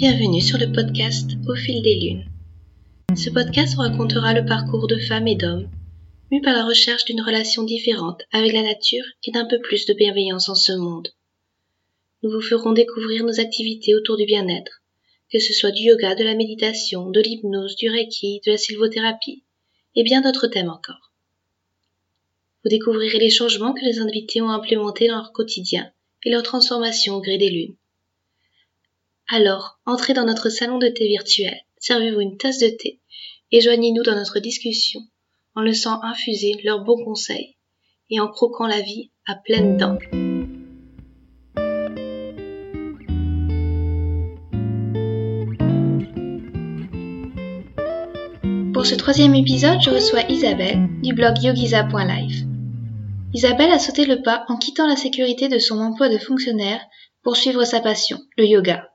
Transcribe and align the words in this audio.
Bienvenue 0.00 0.40
sur 0.40 0.56
le 0.56 0.72
podcast 0.72 1.32
Au 1.46 1.54
fil 1.54 1.82
des 1.82 1.94
lunes. 1.94 2.24
Ce 3.14 3.28
podcast 3.28 3.76
racontera 3.76 4.32
le 4.32 4.46
parcours 4.46 4.86
de 4.86 4.96
femmes 4.96 5.28
et 5.28 5.34
d'hommes, 5.34 5.68
mus 6.30 6.40
par 6.40 6.54
la 6.54 6.64
recherche 6.64 7.04
d'une 7.04 7.20
relation 7.20 7.64
différente 7.64 8.22
avec 8.32 8.54
la 8.54 8.62
nature 8.62 9.04
et 9.24 9.30
d'un 9.30 9.44
peu 9.44 9.60
plus 9.60 9.84
de 9.84 9.92
bienveillance 9.92 10.48
en 10.48 10.54
ce 10.54 10.72
monde. 10.72 11.08
Nous 12.22 12.30
vous 12.30 12.40
ferons 12.40 12.72
découvrir 12.72 13.24
nos 13.24 13.40
activités 13.40 13.94
autour 13.94 14.16
du 14.16 14.24
bien-être, 14.24 14.80
que 15.30 15.38
ce 15.38 15.52
soit 15.52 15.70
du 15.70 15.82
yoga, 15.82 16.14
de 16.14 16.24
la 16.24 16.34
méditation, 16.34 17.10
de 17.10 17.20
l'hypnose, 17.20 17.76
du 17.76 17.90
reiki, 17.90 18.40
de 18.46 18.52
la 18.52 18.56
sylvothérapie, 18.56 19.44
et 19.96 20.02
bien 20.02 20.22
d'autres 20.22 20.46
thèmes 20.46 20.70
encore. 20.70 21.12
Vous 22.64 22.70
découvrirez 22.70 23.18
les 23.18 23.28
changements 23.28 23.74
que 23.74 23.84
les 23.84 23.98
invités 23.98 24.40
ont 24.40 24.48
implémentés 24.48 25.08
dans 25.08 25.16
leur 25.16 25.32
quotidien 25.32 25.92
et 26.24 26.30
leur 26.30 26.42
transformation 26.42 27.16
au 27.16 27.20
gré 27.20 27.36
des 27.36 27.50
lunes. 27.50 27.76
Alors, 29.32 29.78
entrez 29.86 30.12
dans 30.12 30.24
notre 30.24 30.48
salon 30.48 30.78
de 30.78 30.88
thé 30.88 31.06
virtuel, 31.06 31.56
servez-vous 31.78 32.20
une 32.20 32.36
tasse 32.36 32.58
de 32.58 32.68
thé 32.68 33.00
et 33.52 33.60
joignez-nous 33.60 34.02
dans 34.02 34.16
notre 34.16 34.40
discussion 34.40 35.02
en 35.54 35.60
laissant 35.62 36.02
infuser 36.02 36.56
leurs 36.64 36.82
bons 36.82 37.04
conseils 37.04 37.56
et 38.10 38.18
en 38.18 38.26
croquant 38.26 38.66
la 38.66 38.80
vie 38.80 39.12
à 39.28 39.36
pleines 39.36 39.76
dents. 39.76 39.98
Pour 48.74 48.84
ce 48.84 48.96
troisième 48.96 49.36
épisode, 49.36 49.80
je 49.80 49.90
reçois 49.90 50.28
Isabelle 50.28 50.88
du 51.04 51.14
blog 51.14 51.40
yogiza.life. 51.40 52.46
Isabelle 53.32 53.70
a 53.70 53.78
sauté 53.78 54.06
le 54.06 54.22
pas 54.22 54.44
en 54.48 54.56
quittant 54.56 54.88
la 54.88 54.96
sécurité 54.96 55.48
de 55.48 55.60
son 55.60 55.78
emploi 55.78 56.08
de 56.08 56.18
fonctionnaire 56.18 56.80
pour 57.22 57.36
suivre 57.36 57.62
sa 57.62 57.78
passion, 57.78 58.18
le 58.36 58.44
yoga. 58.44 58.89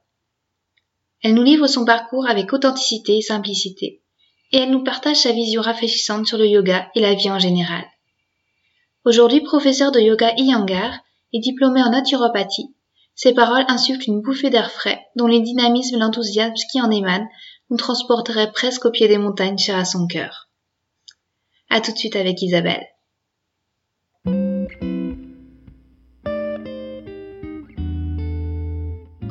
Elle 1.25 1.33
nous 1.33 1.41
livre 1.41 1.65
son 1.65 1.85
parcours 1.85 2.29
avec 2.29 2.53
authenticité 2.53 3.17
et 3.17 3.21
simplicité, 3.23 4.03
et 4.51 4.57
elle 4.57 4.69
nous 4.69 4.83
partage 4.83 5.15
sa 5.15 5.31
vision 5.31 5.59
rafraîchissante 5.59 6.27
sur 6.27 6.37
le 6.37 6.45
yoga 6.45 6.87
et 6.93 6.99
la 6.99 7.15
vie 7.15 7.31
en 7.31 7.39
général. 7.39 7.83
Aujourd'hui 9.05 9.41
professeur 9.41 9.91
de 9.91 9.99
yoga 9.99 10.35
Iyengar 10.37 10.99
et 11.33 11.39
diplômée 11.39 11.81
en 11.81 11.89
naturopathie, 11.89 12.75
ses 13.15 13.33
paroles 13.33 13.65
insufflent 13.67 14.07
une 14.07 14.21
bouffée 14.21 14.51
d'air 14.51 14.69
frais 14.69 15.03
dont 15.15 15.25
les 15.25 15.39
dynamismes 15.39 15.95
et 15.95 15.99
l'enthousiasme 15.99 16.53
qui 16.71 16.79
en 16.79 16.91
émanent 16.91 17.27
nous 17.71 17.77
transporteraient 17.77 18.51
presque 18.51 18.85
au 18.85 18.91
pied 18.91 19.07
des 19.07 19.17
montagnes 19.17 19.57
chères 19.57 19.79
à 19.79 19.85
son 19.85 20.05
cœur. 20.05 20.51
À 21.71 21.81
tout 21.81 21.91
de 21.91 21.97
suite 21.97 22.17
avec 22.17 22.39
Isabelle. 22.43 22.85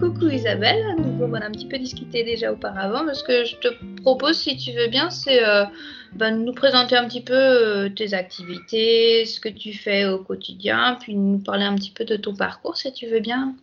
Coucou 0.00 0.28
Isabelle, 0.28 1.03
nous 1.14 1.24
avons 1.24 1.34
un 1.36 1.50
petit 1.50 1.66
peu 1.66 1.78
discuté 1.78 2.24
déjà 2.24 2.52
auparavant, 2.52 3.02
ce 3.12 3.22
que 3.22 3.44
je 3.44 3.56
te 3.56 3.68
propose, 4.02 4.36
si 4.38 4.56
tu 4.56 4.72
veux 4.72 4.88
bien, 4.88 5.10
c'est 5.10 5.46
euh, 5.46 5.64
ben, 6.12 6.44
nous 6.44 6.52
présenter 6.52 6.96
un 6.96 7.06
petit 7.06 7.22
peu 7.22 7.34
euh, 7.34 7.88
tes 7.88 8.14
activités, 8.14 9.24
ce 9.24 9.40
que 9.40 9.48
tu 9.48 9.72
fais 9.72 10.06
au 10.06 10.18
quotidien, 10.18 10.96
puis 11.00 11.14
nous 11.14 11.38
parler 11.38 11.64
un 11.64 11.74
petit 11.76 11.92
peu 11.92 12.04
de 12.04 12.16
ton 12.16 12.34
parcours, 12.34 12.76
si 12.76 12.92
tu 12.92 13.06
veux 13.06 13.20
bien. 13.20 13.54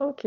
Ok. 0.00 0.26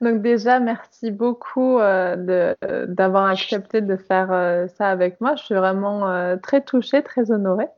Donc 0.00 0.22
déjà, 0.22 0.58
merci 0.58 1.10
beaucoup 1.10 1.78
euh, 1.78 2.54
d'avoir 2.88 3.26
accepté 3.26 3.82
de 3.82 3.96
faire 3.96 4.68
ça 4.78 4.88
avec 4.88 5.20
moi. 5.20 5.36
Je 5.36 5.44
suis 5.44 5.54
vraiment 5.54 6.38
très 6.42 6.62
touchée, 6.62 7.02
très 7.02 7.30
honorée. 7.30 7.68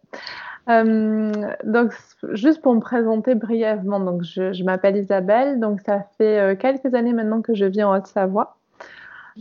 Euh, 0.68 1.32
donc, 1.64 1.92
juste 2.32 2.62
pour 2.62 2.74
me 2.74 2.80
présenter 2.80 3.34
brièvement, 3.34 4.00
donc 4.00 4.22
je, 4.22 4.52
je 4.52 4.64
m'appelle 4.64 4.96
Isabelle, 4.96 5.60
donc 5.60 5.80
ça 5.80 6.06
fait 6.16 6.38
euh, 6.38 6.56
quelques 6.56 6.94
années 6.94 7.12
maintenant 7.12 7.42
que 7.42 7.54
je 7.54 7.66
vis 7.66 7.82
en 7.82 7.94
Haute-Savoie. 7.94 8.56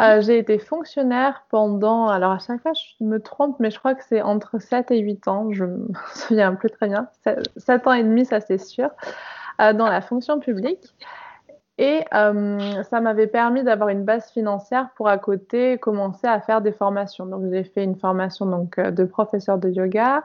Euh, 0.02 0.22
j'ai 0.22 0.40
été 0.40 0.58
fonctionnaire 0.58 1.46
pendant, 1.50 2.08
alors 2.08 2.32
à 2.32 2.40
chaque 2.40 2.62
fois 2.62 2.74
je 2.74 3.06
me 3.06 3.20
trompe, 3.20 3.60
mais 3.60 3.70
je 3.70 3.78
crois 3.78 3.94
que 3.94 4.04
c'est 4.04 4.24
entre 4.24 4.58
7 4.58 4.90
et 4.90 5.00
8 5.00 5.28
ans, 5.28 5.52
je 5.52 5.66
me 5.66 5.88
souviens 6.16 6.56
plus 6.56 6.72
très 6.72 6.88
bien, 6.88 7.08
7, 7.58 7.88
ans 7.88 7.94
et 7.94 8.04
demi, 8.04 8.26
ça 8.26 8.42
c'est 8.42 8.58
sûr, 8.58 8.90
dans 9.60 9.88
la 9.88 10.02
fonction 10.02 10.40
publique. 10.40 10.96
Et 11.78 12.04
euh, 12.14 12.84
ça 12.84 13.02
m'avait 13.02 13.28
permis 13.28 13.64
d'avoir 13.64 13.90
une 13.90 14.04
base 14.04 14.32
financière 14.32 14.90
pour 14.96 15.10
à 15.10 15.18
côté 15.18 15.80
commencer 15.80 16.28
à 16.28 16.40
faire 16.40 16.62
des 16.62 16.72
formations. 16.72 17.26
Donc 17.26 17.50
j'ai 17.52 17.64
fait 17.64 17.84
une 17.84 17.96
formation 17.96 18.46
donc, 18.46 18.80
de 18.80 19.04
professeur 19.06 19.58
de 19.58 19.70
yoga, 19.70 20.24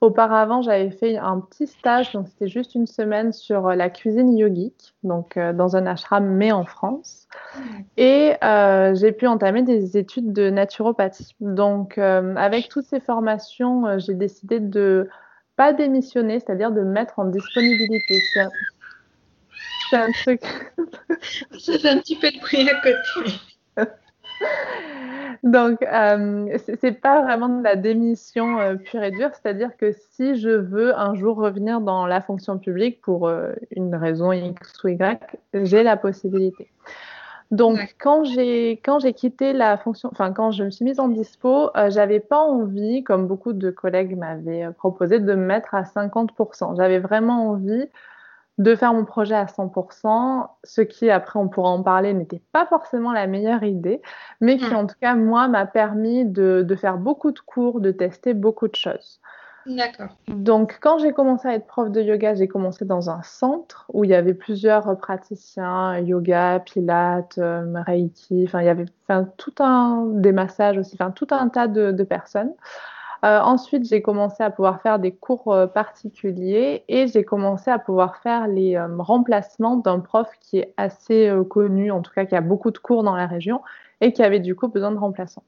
Auparavant, 0.00 0.60
j'avais 0.62 0.90
fait 0.90 1.16
un 1.16 1.40
petit 1.40 1.66
stage, 1.66 2.12
donc 2.12 2.28
c'était 2.28 2.48
juste 2.48 2.74
une 2.74 2.86
semaine 2.86 3.32
sur 3.32 3.68
euh, 3.68 3.74
la 3.74 3.90
cuisine 3.90 4.36
yogique, 4.36 4.94
donc 5.02 5.36
euh, 5.36 5.52
dans 5.52 5.76
un 5.76 5.86
ashram, 5.86 6.26
mais 6.26 6.52
en 6.52 6.64
France. 6.64 7.28
Et 7.96 8.34
euh, 8.42 8.94
j'ai 8.94 9.12
pu 9.12 9.26
entamer 9.26 9.62
des 9.62 9.96
études 9.96 10.32
de 10.32 10.50
naturopathie. 10.50 11.34
Donc, 11.40 11.98
avec 11.98 12.68
toutes 12.68 12.86
ces 12.86 13.00
formations, 13.00 13.98
j'ai 13.98 14.14
décidé 14.14 14.60
de 14.60 15.08
pas 15.56 15.72
démissionner, 15.72 16.40
c'est-à-dire 16.40 16.72
de 16.72 16.82
mettre 16.82 17.18
en 17.18 17.26
disponibilité. 17.26 18.20
C'est 19.90 19.96
un, 19.96 20.10
truc. 20.10 20.42
Ça 21.58 21.78
fait 21.78 21.88
un 21.88 21.98
petit 21.98 22.16
peu 22.16 22.30
de 22.30 22.40
bruit 22.40 22.68
à 22.68 22.74
côté. 22.80 23.90
Donc, 25.44 25.82
euh, 25.82 26.56
c'est 26.80 27.00
pas 27.02 27.22
vraiment 27.22 27.48
de 27.48 27.62
la 27.62 27.76
démission 27.76 28.58
euh, 28.60 28.76
pure 28.76 29.02
et 29.02 29.10
dure, 29.10 29.28
c'est-à-dire 29.34 29.76
que 29.76 29.92
si 29.92 30.36
je 30.36 30.48
veux 30.48 30.98
un 30.98 31.14
jour 31.14 31.36
revenir 31.36 31.82
dans 31.82 32.06
la 32.06 32.22
fonction 32.22 32.58
publique 32.58 33.02
pour 33.02 33.28
euh, 33.28 33.52
une 33.70 33.94
raison 33.94 34.32
X 34.32 34.82
ou 34.82 34.88
Y, 34.88 35.20
j'ai 35.52 35.82
la 35.82 35.98
possibilité. 35.98 36.70
Donc, 37.50 37.94
quand 38.00 38.24
j'ai 38.24 38.80
quand 38.82 38.98
j'ai 39.00 39.12
quitté 39.12 39.52
la 39.52 39.76
fonction, 39.76 40.08
enfin 40.10 40.32
quand 40.32 40.50
je 40.50 40.64
me 40.64 40.70
suis 40.70 40.84
mise 40.86 40.98
en 40.98 41.08
dispo, 41.08 41.68
euh, 41.76 41.90
j'avais 41.90 42.20
pas 42.20 42.40
envie, 42.40 43.04
comme 43.04 43.26
beaucoup 43.26 43.52
de 43.52 43.70
collègues 43.70 44.16
m'avaient 44.16 44.68
proposé, 44.78 45.18
de 45.20 45.34
me 45.34 45.44
mettre 45.44 45.74
à 45.74 45.82
50%. 45.82 46.74
J'avais 46.74 47.00
vraiment 47.00 47.50
envie 47.50 47.84
de 48.58 48.76
faire 48.76 48.94
mon 48.94 49.04
projet 49.04 49.34
à 49.34 49.46
100%, 49.46 50.48
ce 50.62 50.80
qui, 50.80 51.10
après, 51.10 51.38
on 51.38 51.48
pourra 51.48 51.70
en 51.70 51.82
parler, 51.82 52.14
n'était 52.14 52.42
pas 52.52 52.66
forcément 52.66 53.12
la 53.12 53.26
meilleure 53.26 53.64
idée, 53.64 54.00
mais 54.40 54.58
qui, 54.58 54.70
mm. 54.70 54.76
en 54.76 54.86
tout 54.86 54.94
cas, 55.00 55.14
moi, 55.16 55.48
m'a 55.48 55.66
permis 55.66 56.24
de, 56.24 56.64
de, 56.66 56.76
faire 56.76 56.98
beaucoup 56.98 57.32
de 57.32 57.40
cours, 57.40 57.80
de 57.80 57.90
tester 57.90 58.32
beaucoup 58.32 58.68
de 58.68 58.76
choses. 58.76 59.20
D'accord. 59.66 60.10
Donc, 60.28 60.78
quand 60.80 60.98
j'ai 60.98 61.12
commencé 61.12 61.48
à 61.48 61.54
être 61.54 61.66
prof 61.66 61.90
de 61.90 62.02
yoga, 62.02 62.34
j'ai 62.34 62.46
commencé 62.48 62.84
dans 62.84 63.08
un 63.08 63.22
centre 63.22 63.86
où 63.92 64.04
il 64.04 64.10
y 64.10 64.14
avait 64.14 64.34
plusieurs 64.34 64.96
praticiens, 64.98 65.98
yoga, 65.98 66.60
pilates, 66.60 67.38
euh, 67.38 67.82
reiki, 67.86 68.44
enfin, 68.46 68.60
il 68.60 68.66
y 68.66 68.68
avait 68.68 68.84
enfin, 69.08 69.26
tout 69.38 69.54
un, 69.60 70.04
des 70.12 70.32
massages 70.32 70.76
aussi, 70.76 70.96
enfin, 71.00 71.10
tout 71.10 71.28
un 71.30 71.48
tas 71.48 71.66
de, 71.66 71.92
de 71.92 72.02
personnes. 72.04 72.52
Euh, 73.24 73.40
ensuite, 73.40 73.88
j'ai 73.88 74.02
commencé 74.02 74.42
à 74.42 74.50
pouvoir 74.50 74.82
faire 74.82 74.98
des 74.98 75.12
cours 75.12 75.50
euh, 75.54 75.66
particuliers 75.66 76.84
et 76.88 77.06
j'ai 77.06 77.24
commencé 77.24 77.70
à 77.70 77.78
pouvoir 77.78 78.18
faire 78.18 78.48
les 78.48 78.76
euh, 78.76 78.86
remplacements 78.98 79.76
d'un 79.76 80.00
prof 80.00 80.28
qui 80.40 80.58
est 80.58 80.74
assez 80.76 81.32
connu, 81.48 81.90
en 81.90 82.02
tout 82.02 82.12
cas 82.12 82.26
qui 82.26 82.34
a 82.34 82.42
beaucoup 82.42 82.70
de 82.70 82.76
cours 82.76 83.02
dans 83.02 83.16
la 83.16 83.26
région 83.26 83.62
et 84.02 84.12
qui 84.12 84.22
avait 84.22 84.40
du 84.40 84.54
coup 84.54 84.68
besoin 84.68 84.90
de 84.90 84.98
remplaçants. 84.98 85.44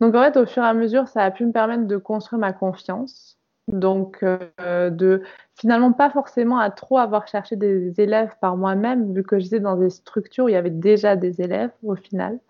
Donc 0.00 0.16
en 0.16 0.22
fait, 0.24 0.36
au 0.36 0.46
fur 0.46 0.64
et 0.64 0.66
à 0.66 0.74
mesure, 0.74 1.06
ça 1.06 1.22
a 1.22 1.30
pu 1.30 1.46
me 1.46 1.52
permettre 1.52 1.86
de 1.86 1.96
construire 1.98 2.40
ma 2.40 2.52
confiance. 2.52 3.36
Donc 3.68 4.24
de 4.24 5.22
finalement 5.54 5.92
pas 5.92 6.10
forcément 6.10 6.58
à 6.58 6.70
trop 6.70 6.98
avoir 6.98 7.28
cherché 7.28 7.54
des 7.54 8.00
élèves 8.00 8.34
par 8.40 8.56
moi-même, 8.56 9.14
vu 9.14 9.22
que 9.22 9.38
j'étais 9.38 9.60
dans 9.60 9.76
des 9.76 9.90
structures 9.90 10.46
où 10.46 10.48
il 10.48 10.52
y 10.52 10.56
avait 10.56 10.70
déjà 10.70 11.14
des 11.14 11.40
élèves 11.40 11.70
au 11.84 11.94
final. 11.94 12.40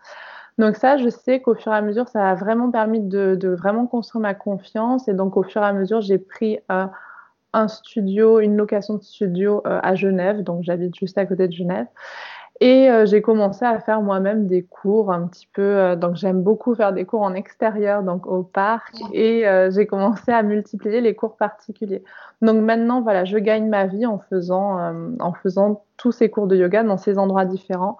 Donc 0.61 0.75
ça, 0.75 0.97
je 0.97 1.09
sais 1.09 1.39
qu'au 1.39 1.55
fur 1.55 1.73
et 1.73 1.75
à 1.75 1.81
mesure, 1.81 2.07
ça 2.07 2.29
a 2.29 2.35
vraiment 2.35 2.69
permis 2.69 2.99
de, 2.99 3.55
vraiment 3.59 3.87
construire 3.87 4.21
ma 4.21 4.35
confiance. 4.35 5.07
Et 5.07 5.13
donc 5.13 5.35
au 5.35 5.41
fur 5.41 5.63
et 5.63 5.65
à 5.65 5.73
mesure, 5.73 6.01
j'ai 6.01 6.19
pris 6.19 6.59
euh, 6.71 6.85
un 7.51 7.67
studio, 7.67 8.39
une 8.39 8.55
location 8.55 8.97
de 8.97 9.01
studio 9.01 9.63
euh, 9.65 9.79
à 9.81 9.95
Genève. 9.95 10.43
Donc 10.43 10.61
j'habite 10.61 10.95
juste 10.95 11.17
à 11.17 11.25
côté 11.25 11.47
de 11.47 11.51
Genève. 11.51 11.87
Et 12.59 12.91
euh, 12.91 13.07
j'ai 13.07 13.23
commencé 13.23 13.65
à 13.65 13.79
faire 13.79 14.03
moi-même 14.03 14.45
des 14.45 14.61
cours 14.61 15.11
un 15.11 15.25
petit 15.25 15.49
peu. 15.51 15.95
donc 15.95 16.15
j'aime 16.15 16.43
beaucoup 16.43 16.75
faire 16.75 16.93
des 16.93 17.05
cours 17.05 17.23
en 17.23 17.33
extérieur, 17.33 18.03
donc 18.03 18.27
au 18.27 18.43
parc. 18.43 18.93
Et 19.13 19.45
j'ai 19.71 19.87
commencé 19.87 20.31
à 20.31 20.43
multiplier 20.43 21.01
les 21.01 21.15
cours 21.15 21.37
particuliers. 21.37 22.03
Donc 22.43 22.61
maintenant, 22.61 23.01
voilà, 23.01 23.25
je 23.25 23.39
gagne 23.39 23.67
ma 23.67 23.87
vie 23.87 24.05
en 24.05 24.19
faisant, 24.19 24.77
en 25.19 25.33
faisant 25.33 25.85
tous 25.97 26.11
ces 26.11 26.29
cours 26.29 26.45
de 26.45 26.55
yoga 26.55 26.83
dans 26.83 26.97
ces 26.97 27.17
endroits 27.17 27.45
différents. 27.45 27.97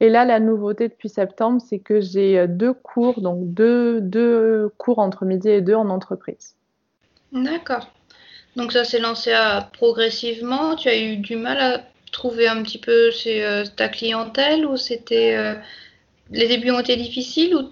Et 0.00 0.08
là, 0.08 0.24
la 0.24 0.40
nouveauté 0.40 0.88
depuis 0.88 1.08
septembre, 1.08 1.62
c'est 1.66 1.78
que 1.78 2.00
j'ai 2.00 2.38
euh, 2.38 2.46
deux 2.46 2.72
cours, 2.72 3.20
donc 3.20 3.54
deux, 3.54 4.00
deux 4.00 4.70
cours 4.76 4.98
entre 4.98 5.24
midi 5.24 5.48
et 5.48 5.60
deux 5.60 5.74
en 5.74 5.88
entreprise. 5.88 6.56
D'accord. 7.32 7.90
Donc 8.56 8.72
ça 8.72 8.84
s'est 8.84 8.98
lancé 8.98 9.32
à, 9.32 9.68
progressivement. 9.72 10.76
Tu 10.76 10.88
as 10.88 10.98
eu 10.98 11.16
du 11.16 11.36
mal 11.36 11.58
à 11.58 11.80
trouver 12.12 12.46
un 12.46 12.62
petit 12.62 12.78
peu 12.78 13.10
euh, 13.26 13.64
ta 13.76 13.88
clientèle 13.88 14.66
ou 14.66 14.76
c'était 14.76 15.36
euh, 15.36 15.54
les 16.30 16.46
débuts 16.46 16.70
ont 16.70 16.80
été 16.80 16.96
difficiles 16.96 17.54
ou 17.54 17.70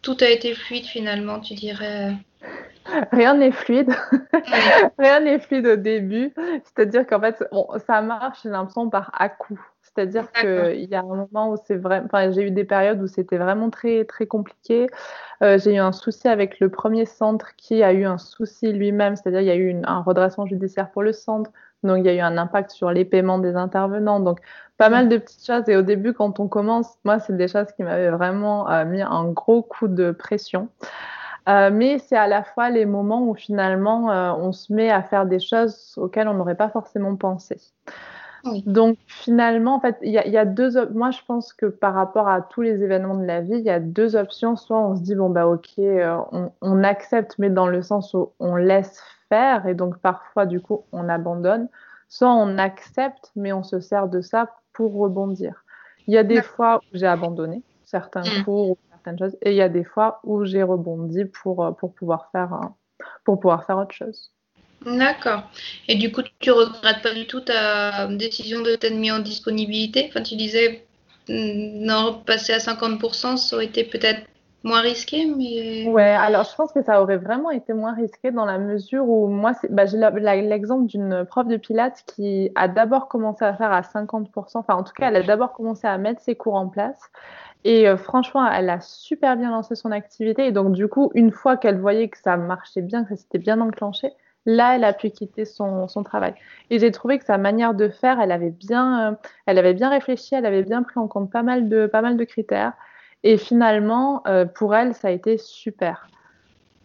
tout 0.00 0.16
a 0.20 0.28
été 0.28 0.54
fluide 0.54 0.86
finalement, 0.86 1.40
tu 1.40 1.54
dirais? 1.54 2.14
Rien 3.12 3.34
n'est 3.34 3.52
fluide. 3.52 3.92
Rien 4.98 5.20
n'est 5.20 5.38
fluide 5.38 5.66
au 5.66 5.76
début. 5.76 6.32
C'est-à-dire 6.64 7.06
qu'en 7.06 7.20
fait, 7.20 7.44
bon, 7.52 7.68
ça 7.86 8.02
marche, 8.02 8.40
j'ai 8.42 8.50
l'impression, 8.50 8.90
par 8.90 9.10
à-coup. 9.18 9.60
C'est-à-dire 9.82 10.30
qu'il 10.32 10.88
y 10.90 10.94
a 10.94 11.00
un 11.00 11.02
moment 11.02 11.50
où 11.50 11.56
c'est 11.66 11.76
vrai, 11.76 12.00
enfin, 12.04 12.30
j'ai 12.30 12.42
eu 12.42 12.50
des 12.50 12.64
périodes 12.64 13.02
où 13.02 13.06
c'était 13.06 13.36
vraiment 13.36 13.68
très, 13.68 14.04
très 14.04 14.26
compliqué. 14.26 14.86
Euh, 15.42 15.58
j'ai 15.58 15.74
eu 15.74 15.78
un 15.78 15.92
souci 15.92 16.28
avec 16.28 16.60
le 16.60 16.70
premier 16.70 17.04
centre 17.04 17.54
qui 17.56 17.82
a 17.82 17.92
eu 17.92 18.04
un 18.04 18.16
souci 18.16 18.72
lui-même, 18.72 19.16
c'est-à-dire 19.16 19.40
il 19.40 19.46
y 19.46 19.50
a 19.50 19.56
eu 19.56 19.76
un 19.84 20.00
redressement 20.00 20.46
judiciaire 20.46 20.90
pour 20.90 21.02
le 21.02 21.12
centre. 21.12 21.50
Donc, 21.82 21.98
il 21.98 22.06
y 22.06 22.08
a 22.08 22.14
eu 22.14 22.20
un 22.20 22.38
impact 22.38 22.70
sur 22.70 22.90
les 22.90 23.04
paiements 23.04 23.38
des 23.38 23.56
intervenants. 23.56 24.20
Donc, 24.20 24.38
pas 24.78 24.88
mal 24.88 25.08
de 25.08 25.16
petites 25.16 25.44
choses. 25.44 25.68
Et 25.68 25.76
au 25.76 25.82
début, 25.82 26.14
quand 26.14 26.40
on 26.40 26.48
commence, 26.48 26.96
moi, 27.04 27.18
c'est 27.18 27.36
des 27.36 27.48
choses 27.48 27.70
qui 27.72 27.82
m'avaient 27.82 28.10
vraiment 28.10 28.70
euh, 28.70 28.84
mis 28.84 29.02
un 29.02 29.24
gros 29.24 29.62
coup 29.62 29.88
de 29.88 30.12
pression. 30.12 30.68
Euh, 31.48 31.70
mais 31.72 31.98
c'est 31.98 32.16
à 32.16 32.28
la 32.28 32.44
fois 32.44 32.70
les 32.70 32.86
moments 32.86 33.22
où 33.22 33.34
finalement 33.34 34.10
euh, 34.10 34.32
on 34.32 34.52
se 34.52 34.72
met 34.72 34.90
à 34.90 35.02
faire 35.02 35.26
des 35.26 35.40
choses 35.40 35.94
auxquelles 35.96 36.28
on 36.28 36.34
n'aurait 36.34 36.54
pas 36.54 36.68
forcément 36.68 37.16
pensé. 37.16 37.60
Donc 38.66 38.98
finalement, 39.06 39.76
en 39.76 39.80
fait, 39.80 39.96
il 40.02 40.10
y, 40.10 40.30
y, 40.30 40.36
a 40.36 40.44
deux. 40.44 40.88
Moi, 40.90 41.12
je 41.12 41.20
pense 41.26 41.52
que 41.52 41.66
par 41.66 41.94
rapport 41.94 42.28
à 42.28 42.42
tous 42.42 42.60
les 42.60 42.82
événements 42.82 43.16
de 43.16 43.24
la 43.24 43.40
vie, 43.40 43.54
il 43.54 43.64
y 43.64 43.70
a 43.70 43.78
deux 43.78 44.16
options. 44.16 44.56
Soit 44.56 44.80
on 44.80 44.96
se 44.96 45.02
dit 45.02 45.14
bon 45.14 45.30
bah 45.30 45.46
ok, 45.46 45.78
euh, 45.78 46.18
on, 46.32 46.50
on, 46.60 46.82
accepte, 46.82 47.36
mais 47.38 47.50
dans 47.50 47.68
le 47.68 47.82
sens 47.82 48.14
où 48.14 48.32
on 48.40 48.56
laisse 48.56 49.00
faire 49.28 49.66
et 49.66 49.74
donc 49.74 49.98
parfois 49.98 50.46
du 50.46 50.60
coup 50.60 50.84
on 50.90 51.08
abandonne. 51.08 51.68
Soit 52.08 52.32
on 52.32 52.58
accepte, 52.58 53.30
mais 53.36 53.52
on 53.52 53.62
se 53.62 53.78
sert 53.78 54.08
de 54.08 54.20
ça 54.20 54.48
pour 54.72 54.94
rebondir. 54.94 55.64
Il 56.08 56.14
y 56.14 56.18
a 56.18 56.24
des 56.24 56.42
fois 56.42 56.78
où 56.78 56.96
j'ai 56.96 57.06
abandonné 57.06 57.62
certains 57.84 58.22
mmh. 58.22 58.44
Choses. 59.18 59.36
Et 59.42 59.50
il 59.50 59.56
y 59.56 59.62
a 59.62 59.68
des 59.68 59.84
fois 59.84 60.20
où 60.24 60.44
j'ai 60.44 60.62
rebondi 60.62 61.24
pour, 61.24 61.64
euh, 61.64 61.72
pour, 61.72 61.94
pouvoir 61.94 62.28
faire, 62.32 62.70
pour 63.24 63.40
pouvoir 63.40 63.64
faire 63.66 63.78
autre 63.78 63.94
chose. 63.94 64.32
D'accord. 64.84 65.44
Et 65.88 65.94
du 65.94 66.10
coup, 66.10 66.22
tu 66.40 66.50
regrettes 66.50 67.02
pas 67.02 67.14
du 67.14 67.26
tout 67.26 67.40
ta 67.40 68.08
décision 68.08 68.62
de 68.62 68.74
t'être 68.74 68.94
mis 68.94 69.10
en 69.10 69.20
disponibilité? 69.20 70.06
Enfin, 70.08 70.22
tu 70.22 70.36
disais, 70.36 70.86
mm, 71.28 71.84
non, 71.84 72.22
passer 72.26 72.52
à 72.52 72.58
50%, 72.58 73.36
ça 73.36 73.56
aurait 73.56 73.66
été 73.66 73.84
peut-être 73.84 74.22
moins 74.64 74.80
risqué, 74.80 75.26
mais... 75.26 75.88
Ouais, 75.88 76.02
alors 76.02 76.44
je 76.44 76.54
pense 76.54 76.72
que 76.72 76.82
ça 76.82 77.02
aurait 77.02 77.16
vraiment 77.16 77.50
été 77.50 77.72
moins 77.72 77.94
risqué 77.94 78.30
dans 78.30 78.44
la 78.44 78.58
mesure 78.58 79.08
où 79.08 79.26
moi, 79.26 79.52
bah, 79.70 79.86
j'ai 79.86 79.98
l'exemple 80.42 80.86
d'une 80.86 81.24
prof 81.24 81.46
de 81.46 81.56
pilates 81.56 82.04
qui 82.06 82.50
a 82.54 82.68
d'abord 82.68 83.08
commencé 83.08 83.44
à 83.44 83.54
faire 83.54 83.72
à 83.72 83.80
50%, 83.80 84.28
enfin 84.54 84.74
en 84.74 84.82
tout 84.82 84.92
cas, 84.92 85.08
elle 85.08 85.16
a 85.16 85.22
d'abord 85.22 85.52
commencé 85.52 85.86
à 85.86 85.98
mettre 85.98 86.20
ses 86.20 86.36
cours 86.36 86.54
en 86.54 86.68
place. 86.68 87.10
Et 87.64 87.88
euh, 87.88 87.96
franchement, 87.96 88.46
elle 88.50 88.70
a 88.70 88.80
super 88.80 89.36
bien 89.36 89.50
lancé 89.50 89.74
son 89.74 89.92
activité. 89.92 90.46
Et 90.46 90.52
donc, 90.52 90.72
du 90.72 90.88
coup, 90.88 91.10
une 91.14 91.30
fois 91.30 91.56
qu'elle 91.56 91.78
voyait 91.78 92.08
que 92.08 92.18
ça 92.18 92.36
marchait 92.36 92.82
bien, 92.82 93.04
que 93.04 93.10
ça 93.10 93.16
s'était 93.16 93.38
bien 93.38 93.60
enclenché, 93.60 94.10
là, 94.46 94.74
elle 94.74 94.84
a 94.84 94.92
pu 94.92 95.10
quitter 95.10 95.44
son, 95.44 95.86
son 95.88 96.02
travail. 96.02 96.34
Et 96.70 96.78
j'ai 96.78 96.90
trouvé 96.90 97.18
que 97.18 97.24
sa 97.24 97.38
manière 97.38 97.74
de 97.74 97.88
faire, 97.88 98.20
elle 98.20 98.32
avait 98.32 98.50
bien, 98.50 99.12
euh, 99.12 99.16
elle 99.46 99.58
avait 99.58 99.74
bien 99.74 99.90
réfléchi, 99.90 100.34
elle 100.34 100.46
avait 100.46 100.64
bien 100.64 100.82
pris 100.82 100.98
en 100.98 101.06
compte 101.06 101.30
pas 101.30 101.42
mal 101.42 101.68
de, 101.68 101.86
pas 101.86 102.02
mal 102.02 102.16
de 102.16 102.24
critères. 102.24 102.72
Et 103.24 103.36
finalement, 103.36 104.22
euh, 104.26 104.44
pour 104.44 104.74
elle, 104.74 104.94
ça 104.94 105.08
a 105.08 105.10
été 105.10 105.38
super. 105.38 106.08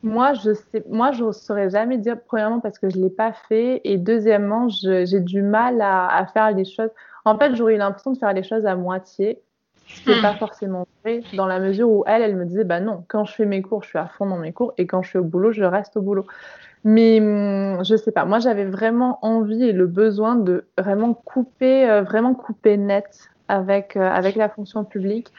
Moi, 0.04 0.34
je 0.34 0.54
sais, 0.54 0.84
moi, 0.90 1.12
je 1.12 1.24
ne 1.24 1.32
saurais 1.32 1.70
jamais 1.70 1.98
dire, 1.98 2.18
premièrement, 2.28 2.60
parce 2.60 2.78
que 2.78 2.90
je 2.90 2.98
ne 2.98 3.04
l'ai 3.04 3.10
pas 3.10 3.34
fait. 3.34 3.82
Et 3.84 3.98
deuxièmement, 3.98 4.68
j'ai 4.70 5.20
du 5.20 5.42
mal 5.42 5.82
à, 5.82 6.08
à 6.08 6.26
faire 6.28 6.52
les 6.52 6.66
choses. 6.66 6.92
En 7.26 7.38
fait, 7.38 7.56
j'aurais 7.56 7.76
eu 7.76 7.78
l'impression 7.78 8.14
de 8.14 8.18
faire 8.18 8.34
les 8.34 8.44
choses 8.44 8.66
à 8.66 8.76
moitié 8.76 9.42
ce 9.88 10.12
n'est 10.12 10.22
pas 10.22 10.34
hmm. 10.34 10.38
forcément 10.38 10.88
vrai 11.04 11.22
dans 11.36 11.46
la 11.46 11.60
mesure 11.60 11.90
où 11.90 12.04
elle, 12.08 12.22
elle 12.22 12.36
me 12.36 12.46
disait 12.46 12.64
bah 12.64 12.80
non, 12.80 13.04
quand 13.08 13.26
je 13.26 13.34
fais 13.34 13.46
mes 13.46 13.62
cours, 13.62 13.84
je 13.84 13.90
suis 13.90 13.98
à 13.98 14.08
fond 14.08 14.26
dans 14.26 14.38
mes 14.38 14.52
cours 14.52 14.74
et 14.78 14.86
quand 14.86 15.02
je 15.02 15.10
suis 15.10 15.18
au 15.18 15.24
boulot, 15.24 15.52
je 15.52 15.64
reste 15.64 15.98
au 15.98 16.02
boulot. 16.02 16.26
Mais 16.84 17.20
hum, 17.20 17.84
je 17.84 17.96
sais 17.96 18.12
pas, 18.12 18.26
moi 18.26 18.40
j'avais 18.40 18.66
vraiment 18.66 19.20
envie 19.22 19.64
et 19.64 19.72
le 19.72 19.88
besoin 19.88 20.36
de 20.36 20.66
vraiment 20.78 21.14
couper, 21.14 21.90
euh, 21.90 22.02
vraiment 22.04 22.34
couper 22.34 22.78
net 22.78 23.30
avec, 23.48 23.96
euh, 23.96 24.10
avec 24.10 24.36
la 24.36 24.50
fonction 24.50 24.84
publique 24.84 25.32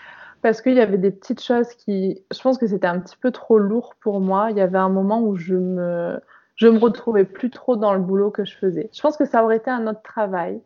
parce 0.43 0.63
qu'il 0.63 0.75
y 0.75 0.81
avait 0.81 0.99
des 0.99 1.11
petites 1.11 1.43
choses 1.43 1.69
qui, 1.75 2.23
je 2.33 2.41
pense 2.41 2.59
que 2.59 2.67
c'était 2.67 2.87
un 2.87 3.01
petit 3.01 3.17
peu 3.17 3.31
trop 3.31 3.59
lourd 3.59 3.95
pour 4.01 4.21
moi. 4.21 4.51
Il 4.51 4.57
y 4.57 4.61
avait 4.61 4.79
un 4.79 4.89
moment 4.89 5.21
où 5.21 5.37
je 5.37 5.55
me, 5.55 6.21
je 6.57 6.69
me 6.69 6.79
retrouvais 6.79 7.25
plus 7.25 7.51
trop 7.51 7.77
dans 7.77 7.95
le 7.95 8.01
boulot 8.01 8.31
que 8.31 8.45
je 8.45 8.57
faisais. 8.57 8.89
Je 8.93 9.01
pense 9.01 9.17
que 9.17 9.25
ça 9.25 9.43
aurait 9.45 9.57
été 9.57 9.71
un 9.71 9.87
autre 9.87 10.03
travail. 10.03 10.61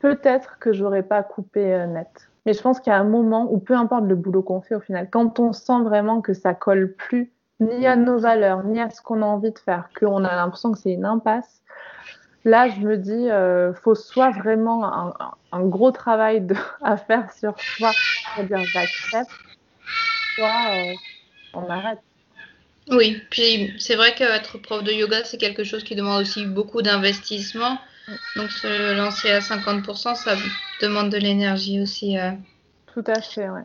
Peut-être 0.00 0.58
que 0.58 0.72
j'aurais 0.72 1.02
pas 1.02 1.22
coupé 1.22 1.74
euh, 1.74 1.86
net. 1.86 2.28
Mais 2.44 2.52
je 2.52 2.60
pense 2.60 2.80
qu'il 2.80 2.92
y 2.92 2.96
a 2.96 2.98
un 2.98 3.04
moment 3.04 3.50
où, 3.50 3.58
peu 3.58 3.74
importe 3.74 4.04
le 4.04 4.16
boulot 4.16 4.42
qu'on 4.42 4.60
fait 4.60 4.74
au 4.74 4.80
final, 4.80 5.08
quand 5.10 5.40
on 5.40 5.52
sent 5.52 5.82
vraiment 5.82 6.20
que 6.20 6.34
ça 6.34 6.52
colle 6.54 6.92
plus 6.92 7.32
ni 7.60 7.86
à 7.86 7.96
nos 7.96 8.18
valeurs, 8.18 8.64
ni 8.64 8.80
à 8.80 8.90
ce 8.90 9.00
qu'on 9.00 9.22
a 9.22 9.26
envie 9.26 9.52
de 9.52 9.58
faire, 9.58 9.88
qu'on 9.98 10.24
a 10.24 10.34
l'impression 10.34 10.72
que 10.72 10.78
c'est 10.78 10.92
une 10.92 11.04
impasse, 11.04 11.62
là, 12.44 12.68
je 12.68 12.80
me 12.80 12.96
dis, 12.96 13.30
euh, 13.30 13.72
faut 13.74 13.94
soit 13.94 14.30
vraiment 14.30 14.84
un, 14.84 15.14
un 15.52 15.64
gros 15.66 15.90
travail 15.90 16.40
de, 16.40 16.54
à 16.82 16.96
faire 16.96 17.32
sur 17.32 17.58
soi, 17.58 17.92
pour 18.34 18.44
dire 18.44 18.64
j'accepte, 18.64 19.30
soit 20.34 20.76
euh, 20.76 20.94
on 21.54 21.68
arrête. 21.68 22.00
Oui, 22.90 23.22
puis 23.30 23.72
c'est 23.78 23.96
vrai 23.96 24.14
qu'être 24.14 24.58
prof 24.58 24.84
de 24.84 24.92
yoga, 24.92 25.24
c'est 25.24 25.38
quelque 25.38 25.64
chose 25.64 25.84
qui 25.84 25.96
demande 25.96 26.20
aussi 26.20 26.44
beaucoup 26.44 26.82
d'investissement. 26.82 27.78
Donc 28.36 28.50
se 28.50 28.94
lancer 28.94 29.30
à 29.30 29.38
50%, 29.38 30.14
ça 30.14 30.34
demande 30.82 31.08
de 31.08 31.16
l'énergie 31.16 31.80
aussi. 31.80 32.18
Euh. 32.18 32.32
Tout 32.92 33.04
à 33.06 33.22
fait, 33.22 33.48
ouais. 33.48 33.62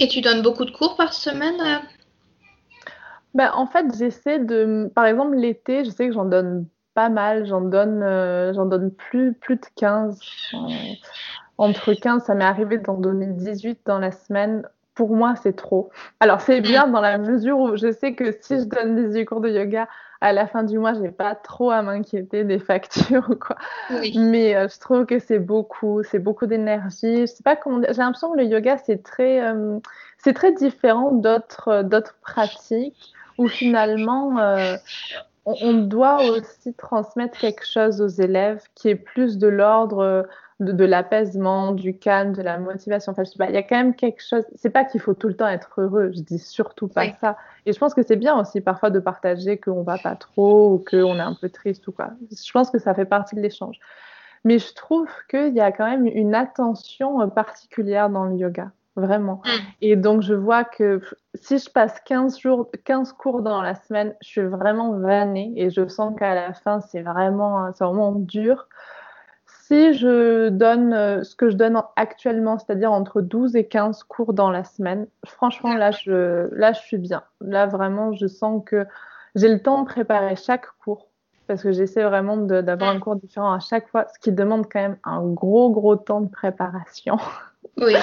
Et 0.00 0.08
tu 0.08 0.20
donnes 0.20 0.42
beaucoup 0.42 0.64
de 0.64 0.72
cours 0.72 0.96
par 0.96 1.12
semaine 1.12 1.60
euh? 1.60 1.78
ben, 3.34 3.52
En 3.54 3.66
fait, 3.66 3.86
j'essaie 3.96 4.40
de... 4.40 4.90
Par 4.92 5.06
exemple, 5.06 5.36
l'été, 5.36 5.84
je 5.84 5.90
sais 5.90 6.08
que 6.08 6.12
j'en 6.12 6.24
donne 6.24 6.66
pas 6.94 7.08
mal. 7.08 7.46
J'en 7.46 7.60
donne, 7.60 8.02
euh, 8.02 8.52
j'en 8.54 8.66
donne 8.66 8.90
plus, 8.90 9.34
plus 9.34 9.56
de 9.56 9.66
15. 9.76 10.20
Entre 11.58 11.92
15, 11.94 12.24
ça 12.24 12.34
m'est 12.34 12.44
arrivé 12.44 12.78
d'en 12.78 12.94
donner 12.94 13.26
18 13.26 13.80
dans 13.86 13.98
la 13.98 14.12
semaine 14.12 14.62
pour 14.94 15.16
moi, 15.16 15.34
c'est 15.42 15.56
trop. 15.56 15.90
Alors, 16.20 16.40
c'est 16.40 16.60
bien 16.60 16.86
dans 16.86 17.00
la 17.00 17.18
mesure 17.18 17.58
où 17.58 17.76
je 17.76 17.92
sais 17.92 18.14
que 18.14 18.36
si 18.40 18.58
je 18.58 18.64
donne 18.64 19.08
18 19.08 19.24
cours 19.24 19.40
de 19.40 19.48
yoga, 19.48 19.88
à 20.20 20.32
la 20.32 20.46
fin 20.46 20.62
du 20.62 20.78
mois, 20.78 20.94
je 20.94 21.00
n'ai 21.00 21.10
pas 21.10 21.34
trop 21.34 21.70
à 21.70 21.82
m'inquiéter 21.82 22.44
des 22.44 22.58
factures 22.58 23.28
ou 23.28 23.34
quoi. 23.34 23.56
Mais 24.14 24.54
euh, 24.54 24.68
je 24.68 24.78
trouve 24.78 25.04
que 25.04 25.18
c'est 25.18 25.40
beaucoup, 25.40 26.02
c'est 26.04 26.20
beaucoup 26.20 26.46
d'énergie. 26.46 27.22
Je 27.22 27.26
sais 27.26 27.42
pas 27.42 27.56
comment 27.56 27.80
J'ai 27.88 27.94
l'impression 27.94 28.32
que 28.32 28.38
le 28.38 28.44
yoga, 28.44 28.76
c'est 28.76 29.02
très, 29.02 29.42
euh, 29.42 29.78
c'est 30.18 30.32
très 30.34 30.52
différent 30.52 31.10
d'autres, 31.12 31.68
euh, 31.68 31.82
d'autres 31.82 32.14
pratiques 32.22 33.12
où 33.38 33.48
finalement, 33.48 34.36
on, 35.44 35.54
on, 35.62 35.74
doit 35.74 36.24
aussi 36.30 36.74
transmettre 36.74 37.38
quelque 37.38 37.66
chose 37.66 38.00
aux 38.00 38.08
élèves 38.08 38.62
qui 38.74 38.88
est 38.88 38.96
plus 38.96 39.38
de 39.38 39.48
l'ordre 39.48 40.26
de, 40.62 40.84
l'apaisement, 40.84 41.72
du 41.72 41.96
calme, 41.98 42.32
de 42.32 42.42
la 42.42 42.58
motivation. 42.58 43.12
Enfin, 43.12 43.24
je 43.24 43.30
sais 43.30 43.38
pas, 43.38 43.48
il 43.48 43.54
y 43.54 43.58
a 43.58 43.62
quand 43.62 43.76
même 43.76 43.94
quelque 43.94 44.22
chose. 44.22 44.44
C'est 44.54 44.70
pas 44.70 44.84
qu'il 44.84 45.00
faut 45.00 45.14
tout 45.14 45.28
le 45.28 45.34
temps 45.34 45.48
être 45.48 45.80
heureux. 45.80 46.12
Je 46.14 46.20
dis 46.20 46.38
surtout 46.38 46.88
pas 46.88 47.06
ça. 47.20 47.36
Et 47.66 47.72
je 47.72 47.78
pense 47.78 47.94
que 47.94 48.02
c'est 48.02 48.16
bien 48.16 48.38
aussi 48.38 48.60
parfois 48.60 48.90
de 48.90 49.00
partager 49.00 49.58
qu'on 49.58 49.82
va 49.82 49.98
pas 49.98 50.14
trop 50.14 50.74
ou 50.74 50.84
qu'on 50.88 51.16
est 51.16 51.20
un 51.20 51.36
peu 51.40 51.48
triste 51.48 51.86
ou 51.88 51.92
quoi. 51.92 52.10
Je 52.30 52.52
pense 52.52 52.70
que 52.70 52.78
ça 52.78 52.94
fait 52.94 53.04
partie 53.04 53.34
de 53.34 53.40
l'échange. 53.40 53.78
Mais 54.44 54.58
je 54.58 54.72
trouve 54.74 55.08
qu'il 55.28 55.54
y 55.54 55.60
a 55.60 55.70
quand 55.72 55.88
même 55.88 56.06
une 56.06 56.34
attention 56.34 57.20
euh, 57.22 57.26
particulière 57.26 58.10
dans 58.10 58.24
le 58.24 58.36
yoga. 58.36 58.70
Vraiment. 58.94 59.40
Mm. 59.44 59.48
Et 59.80 59.96
donc, 59.96 60.22
je 60.22 60.34
vois 60.34 60.64
que 60.64 61.00
si 61.34 61.58
je 61.58 61.70
passe 61.70 61.98
15 62.04 62.38
jours, 62.38 62.70
15 62.84 63.12
cours 63.12 63.42
dans 63.42 63.62
la 63.62 63.74
semaine, 63.74 64.14
je 64.20 64.28
suis 64.28 64.42
vraiment 64.42 64.98
vannée 64.98 65.52
et 65.56 65.70
je 65.70 65.88
sens 65.88 66.14
qu'à 66.18 66.34
la 66.34 66.52
fin, 66.52 66.80
c'est 66.80 67.02
vraiment, 67.02 67.70
vraiment 67.70 68.12
dur 68.12 68.68
si 69.72 69.94
je 69.94 70.50
donne 70.50 70.92
euh, 70.92 71.22
ce 71.22 71.34
que 71.34 71.48
je 71.48 71.56
donne 71.56 71.80
actuellement, 71.96 72.58
c'est-à-dire 72.58 72.92
entre 72.92 73.22
12 73.22 73.56
et 73.56 73.66
15 73.66 74.02
cours 74.02 74.34
dans 74.34 74.50
la 74.50 74.64
semaine, 74.64 75.06
franchement, 75.24 75.74
là 75.74 75.90
je, 75.90 76.52
là, 76.54 76.72
je 76.72 76.80
suis 76.80 76.98
bien. 76.98 77.22
Là, 77.40 77.66
vraiment, 77.66 78.12
je 78.12 78.26
sens 78.26 78.62
que 78.66 78.86
j'ai 79.34 79.48
le 79.48 79.62
temps 79.62 79.82
de 79.82 79.86
préparer 79.86 80.36
chaque 80.36 80.66
cours 80.84 81.08
parce 81.46 81.62
que 81.62 81.72
j'essaie 81.72 82.02
vraiment 82.02 82.36
d'avoir 82.36 82.90
un 82.90 83.00
cours 83.00 83.16
différent 83.16 83.52
à 83.52 83.60
chaque 83.60 83.88
fois, 83.88 84.06
ce 84.12 84.18
qui 84.18 84.32
demande 84.32 84.66
quand 84.70 84.80
même 84.80 84.98
un 85.04 85.22
gros, 85.22 85.70
gros 85.70 85.96
temps 85.96 86.20
de 86.20 86.28
préparation. 86.28 87.16
Oui. 87.78 87.94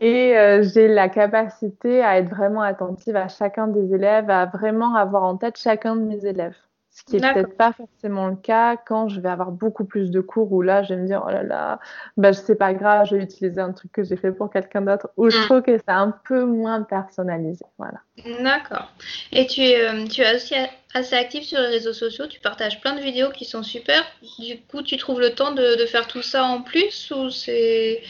Et 0.00 0.36
euh, 0.36 0.62
j'ai 0.62 0.88
la 0.88 1.08
capacité 1.08 2.02
à 2.02 2.18
être 2.18 2.28
vraiment 2.28 2.62
attentive 2.62 3.16
à 3.16 3.28
chacun 3.28 3.68
des 3.68 3.94
élèves, 3.94 4.28
à 4.28 4.46
vraiment 4.46 4.96
avoir 4.96 5.22
en 5.22 5.36
tête 5.36 5.56
chacun 5.56 5.94
de 5.94 6.02
mes 6.02 6.26
élèves. 6.26 6.56
Ce 6.90 7.02
qui 7.02 7.16
n'est 7.16 7.34
peut-être 7.34 7.56
pas 7.56 7.72
forcément 7.72 8.28
le 8.28 8.36
cas 8.36 8.76
quand 8.76 9.08
je 9.08 9.20
vais 9.20 9.28
avoir 9.28 9.50
beaucoup 9.50 9.84
plus 9.84 10.12
de 10.12 10.20
cours 10.20 10.52
où 10.52 10.62
là, 10.62 10.84
je 10.84 10.94
vais 10.94 11.00
me 11.00 11.06
dire, 11.08 11.24
oh 11.26 11.30
là 11.30 11.42
là, 11.42 11.80
bah, 12.16 12.32
c'est 12.32 12.54
pas 12.54 12.72
grave, 12.72 13.08
je 13.10 13.16
vais 13.16 13.24
utiliser 13.24 13.60
un 13.60 13.72
truc 13.72 13.90
que 13.90 14.04
j'ai 14.04 14.14
fait 14.14 14.30
pour 14.30 14.48
quelqu'un 14.48 14.82
d'autre. 14.82 15.10
Ou 15.16 15.28
je 15.28 15.36
mm. 15.36 15.42
trouve 15.42 15.62
que 15.62 15.76
c'est 15.76 15.88
un 15.88 16.14
peu 16.24 16.44
moins 16.44 16.82
personnalisé. 16.82 17.64
Voilà. 17.78 17.98
D'accord. 18.44 18.92
Et 19.32 19.48
tu 19.48 19.62
euh, 19.62 20.04
tu 20.06 20.20
es 20.20 20.36
aussi 20.36 20.54
assez 20.94 21.16
actif 21.16 21.44
sur 21.44 21.60
les 21.60 21.66
réseaux 21.66 21.92
sociaux, 21.92 22.28
tu 22.28 22.38
partages 22.38 22.80
plein 22.80 22.94
de 22.94 23.00
vidéos 23.00 23.30
qui 23.30 23.44
sont 23.44 23.64
super. 23.64 24.04
Du 24.38 24.60
coup, 24.60 24.80
tu 24.82 24.96
trouves 24.96 25.20
le 25.20 25.34
temps 25.34 25.50
de, 25.50 25.84
faire 25.86 26.06
tout 26.06 26.22
ça 26.22 26.44
en 26.44 26.62
plus 26.62 27.10
ou 27.10 27.30
c'est 27.30 28.00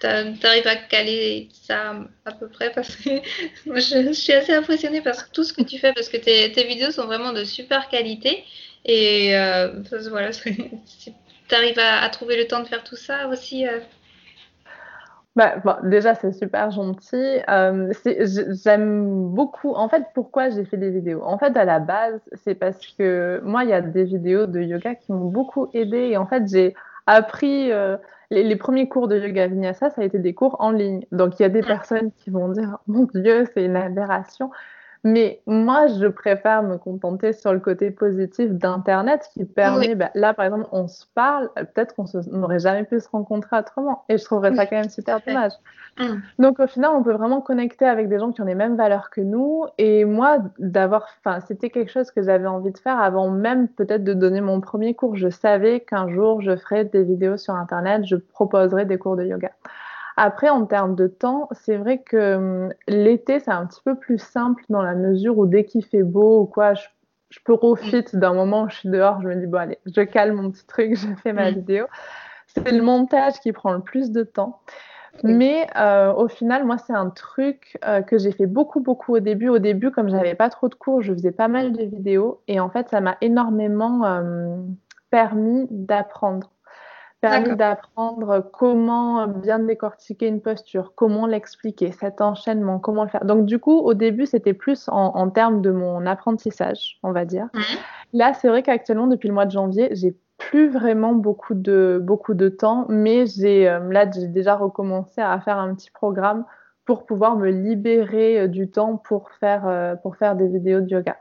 tu 0.00 0.06
arrives 0.06 0.66
à 0.66 0.76
caler 0.76 1.48
ça 1.52 1.94
à 2.24 2.32
peu 2.32 2.48
près? 2.48 2.72
Parce 2.72 2.96
que 2.96 3.10
je, 3.66 4.12
suis 4.12 4.32
assez 4.32 4.54
impressionnée 4.54 5.02
par 5.02 5.30
tout 5.30 5.44
ce 5.44 5.52
que 5.52 5.62
tu 5.62 5.78
fais 5.78 5.92
parce 5.92 6.08
que 6.08 6.16
tes, 6.16 6.64
vidéos 6.64 6.90
sont 6.90 7.04
vraiment 7.04 7.32
de 7.32 7.44
super 7.44 7.88
qualité 7.88 8.42
et 8.86 9.36
euh, 9.36 9.82
voilà, 10.08 10.30
tu 11.50 11.54
arrives 11.54 11.78
à, 11.78 12.00
à, 12.00 12.08
trouver 12.08 12.38
le 12.38 12.46
temps 12.46 12.60
de 12.60 12.68
faire 12.68 12.82
tout 12.82 12.96
ça 12.96 13.28
aussi. 13.28 13.66
Euh? 13.66 13.80
Bah, 15.36 15.56
bon, 15.64 15.74
déjà, 15.84 16.14
c'est 16.14 16.32
super 16.32 16.70
gentil. 16.72 17.38
Euh, 17.48 17.92
j'aime 18.64 19.28
beaucoup. 19.28 19.74
En 19.74 19.88
fait, 19.88 20.04
pourquoi 20.14 20.50
j'ai 20.50 20.64
fait 20.64 20.76
des 20.76 20.90
vidéos? 20.90 21.22
En 21.22 21.38
fait, 21.38 21.56
à 21.56 21.64
la 21.64 21.78
base, 21.78 22.20
c'est 22.34 22.56
parce 22.56 22.84
que 22.98 23.40
moi, 23.44 23.62
il 23.62 23.70
y 23.70 23.72
a 23.72 23.80
des 23.80 24.04
vidéos 24.04 24.46
de 24.46 24.60
yoga 24.60 24.96
qui 24.96 25.12
m'ont 25.12 25.28
beaucoup 25.28 25.68
aidé. 25.72 25.98
Et 26.10 26.16
en 26.16 26.26
fait, 26.26 26.48
j'ai 26.48 26.74
appris. 27.06 27.70
Euh, 27.72 27.96
les, 28.32 28.44
les, 28.44 28.56
premiers 28.56 28.88
cours 28.88 29.08
de 29.08 29.18
yoga 29.18 29.48
vinyasa, 29.48 29.90
ça 29.90 30.02
a 30.02 30.04
été 30.04 30.18
des 30.18 30.34
cours 30.34 30.56
en 30.60 30.70
ligne. 30.70 31.04
Donc, 31.12 31.38
il 31.38 31.42
y 31.42 31.46
a 31.46 31.48
des 31.48 31.62
personnes 31.62 32.12
qui 32.12 32.30
vont 32.30 32.48
dire 32.48 32.78
Mon 32.86 33.08
Dieu, 33.14 33.44
c'est 33.54 33.64
une 33.64 33.76
aberration. 33.76 34.50
Mais 35.02 35.40
moi, 35.46 35.86
je 35.86 36.06
préfère 36.06 36.62
me 36.62 36.76
contenter 36.76 37.32
sur 37.32 37.52
le 37.52 37.60
côté 37.60 37.90
positif 37.90 38.50
d'Internet 38.50 39.30
qui 39.32 39.44
permet, 39.44 39.94
bah, 39.94 40.10
là 40.14 40.34
par 40.34 40.44
exemple, 40.44 40.66
on 40.72 40.88
se 40.88 41.04
parle, 41.14 41.50
peut-être 41.54 41.94
qu'on 41.94 42.04
n'aurait 42.32 42.58
jamais 42.58 42.84
pu 42.84 43.00
se 43.00 43.08
rencontrer 43.08 43.56
autrement. 43.58 44.04
Et 44.08 44.18
je 44.18 44.24
trouverais 44.24 44.54
ça 44.54 44.66
quand 44.66 44.76
même 44.76 44.90
super 44.90 45.20
dommage. 45.26 45.52
Mm. 45.98 46.20
Donc 46.38 46.60
au 46.60 46.66
final, 46.66 46.90
on 46.94 47.02
peut 47.02 47.14
vraiment 47.14 47.40
connecter 47.40 47.86
avec 47.86 48.08
des 48.08 48.18
gens 48.18 48.30
qui 48.32 48.42
ont 48.42 48.46
les 48.46 48.54
mêmes 48.54 48.76
valeurs 48.76 49.08
que 49.10 49.22
nous. 49.22 49.64
Et 49.78 50.04
moi, 50.04 50.38
d'avoir, 50.58 51.06
enfin, 51.24 51.40
c'était 51.40 51.70
quelque 51.70 51.90
chose 51.90 52.10
que 52.10 52.22
j'avais 52.22 52.46
envie 52.46 52.72
de 52.72 52.78
faire 52.78 53.00
avant 53.00 53.30
même 53.30 53.68
peut-être 53.68 54.04
de 54.04 54.12
donner 54.12 54.42
mon 54.42 54.60
premier 54.60 54.94
cours. 54.94 55.16
Je 55.16 55.30
savais 55.30 55.80
qu'un 55.80 56.08
jour, 56.08 56.42
je 56.42 56.56
ferais 56.56 56.84
des 56.84 57.04
vidéos 57.04 57.38
sur 57.38 57.54
Internet, 57.54 58.04
je 58.04 58.16
proposerais 58.16 58.84
des 58.84 58.98
cours 58.98 59.16
de 59.16 59.24
yoga. 59.24 59.50
Après, 60.16 60.48
en 60.48 60.66
termes 60.66 60.94
de 60.94 61.06
temps, 61.06 61.48
c'est 61.52 61.76
vrai 61.76 61.98
que 61.98 62.36
hum, 62.36 62.74
l'été, 62.88 63.40
c'est 63.40 63.50
un 63.50 63.66
petit 63.66 63.80
peu 63.84 63.94
plus 63.94 64.18
simple 64.18 64.62
dans 64.68 64.82
la 64.82 64.94
mesure 64.94 65.38
où 65.38 65.46
dès 65.46 65.64
qu'il 65.64 65.84
fait 65.84 66.02
beau 66.02 66.40
ou 66.42 66.46
quoi, 66.46 66.74
je, 66.74 66.82
peux 67.44 67.56
profiter 67.56 68.16
d'un 68.16 68.34
moment 68.34 68.64
où 68.64 68.68
je 68.68 68.76
suis 68.76 68.88
dehors, 68.88 69.22
je 69.22 69.28
me 69.28 69.36
dis, 69.36 69.46
bon, 69.46 69.58
allez, 69.58 69.78
je 69.86 70.00
calme 70.02 70.36
mon 70.36 70.50
petit 70.50 70.66
truc, 70.66 70.94
je 70.96 71.08
fais 71.22 71.32
ma 71.32 71.50
mm. 71.50 71.54
vidéo. 71.54 71.86
C'est 72.48 72.72
le 72.72 72.82
montage 72.82 73.34
qui 73.40 73.52
prend 73.52 73.72
le 73.72 73.80
plus 73.80 74.10
de 74.10 74.24
temps. 74.24 74.60
Mais 75.22 75.66
euh, 75.76 76.12
au 76.12 76.28
final, 76.28 76.64
moi, 76.64 76.78
c'est 76.78 76.92
un 76.92 77.10
truc 77.10 77.78
euh, 77.84 78.00
que 78.00 78.18
j'ai 78.18 78.32
fait 78.32 78.46
beaucoup, 78.46 78.80
beaucoup 78.80 79.14
au 79.14 79.20
début. 79.20 79.48
Au 79.48 79.58
début, 79.58 79.90
comme 79.90 80.08
j'avais 80.08 80.34
pas 80.34 80.50
trop 80.50 80.68
de 80.68 80.74
cours, 80.74 81.02
je 81.02 81.12
faisais 81.12 81.32
pas 81.32 81.48
mal 81.48 81.72
de 81.72 81.82
vidéos. 81.84 82.40
Et 82.48 82.60
en 82.60 82.70
fait, 82.70 82.88
ça 82.88 83.00
m'a 83.00 83.16
énormément 83.20 84.04
euh, 84.04 84.56
permis 85.10 85.66
d'apprendre 85.70 86.50
permis 87.20 87.56
d'apprendre 87.56 88.48
comment 88.52 89.26
bien 89.26 89.58
décortiquer 89.58 90.26
une 90.26 90.40
posture, 90.40 90.92
comment 90.94 91.26
l'expliquer, 91.26 91.92
cet 91.92 92.20
enchaînement, 92.20 92.78
comment 92.78 93.04
le 93.04 93.10
faire. 93.10 93.24
Donc 93.24 93.44
du 93.44 93.58
coup, 93.58 93.78
au 93.78 93.94
début, 93.94 94.26
c'était 94.26 94.54
plus 94.54 94.88
en, 94.88 95.30
termes 95.30 95.60
de 95.60 95.70
mon 95.70 96.06
apprentissage, 96.06 96.98
on 97.02 97.12
va 97.12 97.24
dire. 97.24 97.48
Mmh. 97.54 97.60
Là, 98.14 98.32
c'est 98.34 98.48
vrai 98.48 98.62
qu'actuellement, 98.62 99.06
depuis 99.06 99.28
le 99.28 99.34
mois 99.34 99.46
de 99.46 99.50
janvier, 99.50 99.88
j'ai 99.92 100.16
plus 100.40 100.68
vraiment 100.68 101.12
beaucoup 101.12 101.54
de, 101.54 102.00
beaucoup 102.02 102.34
de 102.34 102.48
temps, 102.48 102.86
mais 102.88 103.26
j'ai 103.26 103.68
euh, 103.68 103.78
là, 103.90 104.10
j'ai 104.10 104.26
déjà 104.26 104.56
recommencé 104.56 105.20
à 105.20 105.38
faire 105.40 105.58
un 105.58 105.74
petit 105.74 105.90
programme 105.90 106.44
pour 106.86 107.04
pouvoir 107.04 107.36
me 107.36 107.50
libérer 107.50 108.40
euh, 108.40 108.48
du 108.48 108.68
temps 108.68 108.96
pour 108.96 109.30
faire, 109.32 109.68
euh, 109.68 109.94
pour 109.94 110.16
faire 110.16 110.34
des 110.34 110.48
vidéos 110.48 110.80
de 110.80 110.88
yoga. 110.88 111.16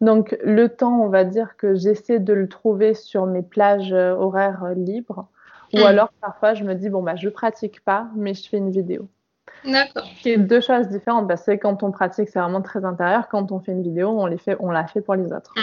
Donc 0.00 0.38
le 0.42 0.68
temps, 0.68 1.02
on 1.02 1.08
va 1.08 1.24
dire 1.24 1.56
que 1.58 1.74
j'essaie 1.74 2.20
de 2.20 2.32
le 2.32 2.48
trouver 2.48 2.94
sur 2.94 3.26
mes 3.26 3.42
plages 3.42 3.92
horaires 3.92 4.68
libres. 4.74 5.28
Ou 5.74 5.78
mm. 5.78 5.82
alors, 5.82 6.12
parfois, 6.20 6.54
je 6.54 6.64
me 6.64 6.74
dis, 6.74 6.88
bon, 6.88 7.02
bah, 7.02 7.16
je 7.16 7.28
pratique 7.28 7.84
pas, 7.84 8.08
mais 8.16 8.34
je 8.34 8.48
fais 8.48 8.58
une 8.58 8.70
vidéo. 8.70 9.08
D'accord. 9.64 10.06
C'est 10.22 10.38
deux 10.38 10.60
choses 10.60 10.88
différentes. 10.88 11.28
Parce 11.28 11.44
que 11.44 11.52
quand 11.52 11.82
on 11.82 11.90
pratique, 11.90 12.28
c'est 12.28 12.38
vraiment 12.38 12.62
très 12.62 12.84
intérieur. 12.84 13.28
Quand 13.28 13.52
on 13.52 13.60
fait 13.60 13.72
une 13.72 13.82
vidéo, 13.82 14.08
on, 14.08 14.26
les 14.26 14.38
fait, 14.38 14.56
on 14.60 14.70
la 14.70 14.86
fait 14.86 15.00
pour 15.00 15.14
les 15.14 15.32
autres. 15.32 15.54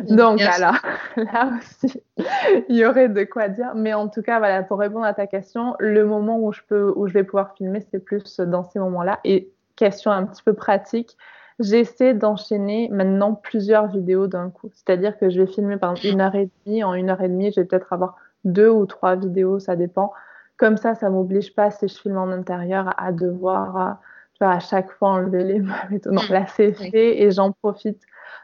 Mm. 0.00 0.06
Donc, 0.16 0.40
alors, 0.40 0.76
là 1.16 1.50
aussi, 1.58 2.02
il 2.68 2.76
y 2.76 2.84
aurait 2.84 3.08
de 3.08 3.24
quoi 3.24 3.48
dire. 3.48 3.72
Mais 3.74 3.94
en 3.94 4.08
tout 4.08 4.22
cas, 4.22 4.38
voilà, 4.38 4.62
pour 4.62 4.78
répondre 4.78 5.04
à 5.04 5.14
ta 5.14 5.26
question, 5.26 5.74
le 5.78 6.04
moment 6.04 6.38
où 6.38 6.52
je, 6.52 6.60
peux, 6.66 6.92
où 6.96 7.06
je 7.06 7.14
vais 7.14 7.24
pouvoir 7.24 7.54
filmer, 7.56 7.84
c'est 7.90 8.00
plus 8.00 8.40
dans 8.40 8.64
ces 8.64 8.78
moments-là. 8.78 9.20
Et 9.24 9.50
question 9.76 10.10
un 10.10 10.24
petit 10.24 10.42
peu 10.42 10.54
pratique, 10.54 11.16
j'essaie 11.60 12.14
d'enchaîner 12.14 12.88
maintenant 12.92 13.34
plusieurs 13.34 13.86
vidéos 13.86 14.26
d'un 14.26 14.50
coup. 14.50 14.70
C'est-à-dire 14.74 15.16
que 15.18 15.30
je 15.30 15.40
vais 15.40 15.46
filmer 15.46 15.76
pendant 15.76 15.94
une 16.02 16.20
heure 16.20 16.34
et 16.34 16.50
demie. 16.64 16.82
En 16.82 16.94
une 16.94 17.10
heure 17.10 17.22
et 17.22 17.28
demie, 17.28 17.52
je 17.52 17.60
vais 17.60 17.66
peut-être 17.66 17.92
avoir 17.92 18.16
deux 18.44 18.68
ou 18.68 18.86
trois 18.86 19.16
vidéos, 19.16 19.58
ça 19.58 19.76
dépend. 19.76 20.12
Comme 20.56 20.76
ça, 20.76 20.94
ça 20.94 21.10
m'oblige 21.10 21.54
pas, 21.54 21.70
si 21.70 21.88
je 21.88 21.94
filme 21.94 22.18
en 22.18 22.28
intérieur, 22.28 22.94
à 22.96 23.12
devoir 23.12 23.98
euh, 24.42 24.46
à 24.46 24.60
chaque 24.60 24.90
fois 24.92 25.10
enlever 25.10 25.44
les 25.44 25.60
tout. 26.02 26.10
Non, 26.10 26.22
là, 26.30 26.46
c'est 26.46 26.72
fait 26.72 27.22
et 27.22 27.30
j'en 27.30 27.52
profite. 27.52 28.00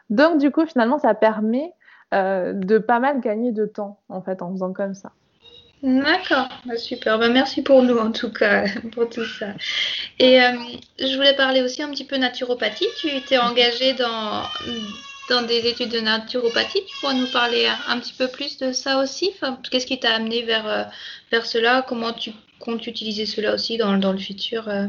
Donc, 0.09 0.39
du 0.39 0.51
coup, 0.51 0.65
finalement, 0.65 0.99
ça 0.99 1.13
permet 1.13 1.73
euh, 2.13 2.53
de 2.53 2.77
pas 2.77 2.99
mal 2.99 3.21
gagner 3.21 3.51
de 3.51 3.65
temps, 3.65 3.99
en 4.09 4.21
fait, 4.21 4.41
en 4.41 4.51
faisant 4.51 4.73
comme 4.73 4.93
ça. 4.93 5.11
D'accord, 5.83 6.47
bah, 6.65 6.77
super. 6.77 7.17
Bah, 7.17 7.29
merci 7.29 7.63
pour 7.63 7.81
nous, 7.81 7.97
en 7.97 8.11
tout 8.11 8.31
cas, 8.31 8.65
pour 8.93 9.09
tout 9.09 9.25
ça. 9.25 9.47
Et 10.19 10.41
euh, 10.41 10.51
je 10.99 11.15
voulais 11.15 11.35
parler 11.35 11.61
aussi 11.61 11.81
un 11.81 11.89
petit 11.89 12.05
peu 12.05 12.17
naturopathie. 12.17 12.87
Tu 12.99 13.09
t'es 13.21 13.37
engagée 13.37 13.93
dans 13.93 14.43
dans 15.31 15.41
des 15.41 15.65
études 15.65 15.91
de 15.91 16.01
naturopathie. 16.01 16.83
Tu 16.85 16.99
pourrais 16.99 17.15
nous 17.15 17.31
parler 17.31 17.65
un, 17.87 17.99
petit 17.99 18.13
peu 18.13 18.27
plus 18.27 18.57
de 18.57 18.73
ça 18.73 19.01
aussi 19.01 19.31
Qu'est-ce 19.71 19.85
qui 19.85 19.99
t'a 19.99 20.13
amené 20.13 20.43
vers, 20.43 20.67
euh, 20.67 20.83
vers 21.31 21.45
cela 21.45 21.85
Comment 21.87 22.11
tu 22.11 22.31
comptes 22.59 22.85
utiliser 22.85 23.25
cela 23.25 23.53
aussi 23.53 23.77
dans, 23.77 23.97
dans 23.97 24.11
le 24.11 24.17
futur 24.17 24.67
euh? 24.67 24.87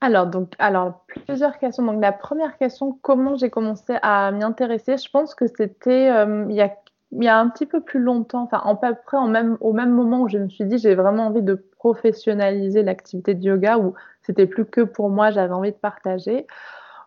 alors, 0.00 0.26
donc, 0.26 0.54
alors, 0.58 1.04
plusieurs 1.26 1.58
questions. 1.58 1.84
Donc, 1.84 2.02
la 2.02 2.10
première 2.10 2.56
question, 2.56 2.98
comment 3.02 3.36
j'ai 3.36 3.50
commencé 3.50 3.94
à 4.02 4.32
m'y 4.32 4.42
intéresser? 4.42 4.96
Je 4.96 5.08
pense 5.08 5.34
que 5.34 5.46
c'était 5.46 6.10
euh, 6.10 6.46
il, 6.50 6.70
il 7.12 7.22
y 7.22 7.28
a 7.28 7.38
un 7.38 7.48
petit 7.48 7.66
peu 7.66 7.82
plus 7.82 8.00
longtemps, 8.00 8.42
enfin, 8.42 8.62
à 8.64 8.74
peu 8.74 8.96
près 9.06 9.18
en 9.18 9.32
au 9.60 9.72
même 9.72 9.90
moment 9.92 10.22
où 10.22 10.28
je 10.28 10.38
me 10.38 10.48
suis 10.48 10.64
dit 10.64 10.78
j'ai 10.78 10.94
vraiment 10.94 11.26
envie 11.26 11.42
de 11.42 11.54
professionnaliser 11.78 12.82
l'activité 12.82 13.34
de 13.34 13.44
yoga, 13.44 13.78
où 13.78 13.94
c'était 14.22 14.46
plus 14.46 14.64
que 14.64 14.80
pour 14.80 15.10
moi, 15.10 15.30
j'avais 15.30 15.52
envie 15.52 15.70
de 15.70 15.76
partager. 15.76 16.46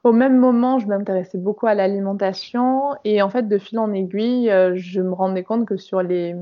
Au 0.06 0.12
même 0.12 0.38
moment, 0.38 0.78
je 0.78 0.86
m'intéressais 0.86 1.40
beaucoup 1.40 1.66
à 1.66 1.74
l'alimentation 1.74 2.92
et 3.06 3.24
en 3.24 3.30
fait, 3.32 3.48
de 3.48 3.58
fil 3.58 3.80
en 3.80 3.92
aiguille, 3.92 4.52
euh, 4.52 4.74
je 4.76 5.02
me 5.02 5.12
rendais 5.12 5.44
compte 5.44 5.66
que 5.66 5.78
sur 5.78 6.04
les, 6.04 6.36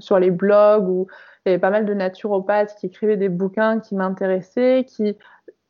sur 0.00 0.18
les 0.18 0.30
blogs 0.30 0.86
où 0.86 1.06
il 1.46 1.48
y 1.48 1.52
avait 1.52 1.58
pas 1.58 1.70
mal 1.70 1.86
de 1.86 1.94
naturopathes 1.94 2.74
qui 2.78 2.84
écrivaient 2.84 3.16
des 3.16 3.30
bouquins 3.30 3.80
qui 3.80 3.94
m'intéressaient, 3.94 4.84
qui 4.86 5.16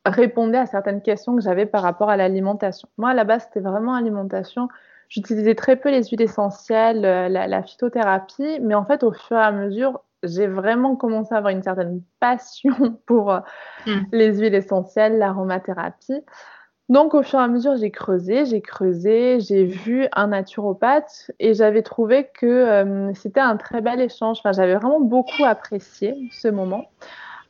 répondaient 0.04 0.58
à 0.58 0.66
certaines 0.66 1.00
questions 1.00 1.36
que 1.36 1.40
j'avais 1.40 1.66
par 1.66 1.82
rapport 1.82 2.10
à 2.10 2.16
l'alimentation. 2.16 2.88
Moi, 2.98 3.10
à 3.10 3.14
la 3.14 3.22
base, 3.22 3.44
c'était 3.44 3.60
vraiment 3.60 3.94
alimentation. 3.94 4.68
J'utilisais 5.08 5.54
très 5.54 5.76
peu 5.76 5.92
les 5.92 6.02
huiles 6.02 6.22
essentielles, 6.22 7.04
euh, 7.04 7.28
la, 7.28 7.62
phytothérapie, 7.62 8.58
mais 8.60 8.74
en 8.74 8.84
fait, 8.84 9.04
au 9.04 9.12
fur 9.12 9.36
et 9.36 9.40
à 9.40 9.52
mesure, 9.52 10.00
j'ai 10.24 10.48
vraiment 10.48 10.96
commencé 10.96 11.32
à 11.32 11.38
avoir 11.38 11.52
une 11.52 11.62
certaine 11.62 12.02
passion 12.18 12.74
pour 13.06 13.30
euh, 13.30 13.38
mmh. 13.86 13.92
les 14.10 14.36
huiles 14.40 14.56
essentielles, 14.56 15.16
l'aromathérapie. 15.16 16.24
Donc, 16.88 17.12
au 17.12 17.22
fur 17.22 17.38
et 17.38 17.42
à 17.42 17.48
mesure, 17.48 17.76
j'ai 17.76 17.90
creusé, 17.90 18.46
j'ai 18.46 18.62
creusé, 18.62 19.40
j'ai 19.40 19.64
vu 19.64 20.06
un 20.12 20.28
naturopathe 20.28 21.30
et 21.38 21.52
j'avais 21.52 21.82
trouvé 21.82 22.28
que 22.32 22.46
euh, 22.46 23.12
c'était 23.14 23.40
un 23.40 23.58
très 23.58 23.82
bel 23.82 24.00
échange. 24.00 24.38
Enfin, 24.38 24.52
j'avais 24.52 24.74
vraiment 24.74 25.00
beaucoup 25.00 25.44
apprécié 25.44 26.16
ce 26.32 26.48
moment. 26.48 26.86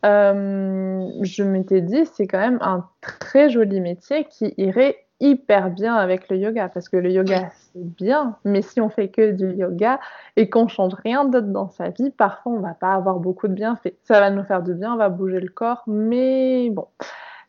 Euh, 0.05 1.09
je 1.23 1.43
m'étais 1.45 1.81
dit, 1.81 2.05
c'est 2.07 2.27
quand 2.27 2.39
même 2.39 2.59
un 2.63 2.89
très 3.01 3.49
joli 3.49 3.81
métier 3.81 4.25
qui 4.25 4.55
irait 4.57 5.05
hyper 5.21 5.71
bien 5.71 5.97
avec 5.97 6.29
le 6.29 6.37
yoga 6.37 6.69
parce 6.69 6.89
que 6.89 6.97
le 6.97 7.11
yoga 7.11 7.51
c'est 7.51 7.85
bien, 7.85 8.37
mais 8.45 8.63
si 8.63 8.81
on 8.81 8.89
fait 8.89 9.09
que 9.09 9.33
du 9.33 9.53
yoga 9.53 9.99
et 10.37 10.49
qu'on 10.49 10.69
change 10.69 10.95
rien 11.03 11.25
d'autre 11.25 11.49
dans 11.49 11.69
sa 11.71 11.89
vie, 11.89 12.11
parfois 12.11 12.53
on 12.53 12.61
va 12.61 12.75
pas 12.75 12.93
avoir 12.93 13.19
beaucoup 13.19 13.49
de 13.49 13.55
bienfaits. 13.55 13.95
Ça 14.05 14.21
va 14.21 14.31
nous 14.31 14.45
faire 14.45 14.63
du 14.63 14.75
bien, 14.75 14.95
on 14.95 14.97
va 14.97 15.09
bouger 15.09 15.41
le 15.41 15.49
corps, 15.49 15.83
mais 15.89 16.71
bon 16.71 16.87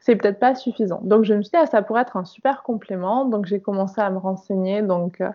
c'est 0.09 0.15
peut-être 0.15 0.39
pas 0.39 0.55
suffisant. 0.55 1.01
Donc 1.03 1.23
je 1.23 1.35
me 1.35 1.43
suis 1.43 1.51
dit, 1.51 1.57
ah, 1.57 1.67
ça 1.67 1.83
pourrait 1.83 2.01
être 2.01 2.17
un 2.17 2.25
super 2.25 2.63
complément. 2.63 3.25
Donc 3.25 3.45
j'ai 3.45 3.59
commencé 3.59 4.01
à 4.01 4.09
me 4.09 4.17
renseigner. 4.17 4.81
Donc 4.81 5.21
euh, 5.21 5.29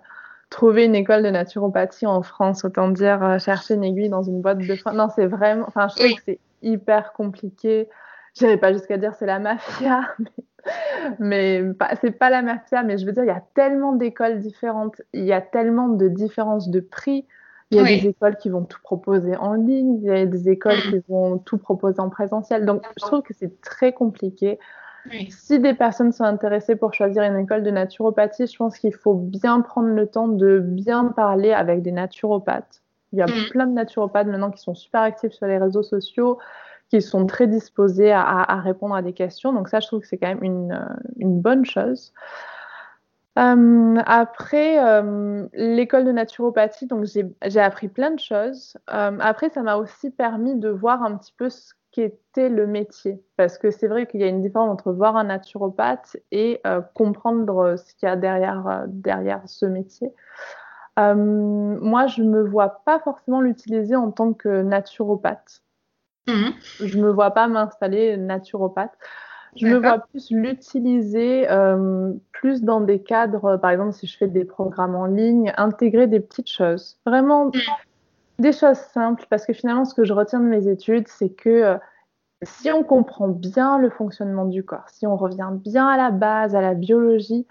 trouver 0.51 0.85
une 0.87 0.97
école 0.97 1.23
de 1.23 1.31
naturopathie 1.31 2.07
en 2.07 2.23
France, 2.23 2.65
autant 2.65 2.89
dire 2.89 3.23
euh, 3.23 3.39
chercher 3.39 3.75
une 3.75 3.85
aiguille 3.85 4.09
dans 4.09 4.25
une 4.25 4.41
boîte 4.41 4.59
de 4.59 4.75
foin. 4.75 4.93
Non, 4.93 5.09
c'est 5.15 5.27
vraiment, 5.27 5.65
enfin, 5.69 5.87
je 5.89 5.95
trouve 5.95 6.17
que 6.17 6.23
c'est 6.27 6.41
hyper 6.63 7.13
compliqué. 7.13 7.89
Je 8.37 8.45
n'irai 8.45 8.57
pas 8.57 8.73
jusqu'à 8.73 8.97
dire 8.97 9.15
c'est 9.15 9.27
la 9.27 9.39
mafia, 9.39 10.01
mais, 11.21 11.63
mais 11.63 11.87
c'est 12.01 12.11
pas 12.11 12.31
la 12.31 12.43
mafia, 12.43 12.83
mais 12.83 12.99
je 12.99 13.07
veux 13.07 13.13
dire, 13.13 13.23
il 13.23 13.29
y 13.29 13.31
a 13.31 13.45
tellement 13.55 13.93
d'écoles 13.93 14.41
différentes, 14.41 15.01
il 15.13 15.25
y 15.25 15.33
a 15.33 15.41
tellement 15.41 15.87
de 15.87 16.09
différences 16.09 16.69
de 16.69 16.81
prix. 16.81 17.27
Il 17.75 17.91
y 17.91 17.99
a 17.99 18.01
des 18.01 18.09
écoles 18.09 18.37
qui 18.37 18.49
vont 18.49 18.65
tout 18.65 18.81
proposer 18.83 19.37
en 19.37 19.55
ligne, 19.55 19.99
il 20.03 20.05
y 20.05 20.11
a 20.11 20.27
des 20.27 20.49
écoles 20.49 20.81
qui 20.91 21.03
vont 21.09 21.39
tout 21.39 21.59
proposer 21.59 22.01
en 22.01 22.09
présentiel. 22.09 22.65
Donc, 22.65 22.83
je 22.97 23.05
trouve 23.05 23.23
que 23.23 23.35
c'est 23.35 23.61
très 23.61 23.93
compliqué. 23.93 24.59
Si 25.29 25.61
des 25.61 25.75
personnes 25.75 26.13
sont 26.13 26.25
intéressées 26.25 26.77
pour 26.77 26.95
choisir 26.95 27.23
une 27.25 27.39
école 27.39 27.63
de 27.63 27.71
naturopathie, 27.71 28.47
je 28.47 28.57
pense 28.57 28.79
qu'il 28.79 28.95
faut 28.95 29.15
bien 29.15 29.61
prendre 29.61 29.89
le 29.89 30.07
temps 30.07 30.29
de 30.29 30.61
bien 30.61 31.07
parler 31.07 31.53
avec 31.53 31.83
des 31.83 31.93
naturopathes. 31.93 32.83
Il 33.13 33.19
y 33.19 33.23
a 33.23 33.27
mm. 33.27 33.51
plein 33.51 33.67
de 33.67 33.73
naturopathes 33.73 34.27
maintenant 34.27 34.51
qui 34.51 34.61
sont 34.61 34.75
super 34.75 35.03
actifs 35.03 35.33
sur 35.33 35.47
les 35.47 35.59
réseaux 35.59 35.83
sociaux, 35.83 36.39
qui 36.89 37.03
sont 37.03 37.27
très 37.27 37.47
disposés 37.47 38.13
à, 38.13 38.61
répondre 38.61 38.95
à 38.95 39.03
des 39.03 39.13
questions. 39.13 39.53
Donc 39.53 39.69
ça, 39.69 39.81
je 39.81 39.87
trouve 39.87 40.01
que 40.01 40.07
c'est 40.07 40.17
quand 40.17 40.29
même 40.29 40.43
une, 40.43 40.79
une 41.19 41.41
bonne 41.41 41.67
chose. 41.67 42.13
Euh, 43.37 43.97
après, 44.07 44.79
euh, 44.79 45.47
l'école 45.55 46.05
de 46.05 46.13
naturopathie, 46.13 46.87
donc 46.87 47.05
j'ai 47.05 47.61
appris 47.61 47.89
plein 47.89 48.13
de 48.13 48.21
choses. 48.21 48.77
Euh, 48.93 49.19
après, 49.21 49.51
ça 49.51 49.63
m'a 49.63 49.77
aussi 49.77 50.11
permis 50.11 50.55
de 50.55 50.69
voir 50.69 51.03
un 51.03 51.17
petit 51.17 51.35
peu 51.37 51.51
ce 51.51 51.73
qu'était 51.91 52.49
le 52.49 52.67
métier. 52.67 53.21
Parce 53.37 53.59
que 53.59 53.71
c'est 53.71 53.89
vrai 53.89 54.07
qu'il 54.07 54.21
y 54.21 54.25
a 54.25 54.29
une 54.29 54.41
différence 54.41 54.71
entre 54.71 54.93
voir 54.93 55.17
un 55.17 55.25
naturopathe 55.25 56.17
et 56.31 56.63
comprendre 56.95 57.77
ce 57.77 57.95
qu'il 57.95 58.09
y 58.09 58.13
a 58.13 58.17
derrière, 58.17 58.85
derrière 58.89 59.43
ce 59.47 59.67
métier. 59.67 60.13
moi, 60.97 62.07
je 62.07 62.23
ne 62.23 62.31
me 62.31 62.43
vois 62.43 62.83
pas 62.85 63.01
forcément 63.01 63.41
l'utiliser 63.41 63.97
en 63.97 64.11
tant 64.11 64.33
que 64.33 64.63
naturopathe. 64.63 65.63
Mmh. 66.27 66.51
Je 66.81 66.99
ne 66.99 67.03
me 67.05 67.11
vois 67.11 67.33
pas 67.33 67.49
m'installer 67.49 68.17
naturopathe. 68.17 68.97
Je 69.57 69.67
me 69.67 69.79
vois 69.79 69.99
plus 69.99 70.31
l'utiliser 70.31 71.49
euh, 71.51 72.13
plus 72.33 72.63
dans 72.63 72.81
des 72.81 73.01
cadres, 73.01 73.57
par 73.57 73.71
exemple 73.71 73.93
si 73.93 74.07
je 74.07 74.17
fais 74.17 74.27
des 74.27 74.45
programmes 74.45 74.95
en 74.95 75.07
ligne, 75.07 75.53
intégrer 75.57 76.07
des 76.07 76.21
petites 76.21 76.51
choses, 76.51 76.99
vraiment 77.07 77.47
mm. 77.47 77.53
des 78.41 78.53
choses 78.53 78.79
simples, 78.79 79.27
parce 79.31 79.47
que 79.47 79.53
finalement 79.53 79.85
ce 79.85 79.95
que 79.95 80.05
je 80.05 80.13
retiens 80.13 80.41
de 80.41 80.47
mes 80.47 80.69
études, 80.69 81.09
c'est 81.09 81.31
que 81.31 81.49
euh, 81.49 81.77
si 82.43 82.71
on 82.71 82.83
comprend 82.83 83.29
bien 83.29 83.79
le 83.79 83.91
fonctionnement 83.91 84.45
du 84.45 84.65
corps, 84.65 84.89
si 84.89 85.07
on 85.07 85.17
revient 85.17 85.51
bien 85.53 85.89
à 85.89 85.97
la 85.97 86.11
base, 86.11 86.55
à 86.55 86.61
la 86.61 86.75
biologie, 86.75 87.47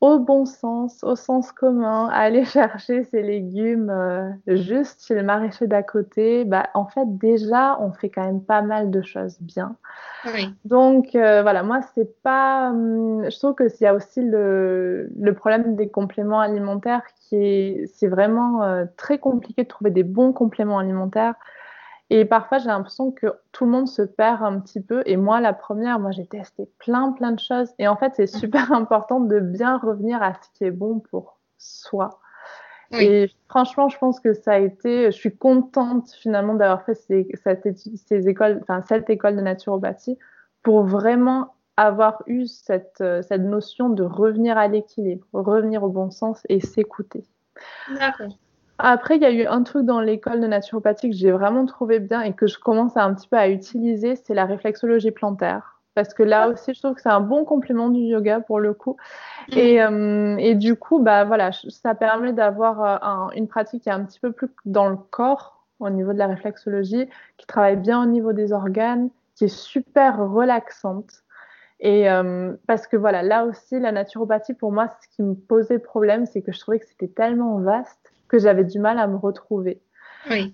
au 0.00 0.20
bon 0.20 0.44
sens, 0.44 1.02
au 1.02 1.16
sens 1.16 1.50
commun, 1.50 2.08
aller 2.08 2.44
chercher 2.44 3.04
ses 3.04 3.22
légumes 3.22 3.90
euh, 3.90 4.30
juste 4.46 5.06
chez 5.06 5.14
le 5.14 5.22
maraîcher 5.22 5.66
d'à 5.66 5.82
côté, 5.82 6.44
bah, 6.44 6.68
en 6.74 6.86
fait, 6.86 7.06
déjà, 7.18 7.78
on 7.80 7.92
fait 7.92 8.08
quand 8.08 8.24
même 8.24 8.42
pas 8.42 8.62
mal 8.62 8.90
de 8.90 9.02
choses 9.02 9.38
bien. 9.40 9.76
Donc, 10.64 11.14
euh, 11.14 11.42
voilà, 11.42 11.62
moi, 11.62 11.80
c'est 11.94 12.22
pas. 12.22 12.70
Hum, 12.70 13.24
je 13.30 13.38
trouve 13.38 13.54
que 13.54 13.68
s'il 13.68 13.84
y 13.84 13.86
a 13.86 13.94
aussi 13.94 14.20
le, 14.20 15.10
le, 15.18 15.34
problème 15.34 15.76
des 15.76 15.88
compléments 15.88 16.40
alimentaires 16.40 17.02
qui 17.20 17.36
est. 17.36 17.86
C'est 17.94 18.08
vraiment 18.08 18.62
euh, 18.62 18.84
très 18.96 19.18
compliqué 19.18 19.62
de 19.62 19.68
trouver 19.68 19.90
des 19.90 20.02
bons 20.02 20.32
compléments 20.32 20.78
alimentaires. 20.78 21.34
Et 22.10 22.24
parfois, 22.24 22.58
j'ai 22.58 22.68
l'impression 22.68 23.10
que 23.10 23.26
tout 23.52 23.66
le 23.66 23.70
monde 23.70 23.88
se 23.88 24.02
perd 24.02 24.42
un 24.42 24.60
petit 24.60 24.80
peu. 24.80 25.02
Et 25.04 25.16
moi, 25.16 25.40
la 25.40 25.52
première, 25.52 25.98
moi, 25.98 26.10
j'ai 26.10 26.26
testé 26.26 26.68
plein, 26.78 27.12
plein 27.12 27.32
de 27.32 27.40
choses. 27.40 27.68
Et 27.78 27.86
en 27.86 27.96
fait, 27.96 28.12
c'est 28.16 28.26
super 28.26 28.72
important 28.72 29.20
de 29.20 29.40
bien 29.40 29.76
revenir 29.78 30.22
à 30.22 30.34
ce 30.34 30.48
qui 30.54 30.64
est 30.64 30.70
bon 30.70 31.00
pour 31.00 31.38
soi. 31.58 32.20
Et 32.92 33.30
franchement, 33.50 33.90
je 33.90 33.98
pense 33.98 34.18
que 34.18 34.32
ça 34.32 34.52
a 34.52 34.58
été. 34.58 35.06
Je 35.06 35.16
suis 35.16 35.36
contente 35.36 36.10
finalement 36.10 36.54
d'avoir 36.54 36.82
fait 36.86 36.94
ces, 36.94 37.28
ces 38.06 38.28
écoles, 38.30 38.60
enfin, 38.62 38.80
cette 38.80 39.10
école 39.10 39.36
de 39.36 39.42
naturopathie 39.42 40.16
pour 40.62 40.84
vraiment 40.84 41.54
avoir 41.76 42.22
eu 42.26 42.46
cette, 42.46 43.04
cette 43.22 43.42
notion 43.42 43.90
de 43.90 44.02
revenir 44.02 44.56
à 44.56 44.68
l'équilibre, 44.68 45.26
revenir 45.34 45.84
au 45.84 45.90
bon 45.90 46.10
sens 46.10 46.40
et 46.48 46.60
s'écouter. 46.60 47.24
D'accord. 47.94 48.38
Après, 48.78 49.16
il 49.16 49.22
y 49.22 49.26
a 49.26 49.32
eu 49.32 49.44
un 49.46 49.62
truc 49.64 49.84
dans 49.84 50.00
l'école 50.00 50.40
de 50.40 50.46
naturopathie 50.46 51.10
que 51.10 51.16
j'ai 51.16 51.32
vraiment 51.32 51.66
trouvé 51.66 51.98
bien 51.98 52.22
et 52.22 52.32
que 52.32 52.46
je 52.46 52.58
commence 52.58 52.96
à 52.96 53.04
un 53.04 53.12
petit 53.14 53.28
peu 53.28 53.36
à 53.36 53.48
utiliser, 53.48 54.14
c'est 54.16 54.34
la 54.34 54.44
réflexologie 54.44 55.10
plantaire. 55.10 55.80
Parce 55.94 56.14
que 56.14 56.22
là 56.22 56.48
aussi, 56.48 56.74
je 56.74 56.80
trouve 56.80 56.94
que 56.94 57.00
c'est 57.00 57.08
un 57.08 57.20
bon 57.20 57.44
complément 57.44 57.88
du 57.88 58.00
yoga 58.00 58.38
pour 58.38 58.60
le 58.60 58.72
coup. 58.72 58.96
Mm. 59.48 59.58
Et, 59.58 59.82
euh, 59.82 60.36
et 60.38 60.54
du 60.54 60.76
coup, 60.76 61.00
bah, 61.00 61.24
voilà, 61.24 61.50
ça 61.68 61.96
permet 61.96 62.32
d'avoir 62.32 63.28
euh, 63.30 63.34
une 63.34 63.48
pratique 63.48 63.82
qui 63.82 63.88
est 63.88 63.92
un 63.92 64.04
petit 64.04 64.20
peu 64.20 64.30
plus 64.30 64.48
dans 64.64 64.88
le 64.88 64.96
corps 64.96 65.64
au 65.80 65.90
niveau 65.90 66.12
de 66.12 66.18
la 66.18 66.28
réflexologie, 66.28 67.08
qui 67.36 67.46
travaille 67.46 67.76
bien 67.76 68.02
au 68.02 68.06
niveau 68.06 68.32
des 68.32 68.52
organes, 68.52 69.10
qui 69.34 69.44
est 69.44 69.48
super 69.48 70.18
relaxante. 70.18 71.24
Et 71.80 72.10
euh, 72.10 72.52
parce 72.66 72.86
que 72.86 72.96
voilà, 72.96 73.22
là 73.22 73.44
aussi, 73.44 73.78
la 73.78 73.90
naturopathie, 73.90 74.54
pour 74.54 74.70
moi, 74.70 74.88
ce 75.00 75.08
qui 75.16 75.22
me 75.22 75.34
posait 75.34 75.78
problème, 75.78 76.26
c'est 76.26 76.42
que 76.42 76.52
je 76.52 76.60
trouvais 76.60 76.78
que 76.78 76.86
c'était 76.86 77.08
tellement 77.08 77.58
vaste 77.58 78.07
que 78.28 78.38
j'avais 78.38 78.64
du 78.64 78.78
mal 78.78 78.98
à 78.98 79.06
me 79.06 79.16
retrouver. 79.16 79.80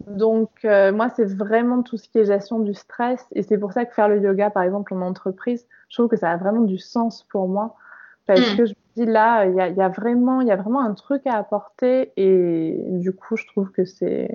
Donc, 0.06 0.50
euh, 0.64 0.92
moi, 0.92 1.08
c'est 1.16 1.24
vraiment 1.24 1.82
tout 1.82 1.96
ce 1.96 2.08
qui 2.08 2.18
est 2.18 2.24
gestion 2.26 2.60
du 2.60 2.74
stress. 2.74 3.26
Et 3.32 3.42
c'est 3.42 3.58
pour 3.58 3.72
ça 3.72 3.84
que 3.84 3.92
faire 3.92 4.08
le 4.08 4.20
yoga, 4.20 4.50
par 4.50 4.62
exemple, 4.62 4.94
en 4.94 5.00
entreprise, 5.00 5.66
je 5.88 5.96
trouve 5.96 6.08
que 6.08 6.16
ça 6.16 6.30
a 6.30 6.36
vraiment 6.36 6.60
du 6.60 6.78
sens 6.78 7.24
pour 7.24 7.48
moi. 7.48 7.74
Parce 8.26 8.40
hmm. 8.40 8.56
que 8.56 8.66
je 8.66 8.72
me 8.72 9.04
dis 9.04 9.10
là, 9.10 9.46
il 9.46 9.54
y 9.56 9.60
a, 9.60 9.68
y, 9.68 9.82
a 9.82 9.88
vraiment, 9.88 10.40
y 10.42 10.52
a 10.52 10.56
vraiment 10.56 10.80
un 10.80 10.94
truc 10.94 11.26
à 11.26 11.36
apporter. 11.36 12.12
Et 12.16 12.78
du 12.90 13.12
coup, 13.12 13.36
je 13.36 13.46
trouve 13.48 13.72
que 13.72 13.84
c'est 13.84 14.30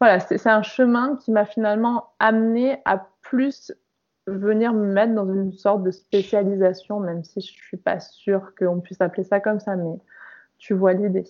voilà, 0.00 0.20
c'est 0.20 0.46
un 0.48 0.62
chemin 0.62 1.16
qui 1.16 1.30
m'a 1.30 1.44
finalement 1.44 2.10
amené 2.18 2.78
à 2.84 3.08
plus 3.22 3.72
venir 4.26 4.72
me 4.72 4.86
mettre 4.86 5.14
dans 5.14 5.32
une 5.32 5.52
sorte 5.52 5.82
de 5.82 5.90
spécialisation, 5.90 7.00
même 7.00 7.24
si 7.24 7.40
je 7.40 7.52
suis 7.52 7.76
pas 7.76 8.00
sûre 8.00 8.52
qu'on 8.58 8.80
puisse 8.80 9.00
appeler 9.00 9.24
ça 9.24 9.40
comme 9.40 9.60
ça, 9.60 9.76
mais 9.76 9.96
tu 10.58 10.74
vois 10.74 10.92
l'idée. 10.94 11.24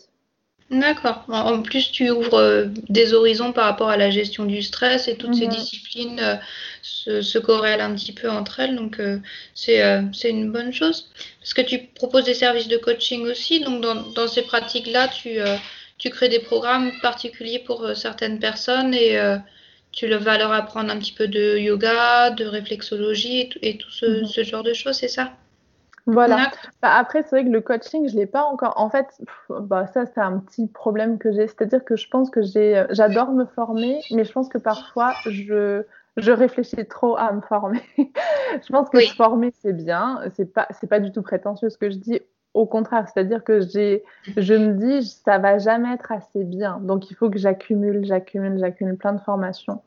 D'accord. 0.71 1.25
En 1.29 1.61
plus, 1.61 1.93
tu 1.93 2.11
ouvres 2.11 2.39
euh, 2.39 2.67
des 2.89 3.13
horizons 3.13 3.53
par 3.53 3.67
rapport 3.67 3.91
à 3.91 3.99
la 3.99 4.11
gestion 4.11 4.47
du 4.47 4.63
stress 4.63 5.09
et 5.09 5.17
toutes 5.17 5.35
ces 5.35 5.47
mhm. 5.47 5.53
disciplines 5.53 6.21
euh, 6.21 7.23
se, 7.23 7.39
corrèlent 7.39 7.83
un 7.83 7.95
petit 7.95 8.13
peu 8.13 8.31
entre 8.31 8.61
elles. 8.61 8.75
Donc, 8.75 8.99
euh, 8.99 9.19
c'est 9.55 10.31
une 10.31 10.51
bonne 10.51 10.73
chose. 10.73 11.11
Parce 11.41 11.53
que 11.53 11.61
tu 11.61 11.79
proposes 11.95 12.25
des 12.25 12.35
services 12.35 12.69
de 12.69 12.79
coaching 12.79 13.27
aussi. 13.27 13.61
Donc, 13.61 13.83
dans, 13.83 14.27
ces 14.27 14.43
pratiques-là, 14.43 15.09
tu, 15.09 15.39
tu 15.99 16.09
crées 16.09 16.31
des 16.31 16.39
programmes 16.39 16.93
particuliers 17.03 17.59
pour 17.59 17.91
certaines 17.95 18.39
personnes 18.39 18.95
et 18.95 19.19
tu 19.93 20.09
vas 20.09 20.39
leur 20.39 20.53
apprendre 20.53 20.91
un 20.91 20.99
petit 20.99 21.13
peu 21.13 21.29
de 21.29 21.59
yoga, 21.59 22.31
de 22.31 22.47
réflexologie 22.47 23.51
et, 23.61 23.77
tout, 23.77 23.91
mhm. 24.03 24.27
ce 24.27 24.43
genre 24.45 24.63
de 24.63 24.73
choses, 24.73 24.97
c'est 24.97 25.09
ça? 25.09 25.37
Voilà. 26.07 26.51
Bah, 26.83 26.95
après, 26.95 27.23
c'est 27.23 27.31
vrai 27.31 27.45
que 27.45 27.51
le 27.51 27.61
coaching, 27.61 28.09
je 28.09 28.17
l'ai 28.17 28.27
pas 28.27 28.45
encore. 28.45 28.75
En 28.77 28.91
fait, 28.91 29.07
bah, 29.49 29.87
ça, 29.87 30.05
c'est 30.07 30.21
un 30.21 30.39
petit 30.39 30.67
problème 30.67 31.19
que 31.19 31.33
j'ai. 31.33 31.47
C'est-à-dire 31.47 31.85
que 31.85 31.97
je 31.97 32.09
pense 32.09 32.31
que 32.31 32.43
j'ai, 32.43 32.77
euh, 32.77 32.87
j'adore 32.91 33.33
me 33.33 33.45
former, 33.47 34.01
mais 34.11 34.25
je 34.25 34.33
pense 34.33 34.49
que 34.49 34.59
parfois, 34.59 35.15
je, 35.27 35.83
je 36.17 36.33
réfléchis 36.33 36.87
trop 36.87 37.17
à 37.17 37.33
me 37.33 37.41
former. 37.41 37.83
je 37.97 38.69
pense 38.71 38.91
que 38.91 39.01
se 39.01 39.15
former, 39.15 39.53
c'est 39.63 39.73
bien. 39.73 40.21
C'est 40.35 40.53
pas, 40.53 40.69
c'est 40.79 40.89
pas 40.89 41.01
du 41.01 41.11
tout 41.11 41.23
prétentieux 41.23 41.71
ce 41.71 41.79
que 41.79 41.91
je 41.91 41.97
dis. 41.97 42.21
Au 42.53 42.67
contraire, 42.67 43.09
c'est-à-dire 43.09 43.43
que 43.43 43.61
j'ai, 43.61 44.05
je 44.37 44.55
me 44.55 44.75
dis, 44.75 45.05
ça 45.25 45.39
va 45.39 45.59
jamais 45.59 45.93
être 45.93 46.13
assez 46.13 46.45
bien. 46.45 46.79
Donc, 46.81 47.11
il 47.11 47.15
faut 47.15 47.29
que 47.29 47.39
j'accumule, 47.39 48.05
j'accumule, 48.05 48.59
j'accumule 48.59 48.97
plein 48.97 49.13
de 49.13 49.21
formations. 49.21 49.83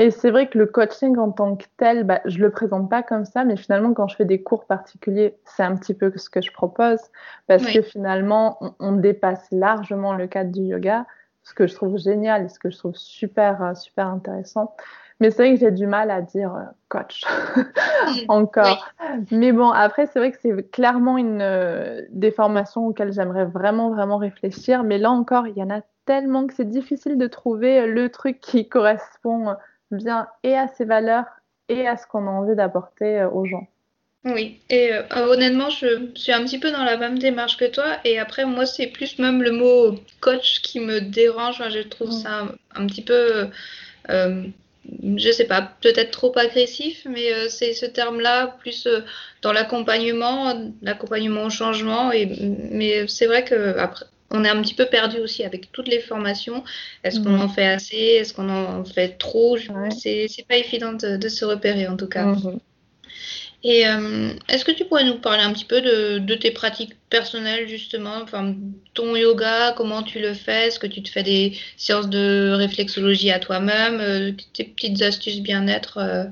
Et 0.00 0.10
c'est 0.10 0.30
vrai 0.30 0.48
que 0.48 0.56
le 0.56 0.64
coaching 0.64 1.18
en 1.18 1.30
tant 1.30 1.56
que 1.56 1.66
tel, 1.76 2.04
bah, 2.04 2.22
je 2.24 2.38
le 2.38 2.48
présente 2.48 2.88
pas 2.88 3.02
comme 3.02 3.26
ça, 3.26 3.44
mais 3.44 3.58
finalement, 3.58 3.92
quand 3.92 4.08
je 4.08 4.16
fais 4.16 4.24
des 4.24 4.42
cours 4.42 4.64
particuliers, 4.64 5.36
c'est 5.44 5.62
un 5.62 5.76
petit 5.76 5.92
peu 5.92 6.10
ce 6.16 6.30
que 6.30 6.40
je 6.40 6.50
propose, 6.50 7.00
parce 7.46 7.66
que 7.66 7.82
finalement, 7.82 8.58
on, 8.80 8.92
dépasse 8.92 9.46
largement 9.52 10.14
le 10.14 10.26
cadre 10.26 10.52
du 10.52 10.62
yoga, 10.62 11.04
ce 11.42 11.52
que 11.52 11.66
je 11.66 11.74
trouve 11.74 11.98
génial 11.98 12.46
et 12.46 12.48
ce 12.48 12.58
que 12.58 12.70
je 12.70 12.78
trouve 12.78 12.96
super, 12.96 13.62
euh, 13.62 13.74
super 13.74 14.06
intéressant. 14.06 14.74
Mais 15.20 15.30
c'est 15.30 15.42
vrai 15.42 15.52
que 15.52 15.60
j'ai 15.60 15.70
du 15.70 15.86
mal 15.86 16.10
à 16.10 16.22
dire 16.22 16.54
euh, 16.54 16.64
coach 16.88 17.22
encore. 18.28 18.94
Mais 19.30 19.52
bon, 19.52 19.68
après, 19.68 20.06
c'est 20.06 20.18
vrai 20.18 20.32
que 20.32 20.38
c'est 20.40 20.70
clairement 20.70 21.18
une 21.18 21.42
euh, 21.42 22.00
des 22.08 22.30
formations 22.30 22.86
auxquelles 22.86 23.12
j'aimerais 23.12 23.44
vraiment, 23.44 23.90
vraiment 23.90 24.16
réfléchir. 24.16 24.82
Mais 24.82 24.96
là 24.96 25.10
encore, 25.10 25.46
il 25.46 25.58
y 25.58 25.62
en 25.62 25.68
a 25.68 25.82
tellement 26.06 26.46
que 26.46 26.54
c'est 26.54 26.70
difficile 26.70 27.18
de 27.18 27.26
trouver 27.26 27.86
le 27.86 28.08
truc 28.08 28.40
qui 28.40 28.66
correspond 28.66 29.56
bien 29.90 30.28
et 30.42 30.56
à 30.56 30.68
ses 30.68 30.84
valeurs 30.84 31.26
et 31.68 31.86
à 31.86 31.96
ce 31.96 32.06
qu'on 32.06 32.26
a 32.26 32.30
envie 32.30 32.56
d'apporter 32.56 33.20
euh, 33.20 33.30
aux 33.30 33.44
gens. 33.44 33.66
Oui, 34.24 34.60
et 34.68 34.92
euh, 34.92 35.02
honnêtement, 35.28 35.70
je 35.70 36.10
suis 36.14 36.32
un 36.32 36.44
petit 36.44 36.58
peu 36.58 36.70
dans 36.70 36.84
la 36.84 36.98
même 36.98 37.18
démarche 37.18 37.56
que 37.56 37.64
toi. 37.64 37.96
Et 38.04 38.18
après, 38.18 38.44
moi, 38.44 38.66
c'est 38.66 38.88
plus 38.88 39.18
même 39.18 39.42
le 39.42 39.52
mot 39.52 39.94
coach 40.20 40.60
qui 40.60 40.78
me 40.78 41.00
dérange. 41.00 41.62
je 41.70 41.80
trouve 41.80 42.10
mm. 42.10 42.12
ça 42.12 42.48
un, 42.74 42.86
petit 42.86 43.00
peu, 43.00 43.48
euh, 44.10 44.44
je 45.16 45.30
sais 45.30 45.46
pas, 45.46 45.72
peut-être 45.80 46.10
trop 46.10 46.36
agressif, 46.36 47.06
mais 47.08 47.48
c'est 47.48 47.72
ce 47.72 47.86
terme-là, 47.86 48.48
plus 48.58 48.86
dans 49.40 49.54
l'accompagnement, 49.54 50.70
l'accompagnement 50.82 51.44
au 51.44 51.50
changement. 51.50 52.12
Et, 52.12 52.26
mais 52.70 53.08
c'est 53.08 53.26
vrai 53.26 53.42
que 53.42 53.78
après, 53.78 54.04
on 54.30 54.44
est 54.44 54.48
un 54.48 54.62
petit 54.62 54.74
peu 54.74 54.86
perdu 54.86 55.18
aussi 55.18 55.44
avec 55.44 55.72
toutes 55.72 55.88
les 55.88 56.00
formations. 56.00 56.62
Est-ce 57.04 57.20
qu'on 57.20 57.40
en 57.40 57.48
fait 57.48 57.66
assez? 57.66 57.96
Est-ce 57.96 58.32
qu'on 58.32 58.48
en 58.48 58.84
fait 58.84 59.18
trop? 59.18 59.56
C'est 59.58 60.46
pas 60.48 60.56
évident 60.56 60.92
de, 60.92 61.28
se 61.28 61.44
repérer 61.44 61.88
en 61.88 61.96
tout 61.96 62.08
cas. 62.08 62.26
Mhm. 62.26 62.60
Et 63.62 63.86
euh, 63.86 64.32
est-ce 64.48 64.64
que 64.64 64.72
tu 64.72 64.86
pourrais 64.86 65.04
nous 65.04 65.18
parler 65.18 65.42
un 65.42 65.52
petit 65.52 65.66
peu 65.66 65.82
de, 65.82 66.34
tes 66.34 66.50
pratiques 66.50 66.94
personnelles 67.10 67.68
justement, 67.68 68.16
enfin 68.22 68.54
ton 68.94 69.16
yoga, 69.16 69.74
comment 69.76 70.02
tu 70.02 70.18
le 70.18 70.32
fais? 70.32 70.68
Est-ce 70.68 70.78
que 70.78 70.86
tu 70.86 71.02
te 71.02 71.10
fais 71.10 71.22
des 71.22 71.58
séances 71.76 72.08
de 72.08 72.52
réflexologie 72.54 73.30
à 73.30 73.38
toi-même, 73.38 74.00
euh, 74.00 74.32
tes 74.54 74.64
petites 74.64 75.02
astuces 75.02 75.40
bien-être 75.40 75.98
euh, 75.98 76.24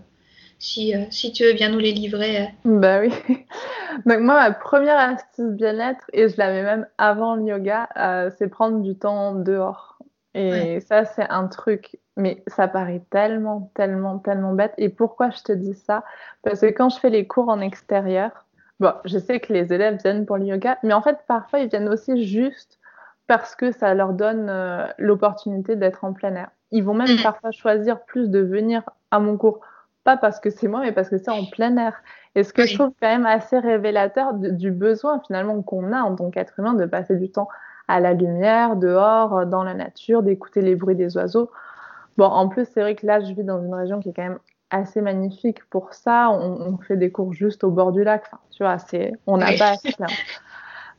si, 0.59 0.95
si 1.11 1.33
tu 1.33 1.45
veux 1.45 1.53
bien 1.53 1.71
nous 1.71 1.79
les 1.79 1.93
livrer 1.93 2.51
Bah 2.65 3.01
oui. 3.01 3.13
Donc 4.07 4.21
moi, 4.21 4.35
ma 4.35 4.53
première 4.53 4.99
astuce 4.99 5.53
bien-être, 5.53 6.05
et 6.13 6.29
je 6.29 6.37
l'avais 6.37 6.63
même 6.63 6.87
avant 6.99 7.37
le 7.37 7.45
yoga, 7.45 7.89
euh, 7.97 8.31
c'est 8.37 8.49
prendre 8.49 8.83
du 8.83 8.97
temps 8.97 9.35
dehors. 9.35 9.99
Et 10.35 10.79
ça, 10.81 11.05
c'est 11.05 11.29
un 11.31 11.49
truc, 11.49 11.99
mais 12.17 12.45
ça 12.47 12.69
paraît 12.69 13.03
tellement, 13.11 13.73
tellement, 13.75 14.19
tellement 14.19 14.53
bête. 14.53 14.75
Et 14.79 14.89
pourquoi 14.89 15.31
je 15.31 15.43
te 15.43 15.51
dis 15.51 15.75
ça? 15.75 16.05
Parce 16.43 16.61
que 16.61 16.67
quand 16.67 16.91
je 16.91 17.01
fais 17.01 17.11
les 17.11 17.27
cours 17.27 17.49
en 17.49 17.61
extérieur, 17.61 18.47
bon, 18.79 18.93
je 19.05 19.19
sais 19.19 19.41
que 19.41 19.53
les 19.53 19.73
élèves 19.73 20.01
viennent 20.01 20.27
pour 20.27 20.37
le 20.37 20.45
yoga, 20.45 20.79
mais 20.85 20.93
en 20.93 21.03
fait, 21.03 21.19
parfois, 21.27 21.59
ils 21.59 21.69
viennent 21.69 21.89
aussi 21.89 22.25
juste 22.25 22.79
parce 23.27 23.57
que 23.57 23.73
ça 23.73 23.95
leur 23.95 24.13
donne 24.13 24.49
euh, 24.49 24.87
l'opportunité 24.99 25.75
d'être 25.75 26.05
en 26.05 26.13
plein 26.13 26.35
air. 26.37 26.51
Ils 26.71 26.85
vont 26.85 26.95
même 26.95 27.17
mm. 27.17 27.23
parfois 27.23 27.51
choisir 27.51 28.05
plus 28.05 28.31
de 28.31 28.39
venir 28.39 28.83
à 29.11 29.19
mon 29.19 29.37
cours, 29.37 29.61
pas 30.09 30.17
parce 30.17 30.41
que 30.41 30.49
c'est 30.49 30.69
moi, 30.69 30.81
mais 30.81 30.93
parce 30.93 31.11
que 31.11 31.19
c'est 31.19 31.31
en 31.31 31.45
plein 31.45 31.77
air. 31.77 32.03
Et 32.35 32.43
ce 32.43 32.55
que 32.55 32.65
je 32.65 32.77
trouve 32.77 32.93
quand 32.99 33.09
même 33.09 33.27
assez 33.27 33.59
révélateur 33.59 34.33
du 34.33 34.71
besoin 34.71 35.21
finalement 35.27 35.61
qu'on 35.61 35.93
a 35.93 36.01
en 36.01 36.17
tant 36.17 36.31
qu'être 36.31 36.59
humain 36.59 36.73
de 36.73 36.87
passer 36.87 37.17
du 37.17 37.31
temps 37.31 37.49
à 37.89 38.01
la 38.01 38.15
lumière, 38.15 38.77
dehors, 38.77 39.45
dans 39.45 39.63
la 39.65 39.75
nature, 39.75 40.23
d'écouter 40.23 40.63
les 40.63 40.77
bruits 40.77 40.97
des 40.97 41.15
oiseaux. 41.19 41.51
Bon, 42.17 42.25
en 42.25 42.49
plus, 42.49 42.67
c'est 42.73 42.81
vrai 42.81 42.95
que 42.95 43.07
là, 43.07 43.21
je 43.21 43.35
vis 43.35 43.45
dans 43.45 43.63
une 43.63 43.75
région 43.75 44.01
qui 44.01 44.09
est 44.09 44.13
quand 44.15 44.23
même 44.23 44.39
assez 44.71 45.03
magnifique 45.03 45.63
pour 45.69 45.93
ça. 45.93 46.31
On, 46.31 46.79
fait 46.79 46.97
des 46.97 47.13
cours 47.13 47.35
juste 47.35 47.63
au 47.63 47.71
bord 47.71 47.93
du 47.93 48.03
lac. 48.03 48.23
Enfin, 48.27 48.39
tu 48.51 48.63
vois, 48.63 48.79
c'est, 48.79 49.13
on 49.27 49.37
n'a 49.37 49.53
pas 49.59 49.73
assez. 49.73 49.95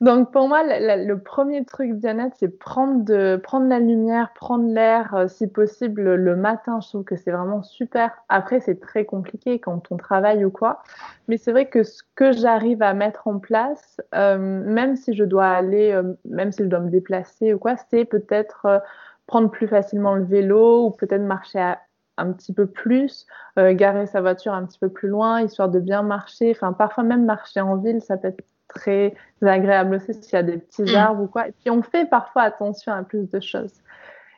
Donc 0.02 0.32
pour 0.32 0.48
moi, 0.48 0.64
le, 0.64 1.16
premier 1.16 1.66
truc 1.66 1.92
bien-être, 1.94 2.34
c'est 2.38 2.48
prendre, 2.48 3.04
de, 3.04 3.36
prendre 3.36 3.68
la 3.68 3.80
lumière, 3.80 4.32
prendre 4.34 4.74
l'air, 4.74 5.14
euh, 5.14 5.28
si 5.28 5.46
possible 5.48 6.16
le 6.16 6.36
matin. 6.38 6.80
Je 6.82 6.88
trouve 6.88 7.04
que 7.04 7.18
c'est 7.18 7.32
vraiment 7.32 7.64
super. 7.64 8.12
Après, 8.30 8.62
c'est 8.62 8.80
très 8.80 9.04
compliqué 9.04 9.60
quand 9.60 9.92
on 9.92 9.98
travaille 9.98 10.46
ou 10.46 10.52
quoi. 10.52 10.84
Mais 11.28 11.36
c'est 11.36 11.52
vrai 11.52 11.68
que 11.68 11.84
ce 11.84 12.02
que 12.16 12.32
j'arrive 12.32 12.82
à 12.82 12.94
mettre 12.94 13.28
en 13.28 13.40
place, 13.40 14.00
euh, 14.16 14.38
même 14.38 14.96
si 14.96 15.14
je 15.14 15.26
dois 15.26 15.48
aller, 15.48 15.92
euh, 15.92 16.14
même 16.24 16.54
si 16.54 16.64
je 16.64 16.70
dois 16.70 16.80
me 16.80 16.90
déplacer 16.90 17.54
ou 17.54 17.60
quoi, 17.60 17.76
c'est 17.90 18.06
peut-être 18.06 18.82
prendre 19.28 19.52
plus 19.52 19.68
facilement 19.68 20.16
le 20.16 20.24
vélo 20.24 20.86
ou 20.86 20.92
peut-être 20.92 21.22
marcher 21.22 21.74
un 22.18 22.32
petit 22.32 22.54
peu 22.54 22.68
plus, 22.68 23.28
garer 23.58 24.06
sa 24.08 24.22
voiture 24.22 24.54
un 24.54 24.66
petit 24.66 24.80
peu 24.80 24.90
plus 24.90 25.08
loin, 25.08 25.42
histoire 25.42 25.70
de 25.70 25.80
bien 25.80 26.04
marcher. 26.04 26.52
Enfin, 26.52 26.74
parfois 26.74 27.04
même 27.04 27.26
marcher 27.26 27.62
en 27.62 27.76
ville, 27.76 28.02
ça 28.02 28.18
peut 28.18 28.30
être 28.30 28.44
très 28.70 29.14
agréable 29.42 29.96
aussi 29.96 30.14
s'il 30.14 30.34
y 30.34 30.38
a 30.38 30.44
des 30.44 30.58
petits 30.58 30.94
mm. 30.94 30.96
arbres 30.96 31.24
ou 31.24 31.28
quoi. 31.28 31.48
Et 31.48 31.52
puis 31.52 31.70
on 31.70 31.82
fait 31.82 32.06
parfois 32.10 32.44
attention 32.44 32.94
à 32.94 33.04
plus 33.04 33.30
de 33.30 33.40
choses. 33.40 33.74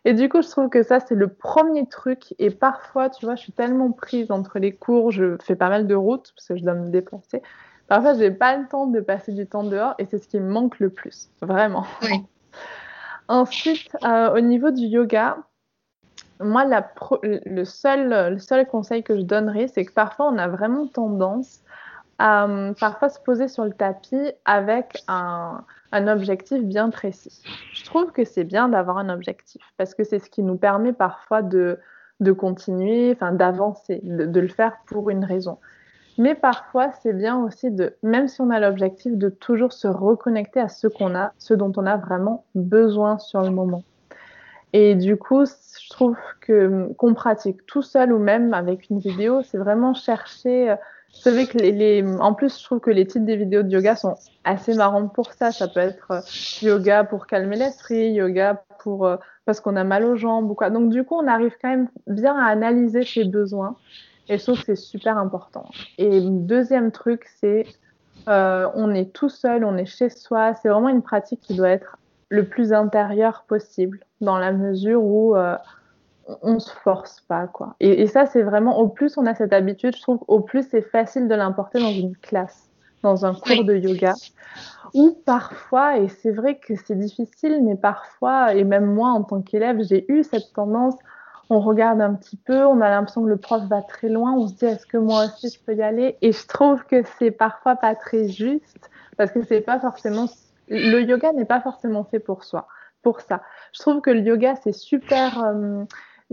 Et 0.04 0.14
du 0.14 0.30
coup, 0.30 0.42
je 0.42 0.50
trouve 0.50 0.70
que 0.70 0.82
ça, 0.82 1.00
c'est 1.00 1.16
le 1.16 1.28
premier 1.28 1.86
truc. 1.88 2.34
Et 2.40 2.50
parfois, 2.50 3.10
tu 3.10 3.26
vois, 3.26 3.36
je 3.36 3.42
suis 3.42 3.52
tellement 3.52 3.92
prise 3.92 4.32
entre 4.32 4.58
les 4.58 4.74
cours, 4.74 5.12
je 5.12 5.38
fais 5.44 5.56
pas 5.56 5.70
mal 5.70 5.86
de 5.86 5.94
routes 5.94 6.34
parce 6.36 6.48
que 6.48 6.56
je 6.56 6.64
dois 6.64 6.74
me 6.74 6.90
déplacer. 6.90 7.44
Parfois, 7.88 8.16
j'ai 8.16 8.32
pas 8.32 8.58
le 8.58 8.68
temps 8.68 8.88
de 8.88 9.00
passer 9.00 9.32
du 9.32 9.46
temps 9.46 9.64
dehors 9.64 9.94
et 10.00 10.06
c'est 10.06 10.18
ce 10.18 10.28
qui 10.28 10.40
me 10.40 10.50
manque 10.50 10.80
le 10.80 10.90
plus, 10.90 11.30
vraiment. 11.42 11.86
Ensuite, 13.28 13.96
euh, 14.04 14.34
au 14.34 14.40
niveau 14.40 14.72
du 14.72 14.86
yoga, 14.86 15.38
moi, 16.40 16.66
la 16.66 16.92
le, 17.22 17.66
seul, 17.66 18.34
le 18.34 18.40
seul 18.40 18.66
conseil 18.68 19.04
que 19.04 19.16
je 19.16 19.22
donnerais, 19.22 19.68
c'est 19.68 19.86
que 19.86 19.94
parfois, 19.94 20.28
on 20.30 20.38
a 20.38 20.48
vraiment 20.48 20.88
tendance 20.88 21.62
euh, 22.22 22.74
parfois 22.80 23.10
se 23.10 23.20
poser 23.20 23.48
sur 23.48 23.66
le 23.66 23.72
tapis 23.72 24.32
avec 24.46 25.04
un, 25.08 25.64
objectif 25.94 26.64
bien 26.64 26.90
précis. 26.90 27.42
Je 27.74 27.84
trouve 27.84 28.12
que 28.12 28.24
c'est 28.24 28.44
bien 28.44 28.70
d'avoir 28.70 28.98
un 28.98 29.10
objectif 29.10 29.62
parce 29.78 29.96
que 29.96 30.04
c'est 30.04 30.20
ce 30.20 30.30
qui 30.30 30.44
nous 30.44 30.58
permet 30.58 30.94
parfois 30.94 31.42
de, 31.42 31.80
de 32.20 32.32
continuer, 32.32 33.18
d'avancer, 33.34 34.00
de, 34.04 34.40
le 34.40 34.48
faire 34.48 34.78
pour 34.86 35.10
une 35.10 35.26
raison. 35.26 35.58
Mais 36.18 36.36
parfois, 36.36 36.92
c'est 37.02 37.14
bien 37.14 37.44
aussi 37.44 37.72
de, 37.72 37.96
même 38.04 38.28
si 38.28 38.42
on 38.42 38.52
a 38.52 38.60
l'objectif, 38.60 39.18
de 39.18 39.30
toujours 39.30 39.74
se 39.74 39.88
reconnecter 39.88 40.60
à 40.60 40.70
ce 40.70 40.88
qu'on 40.88 41.16
a, 41.16 41.34
ce 41.40 41.54
dont 41.54 41.72
on 41.76 41.86
a 41.86 41.98
vraiment 41.98 42.46
besoin 42.54 43.18
sur 43.18 43.42
le 43.42 43.50
moment. 43.50 43.84
Et 44.74 44.96
du 44.96 45.18
coup, 45.18 45.46
je 45.46 45.90
trouve 45.90 46.18
que 46.40 46.94
qu'on 46.98 47.14
pratique 47.14 47.66
tout 47.66 47.82
seul 47.82 48.14
ou 48.14 48.20
même 48.20 48.54
avec 48.54 48.90
une 48.90 49.00
vidéo, 49.00 49.42
c'est 49.42 49.58
vraiment 49.58 49.94
chercher 49.94 50.76
je 51.14 51.20
savais 51.20 51.46
que 51.46 51.58
les, 51.58 52.04
en 52.20 52.34
plus, 52.34 52.58
je 52.58 52.64
trouve 52.64 52.80
que 52.80 52.90
les 52.90 53.06
titres 53.06 53.26
des 53.26 53.36
vidéos 53.36 53.64
de 53.64 53.70
yoga 53.70 53.96
sont 53.96 54.16
assez 54.44 54.74
marrants 54.74 55.08
pour 55.08 55.34
ça. 55.34 55.52
Ça 55.52 55.68
peut 55.68 55.80
être 55.80 56.12
euh, 56.12 56.22
yoga 56.62 57.04
pour 57.04 57.28
calmer 57.28 57.58
l'esprit, 57.58 58.12
yoga 58.12 58.64
pour 58.80 59.06
euh, 59.06 59.18
parce 59.46 59.60
qu'on 59.60 59.76
a 59.76 59.84
mal 59.84 60.04
aux 60.06 60.16
jambes 60.16 60.50
ou 60.50 60.56
quoi. 60.56 60.70
Donc 60.70 60.90
du 60.90 61.04
coup, 61.04 61.16
on 61.16 61.28
arrive 61.28 61.56
quand 61.62 61.70
même 61.70 61.90
bien 62.08 62.36
à 62.36 62.46
analyser 62.46 63.04
ses 63.04 63.26
besoins. 63.26 63.76
Et 64.30 64.38
je 64.38 64.44
trouve 64.44 64.60
que 64.60 64.66
c'est 64.66 64.76
super 64.76 65.18
important. 65.18 65.70
Et 65.98 66.22
deuxième 66.22 66.92
truc, 66.92 67.26
c'est 67.40 67.66
euh, 68.28 68.68
on 68.76 68.94
est 68.94 69.14
tout 69.14 69.30
seul, 69.30 69.66
on 69.66 69.78
est 69.78 69.86
chez 69.86 70.10
soi. 70.10 70.54
C'est 70.54 70.70
vraiment 70.70 70.90
une 70.90 71.02
pratique 71.02 71.42
qui 71.42 71.56
doit 71.56 71.70
être 71.70 71.98
le 72.30 72.46
plus 72.46 72.72
intérieure 72.72 73.44
possible, 73.48 74.00
dans 74.22 74.38
la 74.38 74.54
mesure 74.54 75.04
où 75.04 75.36
euh, 75.36 75.58
on 76.42 76.60
se 76.60 76.72
force 76.72 77.22
pas 77.22 77.48
quoi. 77.48 77.76
Et, 77.80 78.08
ça 78.08 78.26
c'est 78.26 78.44
vraiment 78.44 78.80
au 78.80 78.88
plus 78.88 79.18
on 79.18 79.26
a 79.26 79.36
cette 79.36 79.54
habitude, 79.54 79.96
je 79.96 80.02
trouve 80.02 80.20
au 80.28 80.40
plus 80.40 80.68
c'est 80.70 80.82
facile 80.82 81.28
de 81.28 81.36
l'importer 81.36 81.80
dans 81.80 81.92
une 81.92 82.16
classe, 82.18 82.70
dans 83.04 83.26
un 83.26 83.34
cours 83.34 83.64
de 83.64 83.76
yoga. 83.76 84.14
Ou 84.94 85.18
parfois, 85.26 85.98
et 85.98 86.10
c'est 86.10 86.32
vrai 86.32 86.58
que 86.58 86.74
c'est 86.76 87.00
difficile, 87.00 87.64
mais 87.64 87.76
parfois, 87.76 88.54
et 88.54 88.66
même 88.66 88.86
moi 88.86 89.10
en 89.10 89.24
tant 89.24 89.42
qu'élève, 89.42 89.82
j'ai 89.82 90.06
eu 90.12 90.24
cette 90.24 90.52
tendance, 90.54 90.96
on 91.50 91.60
regarde 91.60 92.02
un 92.02 92.14
petit 92.14 92.38
peu, 92.38 92.66
on 92.66 92.80
a 92.82 92.90
l'impression 92.90 93.24
que 93.24 93.30
le 93.30 93.38
prof 93.38 93.64
va 93.64 93.82
très 93.82 94.08
loin, 94.08 94.34
on 94.34 94.48
se 94.48 94.54
dit 94.54 94.66
est-ce 94.66 94.86
que 94.86 94.98
moi 94.98 95.26
aussi 95.26 95.50
je 95.50 95.60
peux 95.60 95.76
y 95.76 95.82
aller? 95.82 96.18
Et 96.22 96.32
je 96.32 96.48
trouve 96.48 96.86
que 96.86 97.04
c'est 97.20 97.32
parfois 97.32 97.76
pas 97.76 97.94
très 97.94 98.30
juste, 98.30 98.90
parce 99.18 99.32
que 99.32 99.44
c'est 99.44 99.62
pas 99.62 99.80
forcément, 99.80 100.28
le 100.70 101.02
yoga 101.02 101.34
n'est 101.34 101.46
pas 101.46 101.60
forcément 101.60 102.06
fait 102.06 102.20
pour 102.20 102.46
soi, 102.46 102.68
pour 103.02 103.20
ça. 103.20 103.42
Je 103.74 103.80
trouve 103.82 104.00
que 104.00 104.12
le 104.12 104.22
yoga 104.22 104.56
c'est 104.64 104.72
super, 104.72 105.44
euh, 105.44 105.84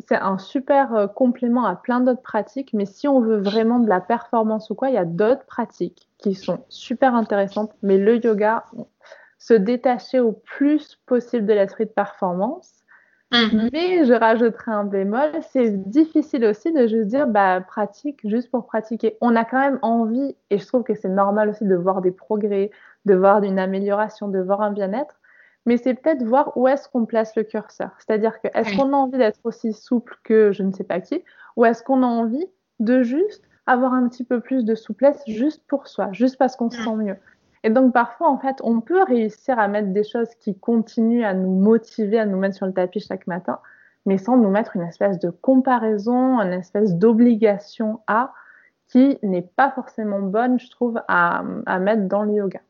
c'est 0.07 0.17
un 0.17 0.39
super 0.39 0.95
euh, 0.95 1.07
complément 1.07 1.65
à 1.65 1.75
plein 1.75 2.01
d'autres 2.01 2.23
pratiques, 2.23 2.73
mais 2.73 2.87
si 2.87 3.09
on 3.09 3.21
veut 3.21 3.39
vraiment 3.39 3.79
de 3.79 3.89
la 3.89 4.01
performance 4.01 4.71
ou 4.71 4.75
quoi, 4.75 4.89
il 4.89 4.95
y 4.95 4.99
a 4.99 5.05
d'autres 5.05 5.45
pratiques 5.47 6.09
qui 6.19 6.35
sont 6.35 6.61
super 6.69 7.15
intéressantes, 7.15 7.73
mais 7.83 7.99
le 7.99 8.25
yoga, 8.25 8.65
se 9.39 9.55
détacher 9.55 10.21
au 10.21 10.33
plus 10.33 10.97
possible 11.07 11.47
de 11.47 11.53
l'esprit 11.53 11.87
de 11.87 11.91
performance. 11.91 12.75
Mhm. 13.31 13.69
Mais 13.73 14.05
je 14.07 14.15
rajouterai 14.15 14.73
un 14.73 14.85
bémol, 14.85 15.31
c'est 15.51 15.71
difficile 15.89 16.47
aussi 16.47 16.73
de 16.73 16.87
juste 16.87 17.09
dire 17.09 17.27
bah, 17.27 17.61
pratique 17.61 18.21
juste 18.25 18.51
pour 18.51 18.67
pratiquer. 18.67 19.19
On 19.21 19.37
a 19.37 19.45
quand 19.45 19.61
même 19.61 19.79
envie, 19.83 20.35
et 20.51 20.59
je 20.59 20.67
trouve 20.67 20.83
que 20.83 20.95
c'est 20.95 21.11
normal 21.11 21.51
aussi 21.51 21.67
de 21.67 21.75
voir 21.75 22.01
des 22.01 22.11
progrès, 22.11 22.71
de 23.05 23.15
voir 23.15 23.43
une 23.43 23.59
amélioration, 23.59 24.29
de 24.29 24.39
voir 24.39 24.63
un 24.63 24.73
bien-être, 24.73 25.18
mais 25.69 25.77
c'est 25.77 25.93
peut-être 25.93 26.23
voir 26.23 26.57
où 26.57 26.67
est-ce 26.67 26.89
qu'on 26.89 27.05
place 27.05 27.37
le 27.37 27.43
curseur. 27.45 27.91
C'est-à-dire 27.99 28.41
que 28.41 28.49
est-ce 28.55 28.75
qu'on 28.75 28.95
a 28.95 28.97
envie 28.97 29.19
d'être 29.19 29.39
aussi 29.45 29.75
souple 29.75 30.17
que 30.25 30.51
je 30.51 30.63
ne 30.63 30.73
sais 30.73 30.83
pas 30.83 30.99
qui, 31.03 31.23
ou 31.57 31.67
est-ce 31.67 31.83
qu'on 31.83 32.03
a 32.03 32.07
envie 32.07 32.47
de 32.81 33.03
juste 33.03 33.45
avoir 33.67 33.93
un 33.93 34.09
petit 34.09 34.25
peu 34.25 34.41
plus 34.41 34.65
de 34.65 34.75
souplesse 34.75 35.23
juste 35.27 35.63
pour 35.69 35.87
soi, 35.87 36.09
juste 36.13 36.39
parce 36.39 36.57
qu'on 36.57 36.71
se 36.71 36.83
sent 36.83 36.95
mieux. 36.95 37.17
Et 37.65 37.69
donc 37.69 37.93
parfois, 37.93 38.31
en 38.31 38.39
fait, 38.39 38.57
on 38.63 38.81
peut 38.81 39.03
réussir 39.03 39.59
à 39.59 39.69
mettre 39.69 39.89
des 39.89 40.05
choses 40.05 40.35
qui 40.37 40.59
continuent 40.59 41.27
à 41.27 41.35
nous 41.35 41.55
motiver, 41.55 42.19
à 42.19 42.25
nous 42.25 42.39
mettre 42.39 42.57
sur 42.57 42.65
le 42.65 42.73
tapis 42.73 43.01
chaque 43.01 43.27
matin, 43.27 43.59
mais 44.07 44.17
sans 44.17 44.39
nous 44.39 44.49
mettre 44.49 44.75
une 44.75 44.85
espèce 44.85 45.19
de 45.19 45.29
comparaison, 45.29 46.41
une 46.41 46.55
espèce 46.55 46.95
d'obligation 46.95 48.01
à 48.07 48.33
qui 48.87 49.19
n'est 49.23 49.43
pas 49.43 49.71
forcément 49.71 50.21
bonne, 50.21 50.59
je 50.59 50.71
trouve, 50.71 50.99
à, 51.09 51.43
à 51.67 51.79
mettre 51.79 52.09
dans 52.09 52.23
le 52.23 52.33
yoga. 52.33 52.61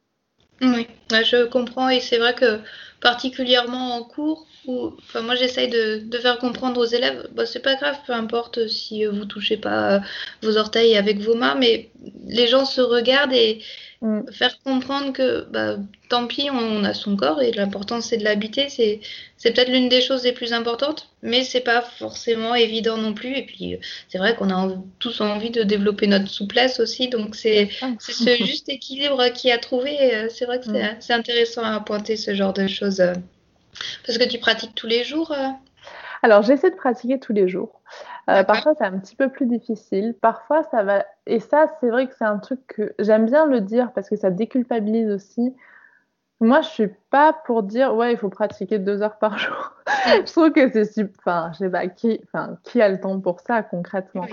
Oui, 0.61 0.87
je 1.11 1.45
comprends 1.47 1.89
et 1.89 2.01
c'est 2.01 2.19
vrai 2.19 2.35
que 2.35 2.61
particulièrement 3.01 3.97
en 3.97 4.03
cours, 4.03 4.47
où, 4.67 4.93
enfin 4.99 5.23
moi 5.23 5.35
j'essaye 5.35 5.69
de, 5.69 6.03
de, 6.05 6.19
faire 6.19 6.39
comprendre 6.39 6.81
aux 6.81 6.85
élèves, 6.85 7.29
bah, 7.33 7.47
c'est 7.47 7.63
pas 7.63 7.77
grave, 7.77 7.97
peu 8.07 8.13
importe 8.13 8.69
si 8.69 9.05
vous 9.05 9.25
touchez 9.25 9.57
pas 9.57 9.95
euh, 9.95 10.01
vos 10.43 10.57
orteils 10.57 10.97
avec 10.97 11.21
vos 11.21 11.35
mains, 11.35 11.55
mais 11.55 11.91
les 12.27 12.49
gens 12.49 12.65
se 12.65 12.81
regardent 12.81 13.33
et, 13.33 13.61
Mm. 14.01 14.31
Faire 14.31 14.61
comprendre 14.63 15.13
que 15.13 15.45
bah, 15.51 15.77
tant 16.09 16.29
pis, 16.29 16.51
on 16.53 16.85
a 16.85 16.95
son 16.95 17.17
corps 17.17 17.43
et 17.43 17.51
l'important 17.51 18.01
c'est 18.01 18.17
de 18.17 18.23
l'habiter, 18.23 18.69
c'est, 18.69 19.01
c'est 19.37 19.51
peut-être 19.53 19.73
l'une 19.73 19.89
des 19.89 20.01
choses 20.01 20.23
les 20.23 20.31
plus 20.31 20.53
importantes, 20.53 21.09
mais 21.23 21.43
c'est 21.43 21.63
pas 21.63 21.83
forcément 21.83 22.55
évident 22.55 22.97
non 22.97 23.13
plus. 23.13 23.37
Et 23.37 23.43
puis 23.43 23.77
c'est 24.09 24.19
vrai 24.19 24.37
qu'on 24.37 24.51
a 24.51 24.73
tous 25.01 25.21
envie 25.21 25.51
de 25.51 25.65
développer 25.65 26.07
notre 26.07 26.29
souplesse 26.29 26.79
aussi, 26.79 27.09
donc 27.09 27.35
c'est, 27.35 27.71
c'est 27.99 28.13
ce 28.13 28.45
juste 28.45 28.69
équilibre 28.69 29.31
qui 29.31 29.51
a 29.51 29.59
trouvé. 29.59 30.15
Euh, 30.15 30.29
c'est 30.31 30.45
vrai 30.45 30.61
que 30.61 30.67
c'est, 30.67 30.93
mm. 30.93 30.97
c'est 31.01 31.15
intéressant 31.15 31.65
à 31.65 31.81
pointer 31.81 32.17
ce 32.17 32.35
genre 32.35 32.53
de 32.53 32.69
choses. 32.69 32.88
Euh, 33.01 33.15
parce 34.07 34.19
que 34.19 34.29
tu 34.29 34.39
pratiques 34.39 34.75
tous 34.75 34.87
les 34.87 35.05
jours 35.05 35.33
euh? 35.33 35.49
Alors 36.23 36.43
j'essaie 36.43 36.71
de 36.71 36.77
pratiquer 36.77 37.19
tous 37.21 37.33
les 37.33 37.49
jours. 37.49 37.81
Euh, 38.29 38.45
parfois, 38.45 38.75
c'est 38.77 38.85
un 38.85 38.99
petit 38.99 39.17
peu 39.17 39.31
plus 39.31 39.47
difficile. 39.47 40.15
Parfois, 40.21 40.63
ça 40.71 40.83
va. 40.83 41.07
Et 41.27 41.41
ça, 41.41 41.67
c'est 41.81 41.89
vrai 41.89 42.07
que 42.07 42.15
c'est 42.19 42.27
un 42.27 42.39
truc 42.39 42.61
que 42.67 42.95
j'aime 42.99 43.25
bien 43.25 43.47
le 43.47 43.61
dire 43.61 43.93
parce 43.93 44.09
que 44.11 44.17
ça 44.17 44.31
déculpabilise 44.31 45.11
aussi. 45.11 45.55
Moi, 46.41 46.61
je 46.61 46.69
suis 46.69 46.89
pas 47.11 47.33
pour 47.33 47.63
dire 47.63 47.95
ouais, 47.95 48.13
il 48.13 48.19
faut 48.19 48.29
pratiquer 48.29 48.79
deux 48.79 49.03
heures 49.03 49.19
par 49.19 49.39
jour. 49.39 49.73
je 50.07 50.31
trouve 50.31 50.53
que 50.53 50.71
c'est 50.71 50.85
super. 50.85 51.15
Enfin, 51.21 51.51
je 51.55 51.59
sais 51.59 51.71
pas 51.71 51.87
qui. 51.89 52.21
Enfin, 52.25 52.59
qui 52.65 52.83
a 52.83 52.89
le 52.89 53.01
temps 53.01 53.19
pour 53.19 53.41
ça 53.41 53.63
concrètement? 53.63 54.27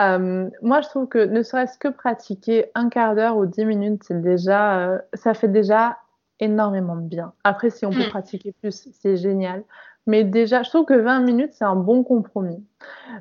Euh, 0.00 0.48
moi, 0.62 0.80
je 0.80 0.88
trouve 0.88 1.08
que 1.08 1.18
ne 1.18 1.42
serait-ce 1.42 1.78
que 1.78 1.88
pratiquer 1.88 2.66
un 2.74 2.88
quart 2.88 3.14
d'heure 3.14 3.36
ou 3.36 3.46
dix 3.46 3.64
minutes, 3.64 4.02
c'est 4.06 4.20
déjà, 4.20 4.78
euh, 4.78 4.98
ça 5.14 5.34
fait 5.34 5.48
déjà 5.48 5.98
énormément 6.40 6.96
de 6.96 7.02
bien. 7.02 7.32
Après, 7.44 7.70
si 7.70 7.86
on 7.86 7.90
peut 7.90 8.06
mm. 8.06 8.10
pratiquer 8.10 8.52
plus, 8.60 8.88
c'est 8.92 9.16
génial. 9.16 9.64
Mais 10.08 10.24
déjà, 10.24 10.62
je 10.62 10.70
trouve 10.70 10.86
que 10.86 10.94
20 10.94 11.20
minutes, 11.20 11.50
c'est 11.52 11.66
un 11.66 11.76
bon 11.76 12.02
compromis. 12.02 12.64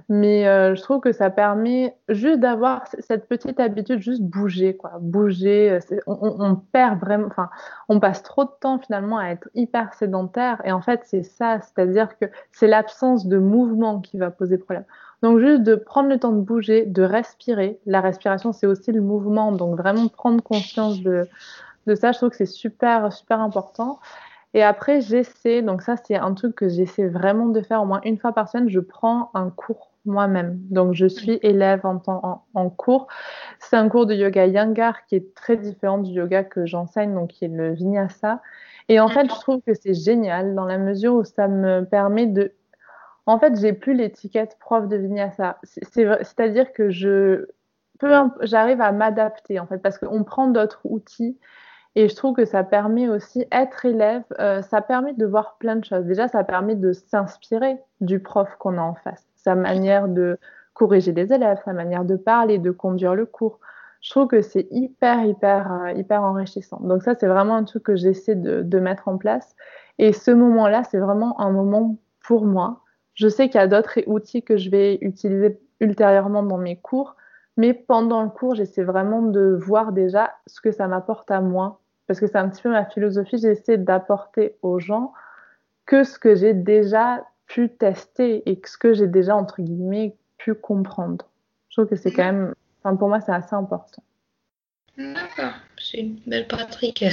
Mais 0.07 0.47
euh, 0.47 0.73
je 0.73 0.81
trouve 0.81 1.01
que 1.01 1.11
ça 1.11 1.29
permet 1.29 1.97
juste 2.07 2.39
d'avoir 2.39 2.85
cette 2.99 3.27
petite 3.27 3.59
habitude, 3.59 3.99
juste 3.99 4.21
bouger, 4.21 4.77
quoi. 4.77 4.93
Bouger, 5.01 5.79
on, 6.05 6.17
on, 6.39 6.55
perd 6.55 6.97
vraiment, 7.01 7.27
enfin, 7.27 7.49
on 7.89 7.99
passe 7.99 8.23
trop 8.23 8.45
de 8.45 8.51
temps 8.61 8.79
finalement 8.79 9.17
à 9.17 9.27
être 9.31 9.49
hyper 9.53 9.93
sédentaire. 9.95 10.61
Et 10.63 10.71
en 10.71 10.79
fait, 10.79 11.01
c'est 11.03 11.23
ça, 11.23 11.59
c'est-à-dire 11.59 12.17
que 12.17 12.27
c'est 12.53 12.67
l'absence 12.67 13.27
de 13.27 13.37
mouvement 13.37 13.99
qui 13.99 14.17
va 14.17 14.31
poser 14.31 14.57
problème. 14.57 14.85
Donc 15.23 15.39
juste 15.39 15.63
de 15.63 15.75
prendre 15.75 16.07
le 16.07 16.19
temps 16.19 16.31
de 16.31 16.39
bouger, 16.39 16.85
de 16.85 17.01
respirer. 17.01 17.79
La 17.85 17.99
respiration, 17.99 18.53
c'est 18.53 18.67
aussi 18.67 18.93
le 18.93 19.01
mouvement. 19.01 19.51
Donc 19.51 19.75
vraiment 19.75 20.07
prendre 20.07 20.41
conscience 20.41 21.01
de, 21.01 21.27
de 21.87 21.95
ça, 21.95 22.11
je 22.11 22.17
trouve 22.17 22.29
que 22.29 22.35
c'est 22.37 22.45
super, 22.45 23.11
super 23.11 23.41
important. 23.41 23.99
Et 24.53 24.63
après, 24.63 25.01
j'essaie, 25.01 25.61
donc 25.61 25.81
ça, 25.81 25.95
c'est 25.97 26.15
un 26.15 26.33
truc 26.33 26.55
que 26.55 26.69
j'essaie 26.69 27.07
vraiment 27.07 27.47
de 27.47 27.61
faire 27.61 27.81
au 27.81 27.85
moins 27.85 28.01
une 28.03 28.17
fois 28.17 28.33
par 28.33 28.49
semaine, 28.49 28.69
je 28.69 28.79
prends 28.79 29.29
un 29.33 29.49
cours 29.49 29.91
moi-même. 30.05 30.57
Donc, 30.69 30.93
je 30.93 31.05
suis 31.05 31.37
élève 31.41 31.85
en, 31.85 32.01
en, 32.07 32.43
en 32.53 32.69
cours. 32.69 33.07
C'est 33.59 33.75
un 33.75 33.89
cours 33.89 34.05
de 34.05 34.15
yoga 34.15 34.45
Yangar 34.47 35.05
qui 35.05 35.15
est 35.15 35.35
très 35.35 35.57
différent 35.57 35.97
du 35.99 36.11
yoga 36.11 36.43
que 36.43 36.65
j'enseigne, 36.65 37.13
donc 37.13 37.29
qui 37.31 37.45
est 37.45 37.49
le 37.49 37.73
vinyasa. 37.73 38.41
Et 38.89 38.99
en 38.99 39.09
fait, 39.09 39.25
je 39.25 39.39
trouve 39.41 39.61
que 39.61 39.73
c'est 39.73 39.93
génial 39.93 40.55
dans 40.55 40.65
la 40.65 40.77
mesure 40.77 41.15
où 41.15 41.23
ça 41.25 41.47
me 41.47 41.83
permet 41.83 42.25
de. 42.25 42.53
En 43.25 43.39
fait, 43.39 43.59
j'ai 43.59 43.73
plus 43.73 43.93
l'étiquette 43.93 44.57
prof 44.59 44.87
de 44.87 44.95
vinyasa. 44.95 45.57
C'est-à-dire 45.63 46.71
que 46.71 46.89
je 46.89 47.47
j'arrive 48.41 48.81
à 48.81 48.91
m'adapter 48.91 49.59
en 49.59 49.65
fait 49.65 49.79
parce 49.79 49.97
qu'on 49.97 50.23
prend 50.23 50.47
d'autres 50.47 50.81
outils 50.83 51.37
et 51.99 52.09
je 52.09 52.15
trouve 52.15 52.35
que 52.35 52.45
ça 52.45 52.63
permet 52.63 53.09
aussi, 53.09 53.47
être 53.51 53.83
élève, 53.83 54.21
euh, 54.39 54.61
ça 54.61 54.83
permet 54.83 55.15
de 55.15 55.25
voir 55.25 55.57
plein 55.57 55.77
de 55.77 55.83
choses. 55.83 56.05
Déjà, 56.05 56.27
ça 56.27 56.43
permet 56.43 56.75
de 56.75 56.93
s'inspirer 56.93 57.79
du 58.01 58.19
prof 58.19 58.47
qu'on 58.59 58.77
a 58.77 58.81
en 58.81 58.93
face, 58.93 59.25
sa 59.35 59.55
manière 59.55 60.07
de 60.07 60.37
corriger 60.75 61.11
les 61.11 61.33
élèves, 61.33 61.57
sa 61.65 61.73
manière 61.73 62.05
de 62.05 62.15
parler, 62.15 62.59
de 62.59 62.69
conduire 62.69 63.15
le 63.15 63.25
cours. 63.25 63.59
Je 64.01 64.11
trouve 64.11 64.27
que 64.27 64.43
c'est 64.43 64.67
hyper, 64.69 65.25
hyper, 65.25 65.71
euh, 65.71 65.91
hyper 65.93 66.21
enrichissant. 66.21 66.79
Donc 66.81 67.01
ça, 67.01 67.15
c'est 67.15 67.25
vraiment 67.25 67.55
un 67.55 67.63
truc 67.63 67.81
que 67.81 67.95
j'essaie 67.95 68.35
de, 68.35 68.61
de, 68.61 68.79
mettre 68.79 69.07
en 69.07 69.17
place. 69.17 69.55
Et 69.97 70.13
ce 70.13 70.29
moment-là, 70.29 70.83
c'est 70.83 70.99
vraiment 70.99 71.41
un 71.41 71.49
moment 71.49 71.97
pour 72.23 72.45
moi. 72.45 72.81
Je 73.15 73.27
sais 73.27 73.49
qu'il 73.49 73.59
y 73.59 73.63
a 73.63 73.67
d'autres 73.67 74.01
outils 74.05 74.43
que 74.43 74.55
je 74.55 74.69
vais 74.69 74.99
utiliser 75.01 75.59
ultérieurement 75.79 76.43
dans 76.43 76.59
mes 76.59 76.75
cours, 76.75 77.15
mais 77.57 77.73
pendant 77.73 78.21
le 78.21 78.29
cours, 78.29 78.53
j'essaie 78.53 78.83
vraiment 78.83 79.23
de 79.23 79.57
voir 79.59 79.93
déjà 79.93 80.35
ce 80.45 80.61
que 80.61 80.71
ça 80.71 80.87
m'apporte 80.87 81.31
à 81.31 81.41
moi 81.41 81.79
parce 82.07 82.19
que 82.19 82.27
c'est 82.27 82.37
un 82.37 82.49
petit 82.49 82.61
peu 82.61 82.69
ma 82.69 82.85
philosophie, 82.85 83.37
j'essaie 83.37 83.77
d'apporter 83.77 84.55
aux 84.61 84.79
gens 84.79 85.13
que 85.85 86.03
ce 86.03 86.17
que 86.17 86.35
j'ai 86.35 86.53
déjà 86.53 87.25
pu 87.47 87.69
tester 87.69 88.49
et 88.49 88.59
ce 88.65 88.77
que 88.77 88.93
j'ai 88.93 89.07
déjà, 89.07 89.35
entre 89.35 89.61
guillemets, 89.61 90.15
pu 90.37 90.53
comprendre. 90.53 91.25
Je 91.69 91.75
trouve 91.75 91.89
que 91.89 91.95
c'est 91.95 92.11
quand 92.11 92.25
même, 92.25 92.53
enfin, 92.83 92.95
pour 92.95 93.09
moi, 93.09 93.21
c'est 93.21 93.31
assez 93.31 93.55
important. 93.55 94.03
D'accord, 94.97 95.53
c'est 95.77 95.99
une 95.99 96.19
belle 96.25 96.47
pratique. 96.47 97.05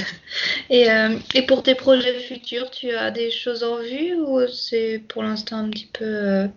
Et, 0.69 0.89
euh, 0.89 1.17
et, 1.35 1.45
pour 1.45 1.61
tes 1.61 1.75
projets 1.75 2.19
futurs, 2.19 2.71
tu 2.71 2.89
as 2.89 3.11
des 3.11 3.29
choses 3.29 3.63
en 3.63 3.77
vue 3.77 4.15
ou 4.15 4.47
c'est 4.47 5.03
pour 5.07 5.21
l'instant 5.21 5.57
un 5.57 5.69
petit 5.69 5.89
peu, 5.93 6.03
euh, 6.03 6.47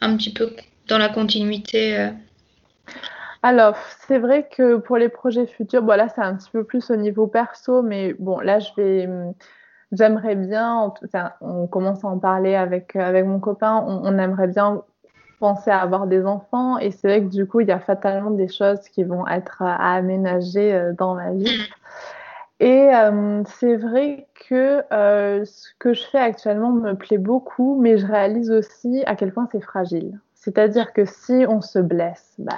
un 0.00 0.16
petit 0.16 0.32
peu 0.32 0.54
dans 0.88 0.98
la 0.98 1.08
continuité 1.08 1.96
euh? 1.96 2.10
Alors, 3.42 3.76
c'est 4.06 4.18
vrai 4.18 4.48
que 4.50 4.76
pour 4.76 4.96
les 4.96 5.08
projets 5.08 5.46
futurs, 5.46 5.82
bon 5.82 5.96
là 5.96 6.08
c'est 6.08 6.20
un 6.20 6.34
petit 6.34 6.50
peu 6.50 6.64
plus 6.64 6.90
au 6.90 6.96
niveau 6.96 7.26
perso, 7.26 7.82
mais 7.82 8.14
bon 8.18 8.40
là 8.40 8.58
je 8.58 8.70
vais, 8.76 9.08
j'aimerais 9.92 10.34
bien, 10.34 10.92
on 11.40 11.66
commence 11.68 12.04
à 12.04 12.08
en 12.08 12.18
parler 12.18 12.56
avec 12.56 12.96
avec 12.96 13.24
mon 13.24 13.38
copain, 13.38 13.84
on, 13.86 14.18
aimerait 14.18 14.48
bien 14.48 14.82
penser 15.38 15.70
à 15.70 15.80
avoir 15.80 16.08
des 16.08 16.26
enfants, 16.26 16.78
et 16.78 16.90
c'est 16.90 17.06
vrai 17.08 17.20
que 17.22 17.28
du 17.28 17.46
coup 17.46 17.60
il 17.60 17.68
y 17.68 17.72
a 17.72 17.78
fatalement 17.78 18.32
des 18.32 18.48
choses 18.48 18.80
qui 18.88 19.04
vont 19.04 19.26
être 19.28 19.62
à 19.62 19.94
aménager 19.94 20.74
euh, 20.74 20.92
dans 20.92 21.14
ma 21.14 21.32
vie. 21.32 21.68
Et 22.60 22.92
euh, 22.92 23.44
c'est 23.46 23.76
vrai 23.76 24.26
que 24.48 24.82
euh, 24.92 25.44
ce 25.44 25.68
que 25.78 25.94
je 25.94 26.04
fais 26.04 26.18
actuellement 26.18 26.72
me 26.72 26.94
plaît 26.94 27.18
beaucoup, 27.18 27.80
mais 27.80 27.98
je 27.98 28.06
réalise 28.06 28.50
aussi 28.50 29.04
à 29.06 29.14
quel 29.14 29.32
point 29.32 29.48
c'est 29.52 29.60
fragile. 29.60 30.18
C'est-à-dire 30.34 30.92
que 30.92 31.04
si 31.04 31.44
on 31.48 31.60
se 31.60 31.78
blesse, 31.78 32.34
bah. 32.38 32.56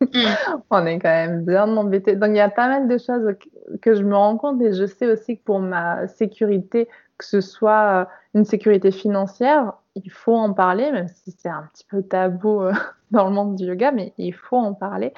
on 0.70 0.86
est 0.86 0.98
quand 0.98 1.08
même 1.08 1.44
bien 1.44 1.68
embêté. 1.76 2.16
Donc 2.16 2.30
il 2.30 2.36
y 2.36 2.40
a 2.40 2.48
pas 2.48 2.68
mal 2.68 2.88
de 2.88 2.98
choses 2.98 3.34
que 3.82 3.94
je 3.94 4.02
me 4.02 4.16
rends 4.16 4.36
compte 4.36 4.60
et 4.62 4.72
je 4.72 4.86
sais 4.86 5.10
aussi 5.10 5.38
que 5.38 5.44
pour 5.44 5.60
ma 5.60 6.06
sécurité, 6.08 6.88
que 7.18 7.24
ce 7.24 7.40
soit 7.40 8.02
euh, 8.02 8.04
une 8.34 8.44
sécurité 8.44 8.90
financière, 8.90 9.74
il 9.94 10.10
faut 10.10 10.34
en 10.34 10.52
parler, 10.52 10.90
même 10.90 11.08
si 11.08 11.34
c'est 11.38 11.48
un 11.48 11.68
petit 11.72 11.84
peu 11.88 12.02
tabou 12.02 12.62
euh, 12.62 12.72
dans 13.10 13.28
le 13.28 13.34
monde 13.34 13.56
du 13.56 13.64
yoga, 13.64 13.92
mais 13.92 14.12
il 14.18 14.34
faut 14.34 14.56
en 14.56 14.74
parler. 14.74 15.12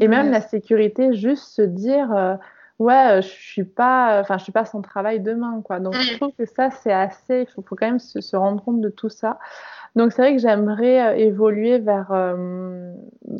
Et 0.00 0.08
même 0.08 0.30
la 0.30 0.40
sécurité, 0.40 1.14
juste 1.14 1.44
se 1.48 1.62
dire, 1.62 2.12
euh, 2.14 2.36
ouais, 2.78 3.20
je 3.22 3.28
suis 3.28 3.64
pas, 3.64 4.20
enfin, 4.20 4.38
je 4.38 4.44
suis 4.44 4.52
pas 4.52 4.64
sans 4.64 4.82
travail 4.82 5.20
demain, 5.20 5.60
quoi. 5.64 5.80
Donc, 5.80 5.94
je 5.94 6.14
mm. 6.14 6.16
trouve 6.16 6.32
que 6.38 6.46
ça, 6.46 6.70
c'est 6.70 6.92
assez, 6.92 7.42
il 7.42 7.46
faut, 7.46 7.62
faut, 7.62 7.74
quand 7.74 7.86
même 7.86 7.98
se, 7.98 8.20
se, 8.20 8.36
rendre 8.36 8.62
compte 8.62 8.80
de 8.80 8.88
tout 8.88 9.08
ça. 9.08 9.38
Donc 9.96 10.12
c'est 10.12 10.22
vrai 10.22 10.36
que 10.36 10.40
j'aimerais 10.40 11.08
euh, 11.08 11.16
évoluer 11.16 11.78
vers, 11.78 12.12
euh, 12.12 12.92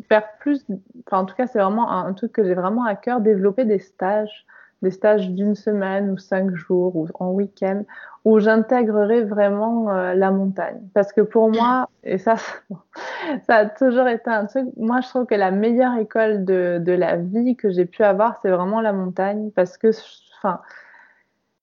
vers 0.09 0.37
plus, 0.39 0.65
enfin 1.07 1.23
en 1.23 1.25
tout 1.25 1.35
cas 1.35 1.47
c'est 1.47 1.59
vraiment 1.59 1.91
un, 1.91 2.13
truc 2.13 2.33
que 2.33 2.43
j'ai 2.43 2.53
vraiment 2.53 2.85
à 2.85 2.95
cœur, 2.95 3.21
développer 3.21 3.65
des 3.65 3.79
stages, 3.79 4.45
des 4.81 4.91
stages 4.91 5.29
d'une 5.29 5.55
semaine 5.55 6.11
ou 6.11 6.17
cinq 6.17 6.53
jours 6.55 6.95
ou 6.95 7.07
en 7.19 7.31
week-end 7.31 7.83
où 8.23 8.39
j'intégrerai 8.39 9.23
vraiment 9.23 9.89
euh, 9.89 10.13
la 10.13 10.29
montagne. 10.31 10.81
Parce 10.93 11.11
que 11.11 11.21
pour 11.21 11.49
moi, 11.49 11.89
et 12.03 12.17
ça, 12.17 12.35
ça 12.35 13.55
a 13.55 13.65
toujours 13.65 14.07
été 14.07 14.29
un 14.29 14.45
truc, 14.45 14.67
moi 14.77 15.01
je 15.01 15.07
trouve 15.09 15.25
que 15.25 15.35
la 15.35 15.51
meilleure 15.51 15.97
école 15.97 16.45
de, 16.45 16.79
de 16.79 16.91
la 16.91 17.15
vie 17.15 17.55
que 17.55 17.71
j'ai 17.71 17.85
pu 17.85 18.03
avoir, 18.03 18.39
c'est 18.41 18.51
vraiment 18.51 18.81
la 18.81 18.93
montagne 18.93 19.51
parce 19.55 19.77
que, 19.77 19.89
enfin, 20.37 20.61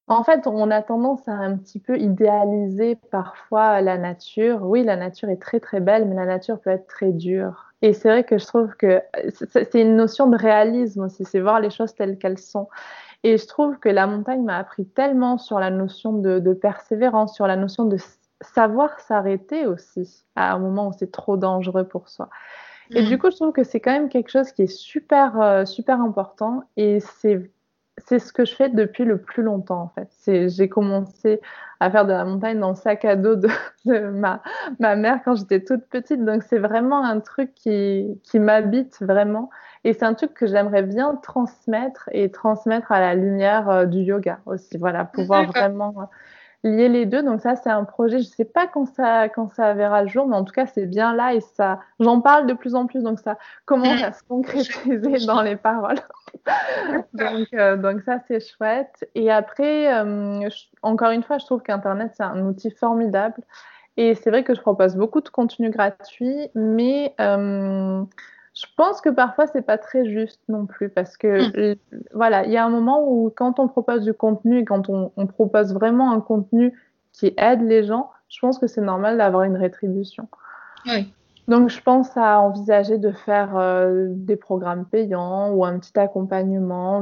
en 0.09 0.25
fait, 0.25 0.47
on 0.47 0.71
a 0.71 0.83
tendance 0.83 1.27
à 1.29 1.33
un 1.33 1.57
petit 1.57 1.79
peu 1.79 1.99
idéaliser 1.99 2.97
parfois 3.11 3.81
la 3.83 3.99
nature. 3.99 4.63
Oui, 4.63 4.83
la 4.83 4.97
nature 4.97 5.29
est 5.29 5.41
très 5.41 5.61
très 5.61 5.81
belle, 5.81 6.07
mais 6.09 6.15
la 6.15 6.25
nature 6.25 6.61
peut 6.61 6.71
être 6.71 6.87
très 6.87 7.13
dure. 7.13 7.67
Et 7.83 7.93
c'est 7.93 8.09
vrai 8.09 8.25
que 8.25 8.39
je 8.39 8.47
trouve 8.47 8.75
que 8.77 9.03
c'est 9.31 9.75
une 9.75 9.97
notion 9.97 10.27
de 10.27 10.37
réalisme 10.37 11.05
aussi, 11.05 11.25
c'est 11.25 11.41
voir 11.41 11.61
les 11.61 11.71
choses 11.71 11.95
telles 11.95 12.19
qu'elles 12.19 12.39
sont. 12.39 12.69
Et 13.23 13.37
je 13.37 13.47
trouve 13.47 13.79
que 13.79 13.89
la 13.89 14.07
montagne 14.07 14.43
m'a 14.43 14.57
appris 14.57 14.87
tellement 14.87 15.39
sur 15.39 15.61
la 15.61 15.71
notion 15.71 16.13
de, 16.13 16.53
persévérance, 16.55 17.35
sur 17.35 17.47
la 17.47 17.57
notion 17.57 17.85
de 17.85 17.97
savoir 18.41 18.99
s'arrêter 19.01 19.67
aussi 19.67 20.25
à 20.37 20.55
un 20.55 20.59
moment 20.59 20.89
où 20.89 20.93
c'est 20.97 21.11
trop 21.13 21.37
dangereux 21.37 21.87
pour 21.87 22.09
soi. 22.09 22.31
Et 22.91 23.03
mm. 23.03 23.07
du 23.07 23.19
coup, 23.19 23.31
je 23.31 23.37
trouve 23.37 23.53
que 23.53 23.65
c'est 23.65 23.81
quand 23.81 23.93
même 23.93 24.09
quelque 24.09 24.31
chose 24.31 24.53
qui 24.53 24.63
est 24.63 24.67
super, 24.67 25.41
euh, 25.41 25.65
super 25.65 26.01
important. 26.01 26.63
Et 26.77 27.01
c'est 27.01 27.51
c'est 28.07 28.19
ce 28.19 28.33
que 28.33 28.45
je 28.45 28.55
fais 28.55 28.69
depuis 28.69 29.05
le 29.05 29.19
plus 29.19 29.43
longtemps 29.43 29.83
en 29.83 29.89
fait. 29.89 30.49
J'ai 30.49 30.69
commencé 30.69 31.41
à 31.81 31.91
faire 31.91 32.07
de 32.07 32.13
la 32.13 32.25
montagne 32.25 32.59
dans 32.59 32.71
le 32.71 32.75
sac 32.75 33.05
à 33.05 33.17
dos 33.17 33.37
de, 33.85 34.09
ma, 34.11 34.43
ma, 34.79 34.97
mère 34.97 35.21
quand 35.25 35.35
j'étais 35.37 35.63
toute 35.65 35.85
petite. 35.87 36.25
Donc 36.25 36.43
c'est 36.43 36.59
vraiment 36.59 37.05
un 37.05 37.21
truc 37.21 37.55
qui, 37.55 38.21
qui 38.25 38.39
m'habite 38.39 38.99
vraiment. 39.01 39.51
Et 39.85 39.93
c'est 39.93 40.05
un 40.05 40.15
truc 40.15 40.35
que 40.35 40.47
j'aimerais 40.47 40.83
bien 40.83 41.15
transmettre 41.17 42.09
et 42.13 42.31
transmettre 42.31 42.91
à 42.93 43.01
la 43.01 43.15
lumière 43.15 43.71
euh, 43.71 43.85
du 43.87 44.01
yoga 44.01 44.41
aussi. 44.47 44.77
Voilà, 44.77 45.05
pouvoir 45.05 45.47
vraiment 45.47 46.09
lier 46.65 46.89
les 46.89 47.07
deux. 47.07 47.23
Donc 47.23 47.41
ça, 47.41 47.57
c'est 47.57 47.71
un 47.71 47.85
projet. 47.85 48.19
Je 48.19 48.25
sais 48.25 48.45
pas 48.45 48.67
quand 48.67 48.87
ça, 48.87 49.29
quand 49.29 49.49
ça 49.49 49.75
verra 49.75 50.03
le 50.03 50.09
jour, 50.09 50.27
mais 50.27 50.37
en 50.37 50.45
tout 50.45 50.53
cas, 50.53 50.67
c'est 50.67 50.87
bien 50.87 51.15
là 51.15 51.35
et 51.35 51.41
ça, 51.41 51.81
j'en 52.01 52.21
parle 52.21 52.47
de 52.47 52.55
plus 52.55 52.75
en 52.75 52.87
plus. 52.87 53.03
Donc 53.03 53.21
ça 53.21 53.39
commence 53.65 54.03
à 54.03 54.13
se 54.13 54.23
concrétiser 54.25 55.27
dans 55.27 55.43
les 55.43 55.57
paroles. 55.57 56.01
Donc, 57.15 57.49
euh, 57.55 57.77
donc 57.77 58.03
ça, 58.03 58.21
c'est 58.29 58.41
chouette. 58.41 59.09
Et 59.15 59.31
après, 59.31 59.93
euh, 59.95 60.49
encore 60.83 61.11
une 61.11 61.23
fois, 61.23 61.39
je 61.39 61.47
trouve 61.47 61.63
qu'Internet, 61.63 62.13
c'est 62.17 62.23
un 62.23 62.41
outil 62.47 62.71
formidable. 62.71 63.43
Et 63.97 64.15
c'est 64.15 64.31
vrai 64.31 64.45
que 64.45 64.55
je 64.55 64.61
propose 64.61 64.95
beaucoup 64.95 65.21
de 65.21 65.29
contenu 65.29 65.71
gratuit, 65.71 66.49
mais 66.55 67.15
euh, 67.21 68.03
je 68.55 68.67
pense 68.77 69.01
que 69.01 69.09
parfois 69.09 69.49
c'est 69.49 69.63
pas 69.63 69.77
très 69.77 70.09
juste 70.09 70.41
non 70.49 70.67
plus 70.67 70.89
parce 70.89 71.17
que 71.17 71.73
mm. 71.73 71.77
voilà, 72.15 72.45
il 72.45 72.53
y 72.53 72.57
a 72.57 72.65
un 72.65 72.69
moment 72.69 73.05
où 73.11 73.33
quand 73.35 73.59
on 73.59 73.67
propose 73.67 74.05
du 74.05 74.15
contenu 74.15 74.65
quand 74.65 74.89
on, 74.89 75.11
on 75.17 75.27
propose 75.27 75.75
vraiment 75.75 76.13
un 76.13 76.21
contenu 76.21 76.73
qui 77.13 77.35
aide 77.37 77.63
les 77.63 77.83
gens, 77.83 78.13
je 78.29 78.39
pense 78.39 78.61
que 78.61 78.69
c'est 78.69 78.81
normal 78.81 79.19
d'avoir 79.19 79.43
une 79.43 79.57
rétribution. 79.57 80.29
Oui. 80.87 81.13
Donc 81.49 81.71
je 81.71 81.81
pense 81.81 82.15
à 82.17 82.41
envisager 82.41 82.99
de 82.99 83.11
faire 83.11 83.57
euh, 83.57 84.09
des 84.11 84.37
programmes 84.37 84.85
payants 84.85 85.51
ou 85.53 85.65
un 85.65 85.79
petit 85.79 85.99
accompagnement. 85.99 87.01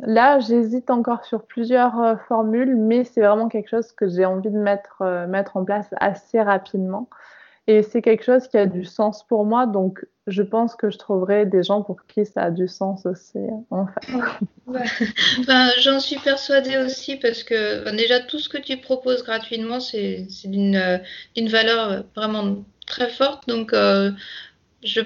Là, 0.00 0.40
j'hésite 0.40 0.90
encore 0.90 1.24
sur 1.24 1.46
plusieurs 1.46 1.98
euh, 2.00 2.16
formules, 2.28 2.76
mais 2.76 3.04
c'est 3.04 3.20
vraiment 3.20 3.48
quelque 3.48 3.68
chose 3.68 3.92
que 3.92 4.08
j'ai 4.08 4.24
envie 4.26 4.50
de 4.50 4.58
mettre, 4.58 5.02
euh, 5.02 5.28
mettre 5.28 5.56
en 5.56 5.64
place 5.64 5.86
assez 6.00 6.42
rapidement. 6.42 7.08
Et 7.68 7.82
c'est 7.82 8.02
quelque 8.02 8.24
chose 8.24 8.48
qui 8.48 8.58
a 8.58 8.66
du 8.66 8.84
sens 8.84 9.24
pour 9.24 9.44
moi, 9.44 9.66
donc 9.66 10.04
je 10.26 10.42
pense 10.42 10.76
que 10.76 10.90
je 10.90 10.98
trouverai 10.98 11.46
des 11.46 11.64
gens 11.64 11.82
pour 11.82 12.04
qui 12.06 12.24
ça 12.24 12.42
a 12.42 12.50
du 12.52 12.68
sens 12.68 13.06
aussi, 13.06 13.40
j'en 15.80 15.98
suis 15.98 16.18
persuadée 16.18 16.78
aussi 16.78 17.16
parce 17.16 17.42
que 17.42 17.90
déjà 17.96 18.20
tout 18.20 18.38
ce 18.38 18.48
que 18.48 18.58
tu 18.58 18.76
proposes 18.76 19.24
gratuitement, 19.24 19.80
c'est 19.80 20.28
d'une 20.44 21.48
valeur 21.48 22.04
vraiment 22.14 22.64
très 22.86 23.10
forte. 23.10 23.48
Donc, 23.48 23.72
euh, 23.72 24.12
je 24.82 25.02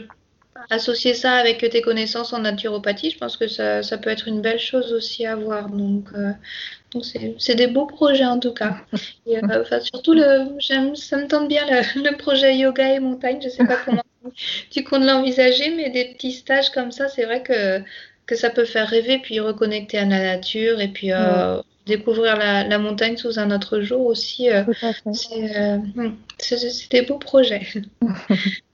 associer 0.68 1.14
ça 1.14 1.32
avec 1.32 1.58
tes 1.58 1.80
connaissances 1.80 2.32
en 2.32 2.40
naturopathie, 2.40 3.10
je 3.10 3.18
pense 3.18 3.36
que 3.36 3.48
ça, 3.48 3.82
ça 3.82 3.96
peut 3.96 4.10
être 4.10 4.28
une 4.28 4.42
belle 4.42 4.58
chose 4.58 4.92
aussi 4.92 5.24
à 5.24 5.36
voir. 5.36 5.70
Donc, 5.70 6.08
euh, 6.14 6.32
donc 6.92 7.04
c'est 7.38 7.54
des 7.54 7.68
beaux 7.68 7.86
projets 7.86 8.26
en 8.26 8.38
tout 8.38 8.52
cas. 8.52 8.76
Et, 9.26 9.38
euh, 9.38 9.62
enfin, 9.62 9.80
surtout, 9.80 10.14
le, 10.14 10.60
ça 10.60 10.80
me 11.16 11.26
tente 11.26 11.48
bien 11.48 11.64
le, 11.66 12.10
le, 12.10 12.16
projet 12.16 12.56
yoga 12.56 12.94
et 12.94 13.00
montagne. 13.00 13.40
Je 13.42 13.48
sais 13.48 13.64
pas 13.64 13.76
comment 13.84 14.02
tu 14.70 14.84
comptes 14.84 15.04
l'envisager, 15.04 15.74
mais 15.74 15.90
des 15.90 16.12
petits 16.12 16.32
stages 16.32 16.70
comme 16.70 16.92
ça, 16.92 17.08
c'est 17.08 17.24
vrai 17.24 17.42
que, 17.42 17.80
que 18.26 18.36
ça 18.36 18.50
peut 18.50 18.64
faire 18.64 18.88
rêver, 18.88 19.18
puis 19.18 19.40
reconnecter 19.40 19.98
à 19.98 20.04
la 20.04 20.22
nature 20.22 20.80
et 20.80 20.88
puis 20.88 21.12
euh, 21.12 21.60
découvrir 21.90 22.36
la, 22.36 22.64
la, 22.64 22.78
montagne 22.78 23.16
sous 23.16 23.38
un 23.38 23.50
autre 23.50 23.80
jour 23.80 24.06
aussi. 24.06 24.48
Hmm, 24.50 26.12
c'est 26.38 26.90
des 26.90 27.02
beaux 27.02 27.18
projets. 27.18 27.66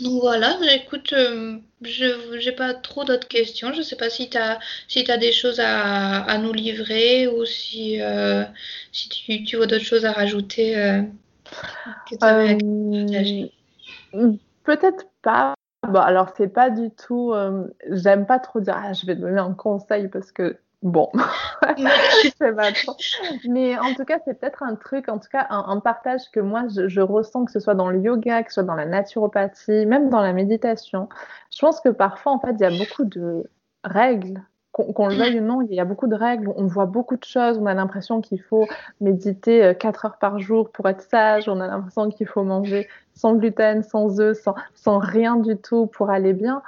Donc 0.00 0.20
voilà, 0.22 0.56
écoute, 0.74 1.12
euh, 1.12 1.58
je 1.82 2.44
n'ai 2.44 2.52
pas 2.52 2.72
trop 2.72 3.04
d'autres 3.04 3.28
questions. 3.28 3.72
Je 3.72 3.78
ne 3.78 3.82
sais 3.82 3.96
pas 3.96 4.08
si 4.08 4.30
tu 4.30 4.38
as, 4.38 4.58
si 4.88 5.08
as 5.10 5.18
des 5.18 5.32
choses 5.32 5.60
à, 5.60 6.22
à 6.22 6.38
nous 6.38 6.52
livrer 6.52 7.28
ou 7.28 7.44
si, 7.44 8.00
euh, 8.00 8.44
si 8.90 9.08
tu, 9.08 9.44
tu 9.44 9.56
vois 9.56 9.66
d'autres 9.66 9.84
choses 9.84 10.06
à 10.06 10.12
rajouter. 10.12 10.78
Euh, 10.78 11.02
Peut-être 14.64 15.06
pas. 15.20 15.54
Bon, 15.86 16.00
alors, 16.00 16.32
c'est 16.36 16.52
pas 16.52 16.70
du 16.70 16.90
tout. 16.90 17.34
J'aime 17.90 18.24
pas 18.24 18.38
trop 18.38 18.60
dire, 18.60 18.76
ah, 18.76 18.92
je 18.94 19.04
vais 19.04 19.14
te 19.14 19.20
donner 19.20 19.40
un 19.40 19.52
conseil 19.52 20.08
parce 20.08 20.32
que 20.32 20.56
Bon, 20.82 21.10
Mais 23.48 23.78
en 23.78 23.94
tout 23.94 24.04
cas, 24.04 24.18
c'est 24.24 24.38
peut-être 24.38 24.64
un 24.64 24.74
truc, 24.74 25.08
en 25.08 25.18
tout 25.18 25.28
cas, 25.30 25.46
un, 25.50 25.78
partage 25.78 26.22
que 26.32 26.40
moi, 26.40 26.64
je, 26.68 27.00
ressens, 27.00 27.44
que 27.44 27.52
ce 27.52 27.60
soit 27.60 27.74
dans 27.74 27.88
le 27.88 28.00
yoga, 28.00 28.42
que 28.42 28.50
ce 28.50 28.54
soit 28.54 28.62
dans 28.64 28.74
la 28.74 28.86
naturopathie, 28.86 29.86
même 29.86 30.10
dans 30.10 30.20
la 30.20 30.32
méditation. 30.32 31.08
Je 31.54 31.60
pense 31.60 31.80
que 31.80 31.88
parfois, 31.88 32.32
en 32.32 32.40
fait, 32.40 32.52
il 32.52 32.60
y 32.60 32.64
a 32.64 32.76
beaucoup 32.76 33.04
de 33.04 33.48
règles. 33.84 34.42
Qu'on 34.72 35.06
le 35.06 35.16
veuille 35.16 35.38
ou 35.38 35.44
non, 35.44 35.60
il 35.60 35.74
y 35.74 35.80
a 35.80 35.84
beaucoup 35.84 36.06
de 36.06 36.14
règles, 36.14 36.50
on 36.56 36.66
voit 36.66 36.86
beaucoup 36.86 37.18
de 37.18 37.24
choses, 37.24 37.58
on 37.58 37.66
a 37.66 37.74
l'impression 37.74 38.22
qu'il 38.22 38.40
faut 38.40 38.66
méditer 39.02 39.74
4 39.78 40.04
euh, 40.04 40.08
heures 40.08 40.16
par 40.16 40.38
jour 40.38 40.72
pour 40.72 40.88
être 40.88 41.02
sage, 41.02 41.46
on 41.46 41.60
a 41.60 41.66
l'impression 41.66 42.08
qu'il 42.08 42.26
faut 42.26 42.42
manger 42.42 42.88
sans 43.12 43.34
gluten, 43.34 43.82
sans 43.82 44.18
œufs, 44.18 44.40
sans, 44.40 44.54
sans 44.74 44.98
rien 44.98 45.36
du 45.36 45.58
tout 45.58 45.88
pour 45.88 46.08
aller 46.08 46.32
bien. 46.32 46.62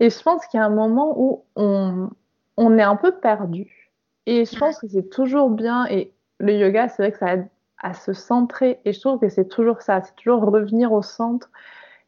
Et 0.00 0.10
je 0.10 0.20
pense 0.20 0.44
qu'il 0.48 0.58
y 0.58 0.60
a 0.60 0.66
un 0.66 0.70
moment 0.70 1.14
où 1.16 1.44
on, 1.54 2.10
on 2.58 2.76
est 2.76 2.82
un 2.82 2.96
peu 2.96 3.12
perdu. 3.12 3.92
Et 4.26 4.44
je 4.44 4.58
pense 4.58 4.78
que 4.78 4.88
c'est 4.88 5.08
toujours 5.08 5.48
bien. 5.48 5.86
Et 5.86 6.12
le 6.38 6.52
yoga, 6.52 6.88
c'est 6.88 7.02
vrai 7.02 7.12
que 7.12 7.18
ça 7.18 7.34
aide 7.34 7.46
à 7.80 7.94
se 7.94 8.12
centrer. 8.12 8.80
Et 8.84 8.92
je 8.92 9.00
trouve 9.00 9.18
que 9.20 9.28
c'est 9.28 9.48
toujours 9.48 9.80
ça. 9.80 10.02
C'est 10.02 10.16
toujours 10.16 10.42
revenir 10.42 10.92
au 10.92 11.00
centre 11.00 11.50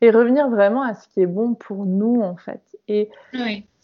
et 0.01 0.11
revenir 0.11 0.51
vraiment 0.51 0.83
à 0.83 0.95
ce 0.95 1.09
qui 1.09 1.23
est 1.23 1.27
bon 1.27 1.55
pour 1.55 1.87
nous, 1.87 2.21
en 2.21 2.37
fait. 2.37 2.61
Et 2.89 3.11
ce 3.33 3.39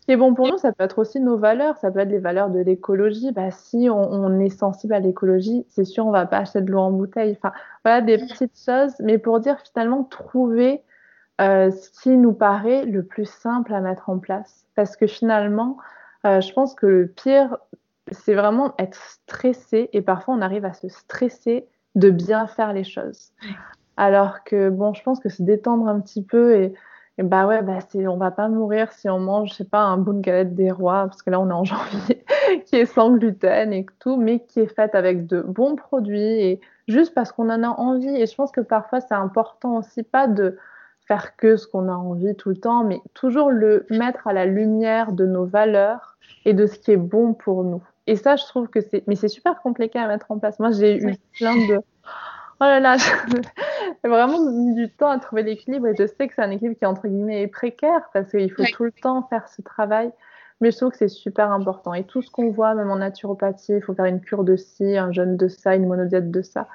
qui 0.05 0.12
est 0.12 0.16
bon 0.16 0.35
pour 0.35 0.48
nous, 0.48 0.59
ça 0.59 0.72
peut 0.72 0.83
être 0.85 0.98
aussi 0.98 1.20
nos 1.20 1.38
valeurs. 1.38 1.76
Ça 1.79 1.90
peut 1.92 2.00
être 2.00 2.11
les 2.11 2.18
valeurs 2.18 2.50
de 2.50 2.59
l'écologie. 2.59 3.31
Bah, 3.31 3.52
si 3.52 3.88
on, 3.88 4.40
est 4.40 4.50
sensible 4.50 4.94
à 4.94 5.00
l'écologie, 5.00 5.64
c'est 5.68 5.85
sûr, 5.85 6.05
on 6.05 6.11
va 6.11 6.26
pas 6.26 6.38
acheter 6.38 6.61
de 6.62 6.70
l'eau 6.70 6.81
en 6.81 6.90
bouteille. 6.90 7.38
Enfin, 7.40 7.55
voilà 7.85 8.00
des 8.00 8.18
petites 8.18 8.59
choses. 8.59 8.94
Mais 9.00 9.18
pour 9.18 9.38
dire 9.38 9.57
finalement, 9.61 10.02
trouver 10.02 10.83
euh, 11.40 11.70
ce 11.70 11.90
qui 12.02 12.11
nous 12.11 12.33
paraît 12.33 12.85
le 12.87 13.05
plus 13.05 13.31
simple 13.31 13.72
à 13.72 13.81
mettre 13.81 14.11
en 14.11 14.18
place. 14.18 14.66
Parce 14.74 14.96
que 14.96 15.07
finalement, 15.07 15.79
euh, 16.27 16.41
je 16.41 16.53
pense 16.53 16.75
que 16.75 16.87
le 16.87 17.09
pire, 17.09 17.57
c'est 18.11 18.35
vraiment 18.35 18.75
être 18.79 19.01
stressé 19.03 19.89
et 19.93 20.03
parfois 20.03 20.35
on 20.35 20.41
arrive 20.41 20.65
à 20.65 20.73
se 20.73 20.89
stresser 20.89 21.67
de 21.95 22.11
bien 22.11 22.47
faire 22.47 22.73
les 22.73 22.85
choses. 22.85 23.33
Alors 23.97 24.45
que 24.45 24.69
bon, 24.69 24.93
je 24.93 25.03
pense 25.03 25.21
que 25.21 25.29
se 25.29 25.43
détendre 25.43 25.89
un 25.89 26.01
petit 26.01 26.23
peu 26.23 26.55
et, 26.55 26.75
bah 27.19 27.47
ouais, 27.47 27.62
bah 27.62 27.79
c'est, 27.89 28.07
on 28.07 28.19
va 28.19 28.31
pas 28.31 28.49
mourir 28.49 28.93
si 28.93 29.09
on 29.09 29.19
mange, 29.19 29.51
je 29.51 29.55
sais 29.55 29.65
pas, 29.65 29.81
un 29.81 29.97
bout 29.97 30.12
de 30.12 30.21
galette 30.21 30.55
des 30.55 30.71
rois, 30.71 31.07
parce 31.07 31.23
que 31.23 31.31
là 31.31 31.41
on 31.41 31.49
est 31.49 31.53
en 31.53 31.65
janvier, 31.65 32.25
qui 32.67 32.77
est 32.77 32.85
sans 32.85 33.11
gluten 33.12 33.73
et 33.73 33.87
tout, 33.99 34.17
mais 34.17 34.41
qui 34.41 34.61
est 34.61 34.75
faite 34.75 34.95
avec 34.95 35.27
de 35.27 35.41
bons 35.41 35.77
produits 35.77 36.21
et 36.21 36.61
juste 36.89 37.15
parce 37.15 37.33
qu'on 37.33 37.49
en 37.49 37.62
a 37.62 37.69
envie. 37.69 38.15
Et 38.21 38.27
je 38.27 38.35
pense 38.35 38.53
que 38.53 38.61
parfois 38.61 39.01
c'est 39.01 39.15
important 39.15 39.77
aussi 39.77 40.03
pas 40.03 40.27
de 40.27 40.59
faire 41.07 41.37
que 41.37 41.57
ce 41.57 41.66
qu'on 41.66 41.88
a 41.88 41.92
envie 41.92 42.35
tout 42.35 42.49
le 42.49 42.57
temps, 42.57 42.85
mais 42.85 43.01
toujours 43.14 43.51
le 43.51 43.87
mettre 43.90 44.27
à 44.27 44.33
la 44.33 44.45
lumière 44.45 45.12
de 45.12 45.27
nos 45.27 45.45
valeurs 45.45 46.16
et 46.45 46.53
de 46.53 46.66
ce 46.66 46.79
qui 46.79 46.92
est 46.92 46.97
bon 46.97 47.35
pour 47.35 47.64
nous. 47.64 47.83
Et 48.07 48.16
ça, 48.16 48.37
je 48.37 48.45
trouve 48.45 48.69
que 48.69 48.81
c'est, 48.81 49.05
mais 49.07 49.16
c'est 49.16 49.29
super 49.29 49.61
compliqué 49.61 49.99
à 49.99 50.07
mettre 50.09 50.31
en 50.31 50.38
place. 50.38 50.59
Moi, 50.59 50.71
j'ai 50.73 50.97
eu 50.97 51.16
plein 51.38 51.55
de, 51.55 51.77
oh 52.61 52.64
là 52.64 52.81
là, 52.81 52.97
j'ai 52.97 54.09
vraiment 54.09 54.51
mis 54.51 54.75
du 54.75 54.90
temps 54.90 55.11
à 55.11 55.19
trouver 55.19 55.42
l'équilibre 55.42 55.88
et 55.88 55.95
je 55.97 56.07
sais 56.07 56.29
que 56.29 56.35
c'est 56.35 56.42
un 56.42 56.51
équilibre 56.51 56.79
qui 56.79 56.87
entre 56.87 57.09
guillemets 57.09 57.42
est 57.42 57.49
précaire 57.49 58.09
parce 58.12 58.31
qu'il 58.31 58.51
faut 58.51 58.64
tout 58.64 58.85
le 58.85 58.92
temps 58.92 59.27
faire 59.29 59.49
ce 59.49 59.62
travail. 59.62 60.11
Mais 60.62 60.71
je 60.71 60.79
trouve 60.79 60.90
que 60.90 60.97
c'est 60.97 61.09
super 61.09 61.53
important. 61.53 61.92
Et 61.92 62.05
tout 62.05 62.23
ce 62.23 62.31
qu'on 62.31 62.51
voit, 62.51 62.75
même 62.75 62.90
en 62.90 62.97
naturopathie, 62.97 63.75
il 63.75 63.83
faut 63.83 63.92
faire 63.92 64.07
une 64.07 64.23
cure 64.23 64.42
de 64.42 64.57
ci, 64.57 64.97
un 64.97 65.12
jeûne 65.12 65.37
de 65.37 65.49
ça, 65.49 65.75
une 65.75 65.87
monodiète 65.87 66.31
de 66.31 66.40
ça 66.40 66.66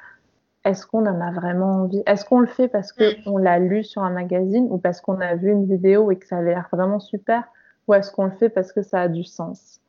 est-ce 0.63 0.85
qu'on 0.85 1.05
en 1.05 1.21
a 1.21 1.31
vraiment 1.31 1.83
envie? 1.83 2.03
Est-ce 2.05 2.25
qu'on 2.25 2.39
le 2.39 2.47
fait 2.47 2.67
parce 2.67 2.91
qu'on 2.91 3.39
mm. 3.39 3.43
l'a 3.43 3.59
lu 3.59 3.83
sur 3.83 4.03
un 4.03 4.11
magazine 4.11 4.67
ou 4.69 4.77
parce 4.77 5.01
qu'on 5.01 5.19
a 5.19 5.35
vu 5.35 5.51
une 5.51 5.65
vidéo 5.65 6.11
et 6.11 6.17
que 6.17 6.27
ça 6.27 6.37
avait 6.37 6.51
l'air 6.51 6.67
vraiment 6.71 6.99
super? 6.99 7.43
Ou 7.87 7.95
est-ce 7.95 8.11
qu'on 8.11 8.25
le 8.25 8.31
fait 8.31 8.49
parce 8.49 8.71
que 8.71 8.83
ça 8.83 9.01
a 9.01 9.07
du 9.07 9.23
sens? 9.23 9.79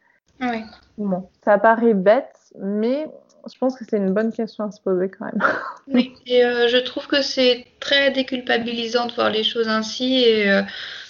Oui. 0.40 0.64
Bon, 0.98 1.28
ça 1.44 1.58
paraît 1.58 1.94
bête, 1.94 2.34
mais 2.58 3.06
je 3.52 3.58
pense 3.58 3.76
que 3.76 3.84
c'est 3.88 3.96
une 3.96 4.12
bonne 4.12 4.32
question 4.32 4.64
à 4.64 4.70
se 4.70 4.80
poser 4.80 5.10
quand 5.10 5.26
même. 5.26 5.38
Oui, 5.88 6.14
et 6.26 6.44
euh, 6.44 6.68
je 6.68 6.78
trouve 6.78 7.06
que 7.06 7.22
c'est 7.22 7.66
très 7.80 8.12
déculpabilisant 8.12 9.06
de 9.06 9.12
voir 9.12 9.30
les 9.30 9.42
choses 9.42 9.68
ainsi 9.68 10.22
et 10.22 10.50
euh, 10.50 10.62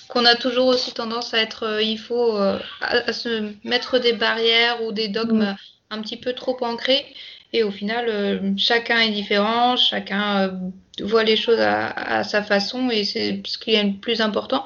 qu'on 0.09 0.25
a 0.25 0.35
toujours 0.35 0.67
aussi 0.67 0.93
tendance 0.93 1.35
à 1.35 1.39
être, 1.39 1.65
euh, 1.65 1.83
il 1.83 1.99
faut, 1.99 2.37
à, 2.81 3.13
se 3.13 3.53
mettre 3.67 3.99
des 3.99 4.15
barrières 4.15 4.83
ou 4.83 4.93
des 4.93 5.09
dogmes 5.09 5.45
mm. 5.45 5.57
un 5.91 6.01
petit 6.01 6.17
peu 6.17 6.33
trop 6.33 6.57
ancrés. 6.63 7.05
Et 7.53 7.63
au 7.63 7.71
final, 7.71 8.07
euh, 8.09 8.53
chacun 8.57 8.99
est 9.01 9.11
différent, 9.11 9.77
chacun 9.77 10.49
euh, 10.49 11.05
voit 11.05 11.23
les 11.23 11.37
choses 11.37 11.61
à, 11.61 12.25
sa 12.25 12.43
façon 12.43 12.89
et 12.91 13.05
c'est 13.05 13.43
ce 13.45 13.59
qui 13.59 13.75
est 13.75 13.85
le 13.85 13.95
plus 14.01 14.21
important. 14.21 14.65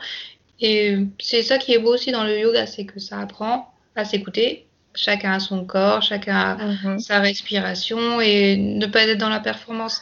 Et 0.61 0.96
c'est 1.20 1.42
ça 1.42 1.59
qui 1.59 1.72
est 1.75 1.79
beau 1.79 1.94
aussi 1.94 2.12
dans 2.12 2.25
le 2.25 2.38
yoga, 2.38 2.66
c'est 2.66 2.85
que 2.85 3.01
ça 3.01 3.18
apprend 3.18 3.72
à 3.96 4.05
s'écouter. 4.05 4.66
Chacun 4.94 5.33
a 5.33 5.40
son 5.40 5.66
corps, 5.66 6.01
chacun 6.01 6.37
a 6.37 6.64
mhm. 6.64 6.99
sa 6.99 7.18
respiration 7.20 8.20
et 8.20 8.57
ne 8.57 8.87
pas 8.87 9.03
être 9.03 9.18
dans 9.18 9.29
la 9.29 9.40
performance. 9.40 10.01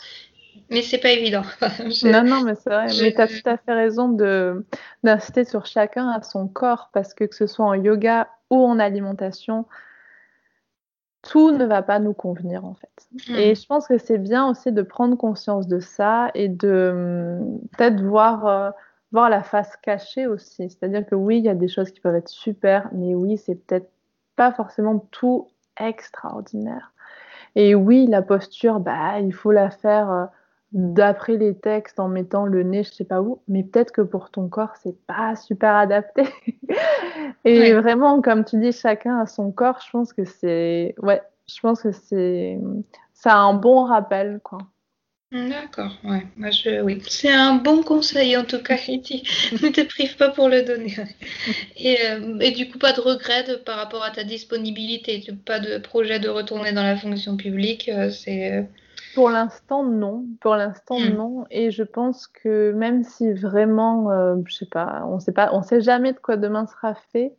Mais 0.70 0.82
c'est 0.82 0.98
pas 0.98 1.10
évident. 1.10 1.42
non, 2.04 2.22
non, 2.22 2.42
mais 2.42 2.54
c'est 2.54 2.70
vrai. 2.70 2.86
Mais 3.00 3.12
tu 3.12 3.20
as 3.20 3.26
tout 3.26 3.48
à 3.48 3.56
fait 3.56 3.72
raison 3.72 4.08
d'inciter 5.02 5.44
sur 5.44 5.66
chacun 5.66 6.08
à 6.10 6.22
son 6.22 6.48
corps 6.48 6.90
parce 6.92 7.12
que 7.14 7.24
que 7.24 7.34
ce 7.34 7.46
soit 7.46 7.64
en 7.64 7.74
yoga 7.74 8.28
ou 8.50 8.64
en 8.64 8.78
alimentation, 8.78 9.66
tout 11.24 11.50
ne 11.50 11.64
va 11.64 11.82
pas 11.82 11.98
nous 11.98 12.12
convenir 12.12 12.64
en 12.64 12.74
fait. 12.74 13.08
Mm. 13.28 13.34
Et 13.36 13.54
je 13.54 13.66
pense 13.66 13.88
que 13.88 13.98
c'est 13.98 14.18
bien 14.18 14.48
aussi 14.48 14.72
de 14.72 14.82
prendre 14.82 15.16
conscience 15.16 15.66
de 15.66 15.80
ça 15.80 16.30
et 16.34 16.48
de 16.48 17.40
hum, 17.40 17.60
peut-être 17.76 18.02
voir, 18.02 18.46
euh, 18.46 18.70
voir 19.10 19.30
la 19.30 19.42
face 19.42 19.76
cachée 19.82 20.26
aussi. 20.26 20.70
C'est-à-dire 20.70 21.04
que 21.06 21.14
oui, 21.14 21.38
il 21.38 21.44
y 21.44 21.48
a 21.48 21.54
des 21.54 21.68
choses 21.68 21.90
qui 21.90 22.00
peuvent 22.00 22.14
être 22.14 22.28
super, 22.28 22.88
mais 22.92 23.14
oui, 23.14 23.38
c'est 23.38 23.54
peut-être 23.54 23.90
pas 24.36 24.52
forcément 24.52 24.98
tout 25.10 25.48
extraordinaire. 25.80 26.92
Et 27.56 27.74
oui, 27.74 28.06
la 28.06 28.22
posture, 28.22 28.80
bah, 28.80 29.18
il 29.20 29.32
faut 29.32 29.52
la 29.52 29.70
faire. 29.70 30.10
Euh, 30.10 30.26
d'après 30.74 31.36
les 31.36 31.54
textes 31.54 32.00
en 32.00 32.08
mettant 32.08 32.44
le 32.44 32.64
nez 32.64 32.82
je 32.82 32.92
sais 32.92 33.04
pas 33.04 33.22
où 33.22 33.40
mais 33.46 33.62
peut-être 33.62 33.92
que 33.92 34.02
pour 34.02 34.30
ton 34.30 34.48
corps 34.48 34.74
c'est 34.82 34.96
pas 35.06 35.36
super 35.36 35.76
adapté 35.76 36.24
et 37.44 37.72
vraiment 37.72 38.20
comme 38.20 38.44
tu 38.44 38.58
dis 38.58 38.72
chacun 38.72 39.20
a 39.20 39.26
son 39.26 39.52
corps 39.52 39.80
je 39.84 39.90
pense 39.90 40.12
que 40.12 40.24
c'est 40.24 40.96
ouais 40.98 41.22
je 41.46 41.60
pense 41.60 41.82
que 41.82 41.92
c'est 41.92 42.58
ça 43.12 43.34
a 43.34 43.38
un 43.38 43.54
bon 43.54 43.84
rappel 43.84 44.40
quoi 44.42 44.58
D'accord, 45.34 45.96
ouais. 46.04 46.24
Moi, 46.36 46.50
je, 46.52 46.80
oui. 46.80 47.02
C'est 47.08 47.32
un 47.32 47.56
bon 47.56 47.82
conseil 47.82 48.36
en 48.36 48.44
tout 48.44 48.62
cas, 48.62 48.76
Kitty. 48.76 49.24
ne 49.62 49.68
te 49.70 49.80
prive 49.80 50.16
pas 50.16 50.28
pour 50.28 50.48
le 50.48 50.62
donner. 50.62 50.94
Et, 51.76 51.98
euh, 52.06 52.38
et 52.38 52.52
du 52.52 52.68
coup, 52.68 52.78
pas 52.78 52.92
de 52.92 53.00
regret 53.00 53.44
par 53.66 53.76
rapport 53.76 54.04
à 54.04 54.12
ta 54.12 54.22
disponibilité, 54.22 55.24
pas 55.44 55.58
de 55.58 55.78
projet 55.78 56.20
de 56.20 56.28
retourner 56.28 56.70
dans 56.70 56.84
la 56.84 56.96
fonction 56.96 57.36
publique. 57.36 57.88
Euh, 57.88 58.10
c'est 58.10 58.52
euh, 58.52 58.62
pour 59.14 59.30
l'instant, 59.30 59.84
non. 59.84 60.26
Pour 60.40 60.56
l'instant, 60.56 60.98
hmm. 60.98 61.14
non. 61.14 61.46
Et 61.50 61.70
je 61.70 61.82
pense 61.82 62.26
que 62.26 62.72
même 62.72 63.04
si 63.04 63.32
vraiment, 63.32 64.10
euh, 64.10 64.36
je 64.46 64.54
sais 64.54 64.66
pas, 64.66 65.04
on 65.06 65.20
sait 65.20 65.32
pas, 65.32 65.50
on 65.52 65.62
sait 65.62 65.80
jamais 65.80 66.12
de 66.12 66.18
quoi 66.18 66.36
demain 66.36 66.66
sera 66.66 66.94
fait. 67.12 67.34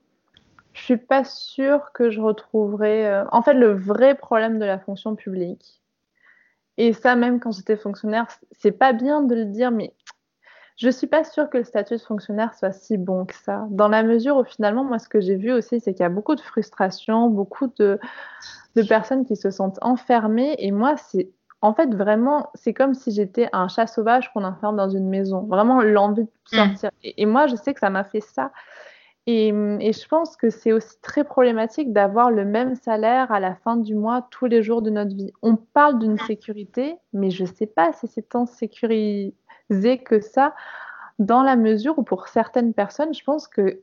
Je 0.74 0.82
suis 0.82 0.98
pas 0.98 1.24
sûre 1.24 1.92
que 1.94 2.10
je 2.10 2.20
retrouverai. 2.20 3.08
Euh, 3.08 3.24
en 3.32 3.42
fait, 3.42 3.54
le 3.54 3.74
vrai 3.74 4.16
problème 4.16 4.60
de 4.60 4.66
la 4.66 4.80
fonction 4.80 5.16
publique, 5.16 5.82
Et 6.78 6.94
ça, 6.94 7.16
même 7.16 7.40
quand 7.40 7.52
j'étais 7.52 7.78
fonctionnaire, 7.78 8.28
c'est 8.52 8.74
pas 8.74 8.92
bien 8.92 9.22
de 9.22 9.36
le 9.36 9.46
dire, 9.46 9.72
mais 9.72 9.94
je 10.78 10.90
suis 10.90 11.08
pas 11.08 11.24
sûre 11.24 11.50
que 11.50 11.58
le 11.58 11.64
statut 11.64 11.96
de 11.96 12.02
fonctionnaire 12.02 12.54
soit 12.54 12.74
si 12.74 12.98
bon 12.98 13.26
que 13.26 13.36
ça. 13.36 13.66
Dans 13.70 13.88
la 13.88 14.04
mesure 14.04 14.38
où 14.38 14.44
finalement, 14.44 14.84
moi, 14.84 15.00
ce 15.00 15.08
que 15.08 15.22
j'ai 15.22 15.38
vu 15.38 15.54
aussi, 15.54 15.80
c'est 15.80 15.94
qu'il 15.94 16.04
y 16.04 16.06
a 16.06 16.10
beaucoup 16.10 16.36
de 16.36 16.42
frustration, 16.42 17.30
beaucoup 17.30 17.68
de, 17.80 17.98
de 18.76 18.84
personnes 18.84 19.26
qui 19.26 19.38
se 19.38 19.52
sentent 19.52 19.80
enfermées. 19.82 20.56
Et 20.60 20.72
moi, 20.72 20.98
c'est 20.98 21.30
en 21.66 21.74
fait 21.74 21.94
vraiment, 21.96 22.52
c'est 22.54 22.74
comme 22.74 22.94
si 22.94 23.12
j'étais 23.12 23.50
un 23.52 23.68
chat 23.68 23.88
sauvage 23.88 24.32
qu'on 24.32 24.44
enferme 24.44 24.76
dans 24.78 24.90
une 24.90 25.10
maison. 25.10 25.42
Vraiment 25.42 25.82
l'envie 25.82 26.24
de 26.24 26.30
mmh. 26.54 26.56
sortir. 26.56 26.92
Et, 27.04 27.24
et, 27.24 27.26
moi, 27.26 27.48
je 27.48 27.56
sais 27.56 27.74
que 27.74 27.80
ça 27.80 27.90
m'a 27.90 28.04
fait 28.04 28.22
ça. 28.22 28.52
Et, 29.26 29.48
et, 29.48 29.94
je 29.94 30.08
pense 30.08 30.38
que 30.38 30.52
c'est 30.52 30.72
aussi 30.72 31.02
très 31.02 31.24
problématique 31.24 31.92
d'avoir 31.92 32.30
le 32.30 32.46
même 32.46 32.76
salaire 32.76 33.32
à 33.32 33.40
la 33.40 33.56
fin 33.56 33.78
du 33.78 33.96
mois 33.96 34.28
tous 34.30 34.46
les 34.46 34.62
jours 34.62 34.84
de 34.84 34.92
notre 34.92 35.16
vie. 35.16 35.32
On 35.42 35.56
parle 35.56 35.98
d'une 35.98 36.20
sécurité, 36.20 36.98
mais 37.14 37.32
je 37.32 37.44
ne 37.44 37.48
sais 37.48 37.66
pas 37.66 37.92
si 37.94 38.08
c'est 38.08 38.30
tant 38.30 38.46
sécurisé 38.46 39.34
que 40.06 40.20
ça, 40.20 40.54
dans 41.18 41.42
la 41.42 41.56
mesure 41.56 41.98
où 41.98 42.04
pour 42.04 42.28
certaines 42.28 42.76
personnes, 42.76 43.16
je 43.16 43.24
pense 43.24 43.48
que 43.48 43.82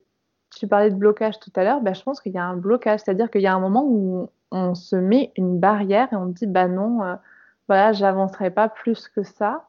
tu 0.54 0.68
parlais 0.68 0.90
de 0.90 0.96
blocage 0.96 1.40
tout 1.40 1.50
à 1.56 1.64
l'heure, 1.64 1.80
ben, 1.80 1.94
je 1.94 2.02
pense 2.04 2.20
qu'il 2.20 2.32
y 2.32 2.38
a 2.38 2.44
un 2.44 2.56
blocage, 2.56 3.00
c'est-à-dire 3.00 3.28
qu'il 3.28 3.40
y 3.40 3.48
a 3.48 3.54
un 3.54 3.60
moment 3.60 3.84
où 3.84 4.28
on 4.52 4.74
se 4.76 4.94
met 4.94 5.32
une 5.36 5.58
barrière 5.58 6.12
et 6.12 6.16
on 6.16 6.26
dit 6.26 6.46
bah 6.46 6.68
non, 6.68 7.02
euh, 7.02 7.14
voilà, 7.68 7.92
j'avancerai 7.92 8.50
pas 8.50 8.68
plus 8.68 9.08
que 9.08 9.22
ça. 9.22 9.68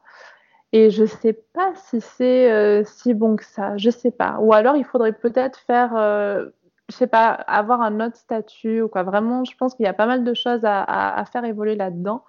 Et 0.72 0.90
je 0.90 1.06
sais 1.06 1.34
pas 1.34 1.74
si 1.76 2.02
c'est 2.02 2.52
euh, 2.52 2.84
si 2.86 3.14
bon 3.14 3.36
que 3.36 3.46
ça, 3.46 3.78
je 3.78 3.90
sais 3.90 4.12
pas. 4.12 4.38
Ou 4.40 4.54
alors 4.54 4.76
il 4.76 4.86
faudrait 4.86 5.14
peut-être 5.14 5.60
faire, 5.60 5.96
euh, 5.96 6.50
je 6.90 6.96
sais 6.96 7.08
pas, 7.08 7.30
avoir 7.32 7.82
un 7.82 8.00
autre 8.00 8.18
statut 8.18 8.82
ou 8.82 8.88
quoi. 8.90 9.04
Vraiment, 9.04 9.46
je 9.46 9.56
pense 9.58 9.76
qu'il 9.76 9.86
y 9.86 9.90
a 9.90 9.94
pas 9.94 10.08
mal 10.08 10.24
de 10.24 10.34
choses 10.34 10.66
à, 10.66 10.84
à 10.84 11.26
faire 11.26 11.46
évoluer 11.46 11.76
là-dedans 11.76 12.24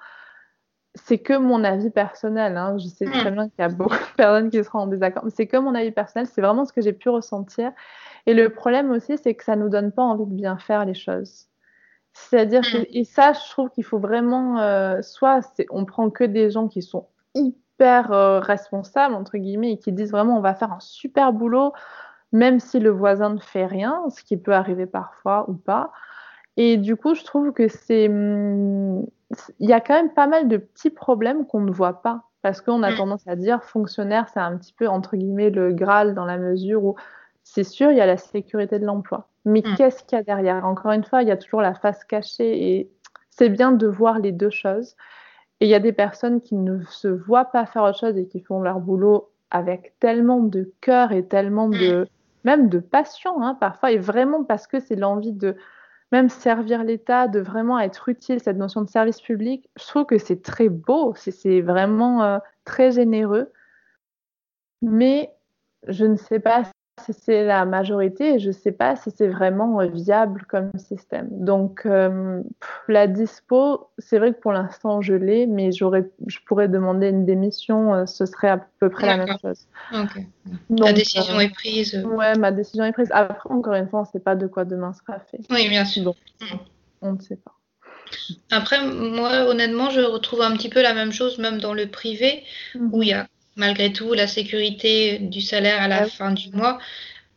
c'est 0.95 1.19
que 1.19 1.37
mon 1.37 1.65
avis 1.65 1.91
personnel. 1.91 2.57
Hein. 2.57 2.77
Je 2.79 2.87
sais 2.87 3.07
très 3.07 3.31
mm. 3.31 3.35
bien 3.35 3.49
qu'il 3.49 3.59
y 3.59 3.63
a 3.63 3.69
beaucoup 3.69 3.95
de 3.95 4.17
personnes 4.17 4.51
qui 4.51 4.63
seront 4.63 4.81
en 4.81 4.87
désaccord, 4.87 5.25
mais 5.25 5.31
c'est 5.31 5.47
que 5.47 5.57
mon 5.57 5.75
avis 5.75 5.91
personnel. 5.91 6.27
C'est 6.27 6.41
vraiment 6.41 6.65
ce 6.65 6.73
que 6.73 6.81
j'ai 6.81 6.93
pu 6.93 7.09
ressentir. 7.09 7.73
Et 8.27 8.35
le 8.35 8.51
problème 8.51 8.91
aussi, 8.91 9.19
c'est 9.19 9.35
que 9.35 9.45
ça 9.45 9.57
nous 9.57 9.69
donne 9.69 9.93
pas 9.93 10.03
envie 10.03 10.27
de 10.27 10.35
bien 10.35 10.57
faire 10.57 10.85
les 10.85 10.95
choses. 10.95 11.47
C'est-à-dire 12.15 12.63
que, 12.63 12.79
mm. 12.79 12.87
et 12.91 13.05
ça, 13.05 13.33
je 13.33 13.51
trouve 13.51 13.71
qu'il 13.71 13.85
faut 13.85 13.99
vraiment, 13.99 14.61
euh, 14.61 15.03
soit 15.03 15.41
on 15.71 15.85
prend 15.85 16.11
que 16.11 16.25
des 16.25 16.51
gens 16.51 16.69
qui 16.69 16.81
sont 16.81 17.09
hyper 17.35 18.13
euh, 18.13 18.39
responsables, 18.41 19.15
entre 19.15 19.37
guillemets, 19.37 19.73
et 19.73 19.79
qui 19.79 19.93
disent 19.93 20.13
vraiment 20.13 20.39
on 20.39 20.41
va 20.41 20.55
faire 20.55 20.73
un 20.73 20.81
super 20.81 21.33
boulot, 21.33 21.73
même 22.33 22.61
si 22.61 22.79
le 22.79 22.91
voisin 22.91 23.31
ne 23.31 23.41
fait 23.41 23.67
rien, 23.67 24.05
ce 24.11 24.23
qui 24.23 24.37
peut 24.37 24.55
arriver 24.55 24.87
parfois 24.87 25.45
ou 25.49 25.55
pas. 25.55 25.93
Et 26.57 26.77
du 26.77 26.97
coup, 26.97 27.15
je 27.15 27.25
trouve 27.25 27.53
que 27.53 27.69
c'est. 27.69 28.09
Hum, 28.09 29.05
il 29.59 29.69
y 29.69 29.73
a 29.73 29.81
quand 29.81 29.95
même 29.95 30.15
pas 30.15 30.29
mal 30.29 30.47
de 30.47 30.57
petits 30.57 30.91
problèmes 30.91 31.47
qu'on 31.47 31.61
ne 31.61 31.73
voit 31.73 32.01
pas. 32.03 32.23
Parce 32.43 32.61
qu'on 32.61 32.83
a 32.83 32.93
mm. 32.93 32.97
tendance 32.97 33.27
à 33.27 33.37
dire 33.37 33.65
fonctionnaire, 33.65 34.29
c'est 34.33 34.39
un 34.39 34.57
petit 34.59 34.75
peu, 34.75 34.87
entre 34.87 35.17
guillemets, 35.17 35.51
le 35.51 35.73
Graal 35.73 36.15
dans 36.15 36.27
la 36.27 36.39
mesure 36.39 36.85
où 36.85 36.95
c'est 37.43 37.65
sûr, 37.65 37.91
il 37.91 37.97
y 37.97 38.01
a 38.01 38.07
la 38.07 38.19
sécurité 38.19 38.79
de 38.79 38.85
l'emploi. 38.85 39.29
Mais 39.45 39.63
mm. 39.65 39.75
qu'est-ce 39.77 40.05
qu'il 40.05 40.17
y 40.17 40.21
a 40.21 40.25
derrière? 40.25 40.65
Encore 40.65 40.93
une 40.93 41.05
fois, 41.05 41.23
il 41.23 41.29
y 41.29 41.33
a 41.33 41.37
toujours 41.37 41.61
la 41.61 41.75
face 41.75 42.05
cachée 42.05 42.79
et 42.79 42.91
c'est 43.31 43.49
bien 43.49 43.73
de 43.73 43.87
voir 43.87 44.19
les 44.19 44.33
deux 44.33 44.51
choses. 44.51 44.97
Et 45.61 45.67
il 45.67 45.69
y 45.69 45.75
a 45.75 45.81
des 45.81 45.93
personnes 45.93 46.41
qui 46.41 46.57
ne 46.57 46.83
se 46.85 47.09
voient 47.09 47.45
pas 47.47 47.67
faire 47.67 47.83
autre 47.83 47.99
chose 47.99 48.17
et 48.17 48.27
qui 48.27 48.41
font 48.41 48.61
leur 48.61 48.81
boulot 48.81 49.31
avec 49.51 49.95
tellement 50.01 50.41
de 50.41 50.73
cœur 50.81 51.13
et 51.13 51.27
tellement 51.27 51.69
de, 51.69 52.03
mm. 52.03 52.07
même 52.45 52.69
de 52.69 52.79
passion, 52.79 53.43
hein, 53.43 53.55
parfois, 53.55 53.93
et 53.93 53.99
vraiment 53.99 54.45
parce 54.45 54.67
que 54.67 54.81
c'est 54.81 54.97
l'envie 54.97 55.33
de, 55.33 55.57
même 56.15 56.29
servir 56.29 56.85
l'État, 56.85 57.27
de 57.27 57.41
vraiment 57.41 57.79
être 57.81 58.09
utile, 58.09 58.41
cette 58.41 58.57
notion 58.57 58.83
de 58.83 58.89
service 58.89 59.21
public, 59.21 59.69
je 59.77 59.85
trouve 59.87 60.07
que 60.07 60.19
c'est 60.19 60.43
très 60.43 60.69
beau, 60.69 61.13
c'est 61.17 61.61
vraiment 61.61 62.23
euh, 62.23 62.39
très 62.65 62.93
généreux. 62.93 63.51
Mais 64.81 65.33
je 65.89 66.05
ne 66.05 66.15
sais 66.15 66.39
pas 66.39 66.63
si 67.03 67.13
c'est 67.13 67.45
la 67.45 67.65
majorité 67.65 68.35
et 68.35 68.39
je 68.39 68.49
ne 68.49 68.53
sais 68.53 68.73
pas 68.73 68.97
si 68.97 69.11
c'est 69.11 69.29
vraiment 69.29 69.81
euh, 69.81 69.87
viable 69.87 70.45
comme 70.49 70.71
système. 70.77 71.29
Donc, 71.31 71.83
euh, 71.87 72.41
la 72.89 73.07
dispo, 73.07 73.89
c'est 73.99 74.19
vrai 74.19 74.33
que 74.33 74.41
pour 74.41 74.53
l'instant, 74.53 75.01
je 75.01 75.15
l'ai, 75.15 75.47
mais 75.47 75.73
j'aurais, 75.73 76.09
je 76.27 76.39
pourrais 76.47 76.69
demander 76.69 77.09
une 77.09 77.27
démission, 77.27 77.95
euh, 77.95 78.07
ce 78.07 78.27
serait 78.27 78.49
à 78.49 78.67
peu 78.79 78.91
près 78.91 79.07
la 79.07 79.17
même 79.17 79.37
chose. 79.41 79.67
Donc, 80.71 80.95
décision 80.95 81.41
est 81.41 81.53
prise. 81.53 82.03
Ouais, 82.05 82.37
ma 82.37 82.53
décision 82.53 82.85
est 82.85 82.93
prise. 82.93 83.09
Après, 83.13 83.51
encore 83.51 83.75
une 83.75 83.89
fois, 83.89 84.01
on 84.01 84.03
ne 84.05 84.09
sait 84.09 84.21
pas 84.21 84.37
de 84.37 84.47
quoi 84.47 84.65
demain 84.65 84.93
sera 84.93 85.19
fait. 85.19 85.41
Oui, 85.51 85.69
bien 85.69 85.85
sûr. 85.85 86.05
Donc, 86.05 86.17
mm. 86.41 86.57
on 87.03 87.13
ne 87.13 87.21
sait 87.21 87.37
pas. 87.37 87.53
Après, 88.51 88.87
moi, 88.87 89.47
honnêtement, 89.47 89.91
je 89.91 90.01
retrouve 90.01 90.43
un 90.43 90.57
petit 90.57 90.69
peu 90.69 90.83
la 90.83 90.95
même 90.95 91.13
chose, 91.13 91.39
même 91.39 91.59
dans 91.59 91.75
le 91.75 91.89
privé, 91.89 92.45
où 92.93 93.03
il 93.03 93.09
y 93.09 93.13
a 93.13 93.27
malgré 93.57 93.93
tout 93.93 94.13
la 94.15 94.27
sécurité 94.27 95.19
du 95.19 95.41
salaire 95.41 95.81
à 95.83 95.89
la 95.89 96.07
fin 96.07 96.33
du 96.33 96.51
mois. 96.51 96.79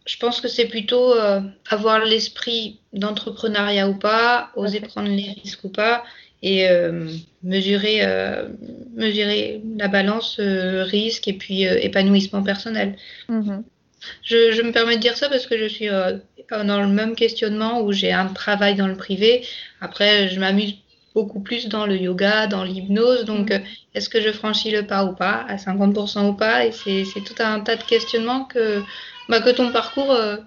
Je 0.05 0.18
pense 0.18 0.39
que 0.39 0.47
c'est 0.47 0.68
plutôt 0.68 1.13
euh, 1.13 1.41
avoir 1.70 2.05
l'esprit 2.05 2.80
d'entrepreneuriat 2.93 3.89
ou 3.89 3.95
pas, 3.95 4.51
oser 4.55 4.80
prendre 4.80 5.09
les 5.09 5.36
risques 5.43 5.65
ou 5.65 5.70
pas, 5.70 6.03
et 6.41 6.70
euh, 6.70 7.07
mesurer, 7.43 7.99
euh, 8.05 8.47
mesurer 8.95 9.61
la 9.78 9.88
balance 9.88 10.39
risque 10.39 11.28
et 11.28 11.34
puis 11.34 11.63
épanouissement 11.63 12.41
personnel. 12.41 12.95
Mm-hmm. 13.30 13.63
Je, 14.24 14.51
je, 14.51 14.61
me 14.61 14.72
permets 14.72 14.95
de 14.95 15.01
dire 15.01 15.18
ça 15.18 15.28
parce 15.28 15.45
que 15.45 15.57
je 15.57 15.68
suis 15.68 15.88
dans 15.88 16.82
le 16.82 16.88
même 16.88 17.15
questionnement 17.15 17.82
où 17.82 17.91
j'ai 17.91 18.13
un 18.13 18.28
travail 18.28 18.76
dans 18.76 18.88
le 18.88 18.95
privé. 18.95 19.45
Après, 19.82 20.30
je 20.30 20.39
m'amuse 20.39 20.76
beaucoup 21.18 21.39
plus 21.39 21.68
dans 21.68 21.88
le 21.88 21.97
yoga, 21.97 22.45
dans 22.45 22.63
l'hypnose. 22.63 23.26
Donc, 23.26 23.49
mm. 23.49 23.53
euh, 23.53 23.59
est-ce 23.95 24.07
que 24.07 24.22
je 24.22 24.32
franchis 24.32 24.70
le 24.70 24.86
pas 24.86 25.03
ou 25.03 25.13
pas, 25.13 25.45
à 25.47 25.55
50% 25.55 26.30
ou 26.30 26.34
pas? 26.34 26.65
Et 26.65 26.72
c'est 26.72 27.24
tout 27.26 27.39
un 27.39 27.59
tas 27.61 27.76
de 27.76 27.84
questionnements 27.84 28.45
que, 28.45 28.82
bah, 29.28 29.41
que 29.41 29.49
ton 29.49 29.72
parcours 29.72 30.11
euh, 30.11 30.38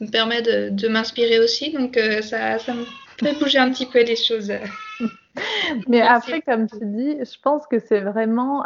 me 0.00 0.08
permet 0.08 0.40
de, 0.40 0.68
de 0.70 0.86
m'inspirer 0.86 1.40
aussi. 1.40 1.72
Donc, 1.72 1.96
euh, 1.96 2.22
ça, 2.22 2.60
ça 2.60 2.74
me 2.74 2.84
fait 3.18 3.36
bouger 3.40 3.58
un 3.58 3.70
petit 3.72 3.86
peu 3.86 4.04
les 4.04 4.14
choses. 4.14 4.52
Mais 5.88 6.00
après, 6.00 6.42
comme 6.42 6.68
tu 6.68 6.78
dis, 6.82 7.16
je 7.18 7.40
pense 7.42 7.66
que 7.66 7.80
c'est 7.80 7.98
vraiment 7.98 8.62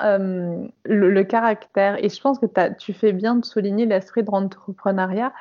le, 0.84 1.22
caractère. 1.22 1.96
Et 2.04 2.10
je 2.10 2.20
pense 2.20 2.38
que 2.38 2.46
tu 2.76 2.92
fais 2.92 3.12
bien 3.12 3.36
de 3.36 3.44
souligner 3.46 3.86
l'esprit 3.86 4.22
de 4.22 4.30
l'entrepreneuriat. 4.30 5.32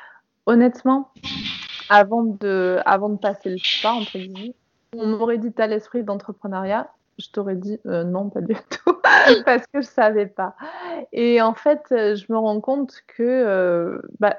Honnêtement, 0.46 1.12
avant 1.90 2.24
de, 2.24 2.80
avant 2.86 3.10
de 3.10 3.18
passer 3.18 3.50
le 3.50 3.58
pas, 3.84 3.92
entre 3.92 4.18
guillemets, 4.18 4.56
on 4.96 5.08
m'aurait 5.08 5.38
dit 5.38 5.52
t'as 5.52 5.68
l'esprit 5.68 6.04
d'entrepreneuriat, 6.04 6.90
je 7.18 7.30
t'aurais 7.32 7.56
dit 7.56 7.80
euh, 7.86 8.04
non, 8.04 8.30
pas 8.30 8.42
du 8.42 8.56
tout, 8.70 8.98
parce 9.46 9.66
que 9.68 9.82
je 9.82 9.88
savais 9.88 10.28
pas. 10.28 10.56
Et 11.12 11.42
en 11.42 11.54
fait, 11.54 11.86
je 11.90 12.32
me 12.32 12.38
rends 12.38 12.62
compte 12.62 13.02
que 13.08 13.24
euh, 13.24 14.02
bah, 14.20 14.38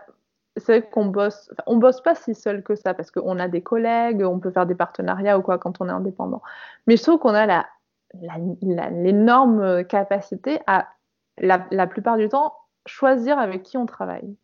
c'est 0.57 0.81
vrai 0.81 0.89
qu'on 0.89 1.07
bosse, 1.07 1.51
on 1.67 1.77
bosse 1.77 2.01
pas 2.01 2.15
si 2.15 2.35
seul 2.35 2.63
que 2.63 2.75
ça, 2.75 2.95
parce 2.95 3.11
qu'on 3.11 3.39
a 3.39 3.49
des 3.49 3.63
collègues, 3.63 4.23
on 4.23 4.39
peut 4.39 4.51
faire 4.51 4.67
des 4.67 4.75
partenariats 4.75 5.39
ou 5.39 5.43
quoi 5.43 5.59
quand 5.59 5.81
on 5.81 5.89
est 5.89 5.93
indépendant. 5.93 6.43
Mais 6.87 6.97
je 6.97 7.03
trouve 7.03 7.19
qu'on 7.19 7.35
a 7.35 7.47
la, 7.47 7.67
l'énorme 8.91 9.85
capacité 9.85 10.61
à, 10.67 10.89
la, 11.41 11.87
plupart 11.87 12.17
du 12.17 12.29
temps, 12.29 12.55
choisir 12.87 13.39
avec 13.39 13.63
qui 13.63 13.77
on 13.77 13.87
travaille. 13.87 14.37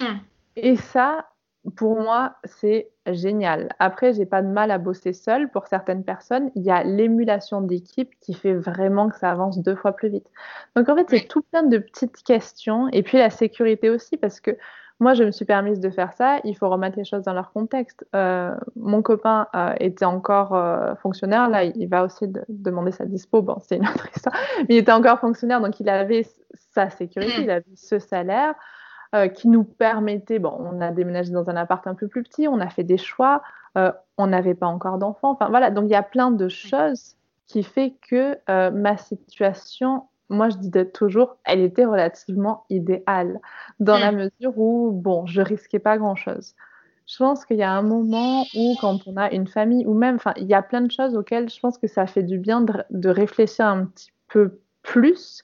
Hmm. 0.00 0.18
Et 0.56 0.76
ça, 0.76 1.28
pour 1.76 2.00
moi, 2.00 2.36
c'est 2.44 2.90
génial. 3.06 3.68
Après, 3.78 4.14
j'ai 4.14 4.24
pas 4.24 4.40
de 4.40 4.48
mal 4.48 4.70
à 4.70 4.78
bosser 4.78 5.12
seul. 5.12 5.50
Pour 5.50 5.66
certaines 5.66 6.04
personnes, 6.04 6.50
il 6.54 6.62
y 6.62 6.70
a 6.70 6.82
l'émulation 6.84 7.60
d'équipe 7.60 8.10
qui 8.20 8.32
fait 8.32 8.54
vraiment 8.54 9.08
que 9.08 9.16
ça 9.16 9.30
avance 9.30 9.58
deux 9.58 9.76
fois 9.76 9.92
plus 9.92 10.08
vite. 10.08 10.26
Donc 10.74 10.88
en 10.88 10.96
fait, 10.96 11.06
c'est 11.10 11.28
tout 11.28 11.42
plein 11.42 11.62
de 11.62 11.78
petites 11.78 12.22
questions. 12.22 12.88
Et 12.92 13.02
puis 13.02 13.18
la 13.18 13.30
sécurité 13.30 13.90
aussi, 13.90 14.16
parce 14.16 14.40
que 14.40 14.56
moi, 15.00 15.14
je 15.14 15.24
me 15.24 15.30
suis 15.30 15.46
permise 15.46 15.80
de 15.80 15.88
faire 15.88 16.12
ça. 16.12 16.40
Il 16.44 16.54
faut 16.54 16.68
remettre 16.68 16.98
les 16.98 17.04
choses 17.04 17.22
dans 17.22 17.32
leur 17.32 17.52
contexte. 17.52 18.06
Euh, 18.14 18.54
mon 18.76 19.00
copain 19.00 19.48
euh, 19.54 19.72
était 19.80 20.04
encore 20.04 20.54
euh, 20.54 20.94
fonctionnaire. 20.96 21.48
Là, 21.48 21.64
il 21.64 21.88
va 21.88 22.04
aussi 22.04 22.26
demander 22.48 22.92
sa 22.92 23.06
dispo. 23.06 23.40
Bon, 23.40 23.56
c'est 23.62 23.76
une 23.76 23.88
autre 23.88 24.08
histoire. 24.14 24.36
Mais 24.60 24.74
il 24.74 24.78
était 24.78 24.92
encore 24.92 25.18
fonctionnaire, 25.18 25.62
donc 25.62 25.80
il 25.80 25.88
avait 25.88 26.26
sa 26.74 26.90
sécurité, 26.90 27.42
il 27.42 27.50
avait 27.50 27.64
ce 27.74 27.98
salaire. 27.98 28.54
Euh, 29.12 29.26
qui 29.26 29.48
nous 29.48 29.64
permettait, 29.64 30.38
bon, 30.38 30.56
on 30.60 30.80
a 30.80 30.92
déménagé 30.92 31.32
dans 31.32 31.50
un 31.50 31.56
appart 31.56 31.84
un 31.88 31.96
peu 31.96 32.06
plus 32.06 32.22
petit, 32.22 32.46
on 32.46 32.60
a 32.60 32.68
fait 32.68 32.84
des 32.84 32.96
choix, 32.96 33.42
euh, 33.76 33.90
on 34.16 34.28
n'avait 34.28 34.54
pas 34.54 34.68
encore 34.68 34.98
d'enfants, 34.98 35.32
enfin 35.32 35.48
voilà, 35.48 35.72
donc 35.72 35.86
il 35.86 35.90
y 35.90 35.96
a 35.96 36.04
plein 36.04 36.30
de 36.30 36.48
choses 36.48 37.16
qui 37.48 37.64
fait 37.64 37.96
que 38.08 38.38
euh, 38.48 38.70
ma 38.70 38.96
situation, 38.96 40.04
moi 40.28 40.48
je 40.48 40.58
disais 40.58 40.88
toujours, 40.88 41.38
elle 41.42 41.58
était 41.58 41.86
relativement 41.86 42.66
idéale, 42.70 43.40
dans 43.80 43.98
la 43.98 44.12
mesure 44.12 44.56
où, 44.56 44.92
bon, 44.92 45.26
je 45.26 45.42
risquais 45.42 45.80
pas 45.80 45.98
grand-chose. 45.98 46.54
Je 47.08 47.16
pense 47.18 47.44
qu'il 47.44 47.56
y 47.56 47.64
a 47.64 47.72
un 47.72 47.82
moment 47.82 48.44
où, 48.54 48.76
quand 48.80 49.08
on 49.08 49.16
a 49.16 49.32
une 49.32 49.48
famille, 49.48 49.84
ou 49.86 49.94
même, 49.94 50.14
enfin, 50.14 50.34
il 50.36 50.46
y 50.46 50.54
a 50.54 50.62
plein 50.62 50.82
de 50.82 50.90
choses 50.92 51.16
auxquelles 51.16 51.50
je 51.50 51.58
pense 51.58 51.78
que 51.78 51.88
ça 51.88 52.06
fait 52.06 52.22
du 52.22 52.38
bien 52.38 52.60
de, 52.60 52.74
de 52.90 53.08
réfléchir 53.08 53.66
un 53.66 53.86
petit 53.86 54.12
peu 54.28 54.60
plus 54.82 55.42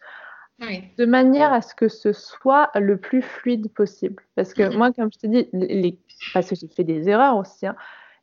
de 0.59 1.05
manière 1.05 1.53
à 1.53 1.61
ce 1.61 1.75
que 1.75 1.89
ce 1.89 2.13
soit 2.13 2.71
le 2.75 2.97
plus 2.97 3.23
fluide 3.23 3.71
possible. 3.73 4.23
Parce 4.35 4.55
que 4.55 4.75
moi, 4.75 4.93
comme 4.93 5.11
je 5.13 5.19
te 5.19 5.27
dis, 5.27 5.49
les, 5.53 5.99
parce 6.33 6.49
que 6.49 6.55
j'ai 6.55 6.69
fait 6.69 6.85
des 6.85 7.09
erreurs 7.09 7.37
aussi, 7.37 7.67
hein, 7.67 7.77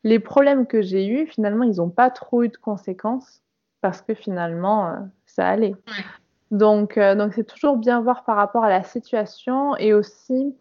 les 0.04 0.20
problèmes 0.20 0.66
que 0.66 0.82
j'ai 0.82 1.08
eus, 1.08 1.28
finalement, 1.28 1.64
ils 1.64 1.78
n'ont 1.78 1.90
pas 1.90 2.10
trop 2.10 2.44
eu 2.44 2.50
de 2.50 2.58
conséquences 2.58 3.42
parce 3.82 4.02
que 4.02 4.14
finalement, 4.14 4.88
euh, 4.88 4.96
ça 5.26 5.48
allait. 5.48 5.76
Donc, 6.52 6.98
euh, 6.98 7.16
donc 7.16 7.34
c'est 7.34 7.44
toujours 7.44 7.78
bien 7.78 8.02
voir 8.02 8.24
par 8.24 8.36
rapport 8.36 8.64
à 8.64 8.70
la 8.70 8.84
situation 8.84 9.76
et 9.78 9.94
aussi, 9.94 10.56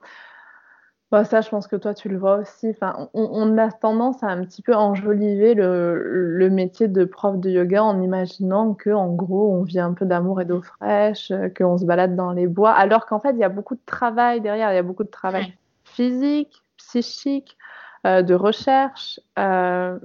bah, 1.13 1.25
ça, 1.25 1.43
je 1.43 1.51
pense 1.51 1.69
que 1.69 1.77
toi, 1.77 1.95
tu 1.95 2.09
le 2.09 2.17
vois 2.17 2.39
aussi. 2.39 2.71
Enfin, 2.71 3.09
on, 3.15 3.59
a 3.59 3.71
tendance 3.71 4.23
à 4.23 4.29
un 4.29 4.43
petit 4.45 4.63
peu 4.63 4.75
enjoliver 4.75 5.55
le, 5.55 6.03
le, 6.39 6.51
métier 6.51 6.89
de 6.89 7.05
prof 7.05 7.39
de 7.39 7.51
yoga 7.51 7.85
en 7.85 8.01
imaginant 8.01 8.75
que, 8.75 8.91
en 8.91 9.13
gros, 9.13 9.53
on 9.53 9.63
vit 9.63 9.79
un 9.79 9.93
peu 9.93 10.07
d'amour 10.07 10.41
et 10.41 10.47
d'eau 10.47 10.63
fraîche, 10.63 11.31
qu'on 11.57 11.77
se 11.77 11.85
balade 11.85 12.17
dans 12.17 12.33
les 12.33 12.47
bois, 12.47 12.73
alors 12.73 13.07
qu'en 13.07 13.21
fait, 13.21 13.33
il 13.33 13.39
y 13.39 13.45
a 13.45 13.51
beaucoup 13.51 13.75
de 13.75 13.83
travail 13.87 14.41
derrière. 14.41 14.73
Il 14.73 14.75
y 14.75 14.79
a 14.79 14.83
beaucoup 14.83 15.05
de 15.05 15.11
travail 15.11 15.55
physique, 15.85 16.63
psychique, 16.79 17.57
euh, 18.05 18.23
de 18.23 18.35
recherche, 18.35 19.21
euh, 19.39 19.97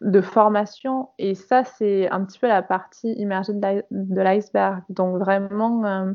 de 0.00 0.20
formation. 0.20 1.10
Et 1.18 1.36
ça, 1.36 1.62
c'est 1.62 2.10
un 2.10 2.24
petit 2.24 2.40
peu 2.40 2.48
la 2.48 2.60
partie 2.62 3.12
immergée 3.12 3.52
de 3.52 4.20
l'iceberg. 4.20 4.82
Donc 4.88 5.18
vraiment, 5.18 5.84
euh, 5.84 6.12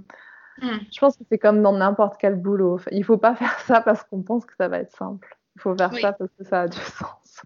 hmm. 0.62 0.80
je 0.91 0.99
pense 0.99 1.18
que 1.18 1.24
c'est 1.30 1.38
comme 1.38 1.62
dans 1.62 1.74
n'importe 1.74 2.16
quel 2.20 2.36
boulot. 2.36 2.80
Il 2.91 2.99
ne 2.99 3.03
faut 3.03 3.18
pas 3.18 3.36
faire 3.36 3.59
ça 3.62 3.82
parce 3.82 4.03
qu'on 4.03 4.22
pense 4.22 4.45
que 4.45 4.53
ça 4.57 4.68
va 4.68 4.80
être 4.80 4.95
simple. 4.95 5.38
Il 5.55 5.62
faut 5.62 5.76
faire 5.76 5.93
ça 5.93 6.14
parce 6.14 6.32
que 6.38 6.45
ça 6.45 6.62
a 6.62 6.68
du 6.68 6.78
sens. 6.99 7.43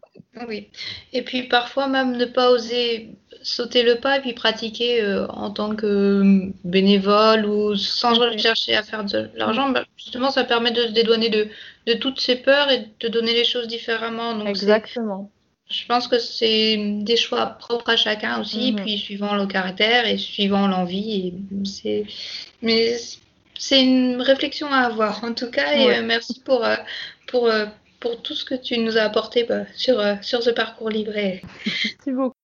Oui. 0.47 0.69
Et 1.13 1.23
puis 1.23 1.43
parfois 1.43 1.87
même 1.87 2.17
ne 2.17 2.25
pas 2.25 2.51
oser 2.51 3.17
sauter 3.41 3.83
le 3.83 3.95
pas 3.95 4.17
et 4.17 4.21
puis 4.21 4.33
pratiquer 4.33 5.03
euh, 5.03 5.27
en 5.27 5.51
tant 5.51 5.75
que 5.75 6.51
bénévole 6.63 7.45
ou 7.45 7.75
sans 7.75 8.15
chercher 8.37 8.75
à 8.75 8.83
faire 8.83 9.03
de 9.05 9.29
l'argent, 9.35 9.69
bah, 9.69 9.83
justement 9.97 10.31
ça 10.31 10.43
permet 10.43 10.71
de 10.71 10.81
se 10.81 10.91
dédouaner 10.91 11.29
de, 11.29 11.47
de, 11.85 11.93
toutes 11.93 12.19
ces 12.19 12.35
peurs 12.35 12.71
et 12.71 12.87
de 12.99 13.07
donner 13.07 13.33
les 13.33 13.43
choses 13.43 13.67
différemment. 13.67 14.35
Donc 14.35 14.47
Exactement. 14.47 15.31
Je 15.69 15.85
pense 15.87 16.07
que 16.07 16.19
c'est 16.19 16.77
des 16.77 17.17
choix 17.17 17.45
propres 17.45 17.89
à 17.89 17.97
chacun 17.97 18.39
aussi, 18.39 18.71
mhm. 18.71 18.81
puis 18.81 18.97
suivant 18.97 19.35
le 19.35 19.47
caractère 19.47 20.05
et 20.05 20.17
suivant 20.17 20.67
l'envie. 20.67 21.33
C'est, 21.63 22.05
mais 22.61 22.97
c'est 23.57 23.83
une 23.83 24.21
réflexion 24.21 24.67
à 24.71 24.79
avoir 24.79 25.23
en 25.23 25.33
tout 25.33 25.49
cas. 25.49 25.73
Et 25.73 25.97
euh, 25.97 26.03
merci 26.03 26.41
pour, 26.45 26.63
euh, 26.63 26.75
pour, 27.27 27.49
pour 27.99 28.21
tout 28.21 28.35
ce 28.35 28.45
que 28.45 28.55
tu 28.55 28.77
nous 28.77 28.97
as 28.97 29.01
apporté 29.01 29.43
bah, 29.43 29.63
sur, 29.75 30.01
sur 30.21 30.43
ce 30.43 30.51
parcours 30.51 30.89
livré. 30.89 31.41
Merci 31.65 32.11
beaucoup. 32.11 32.34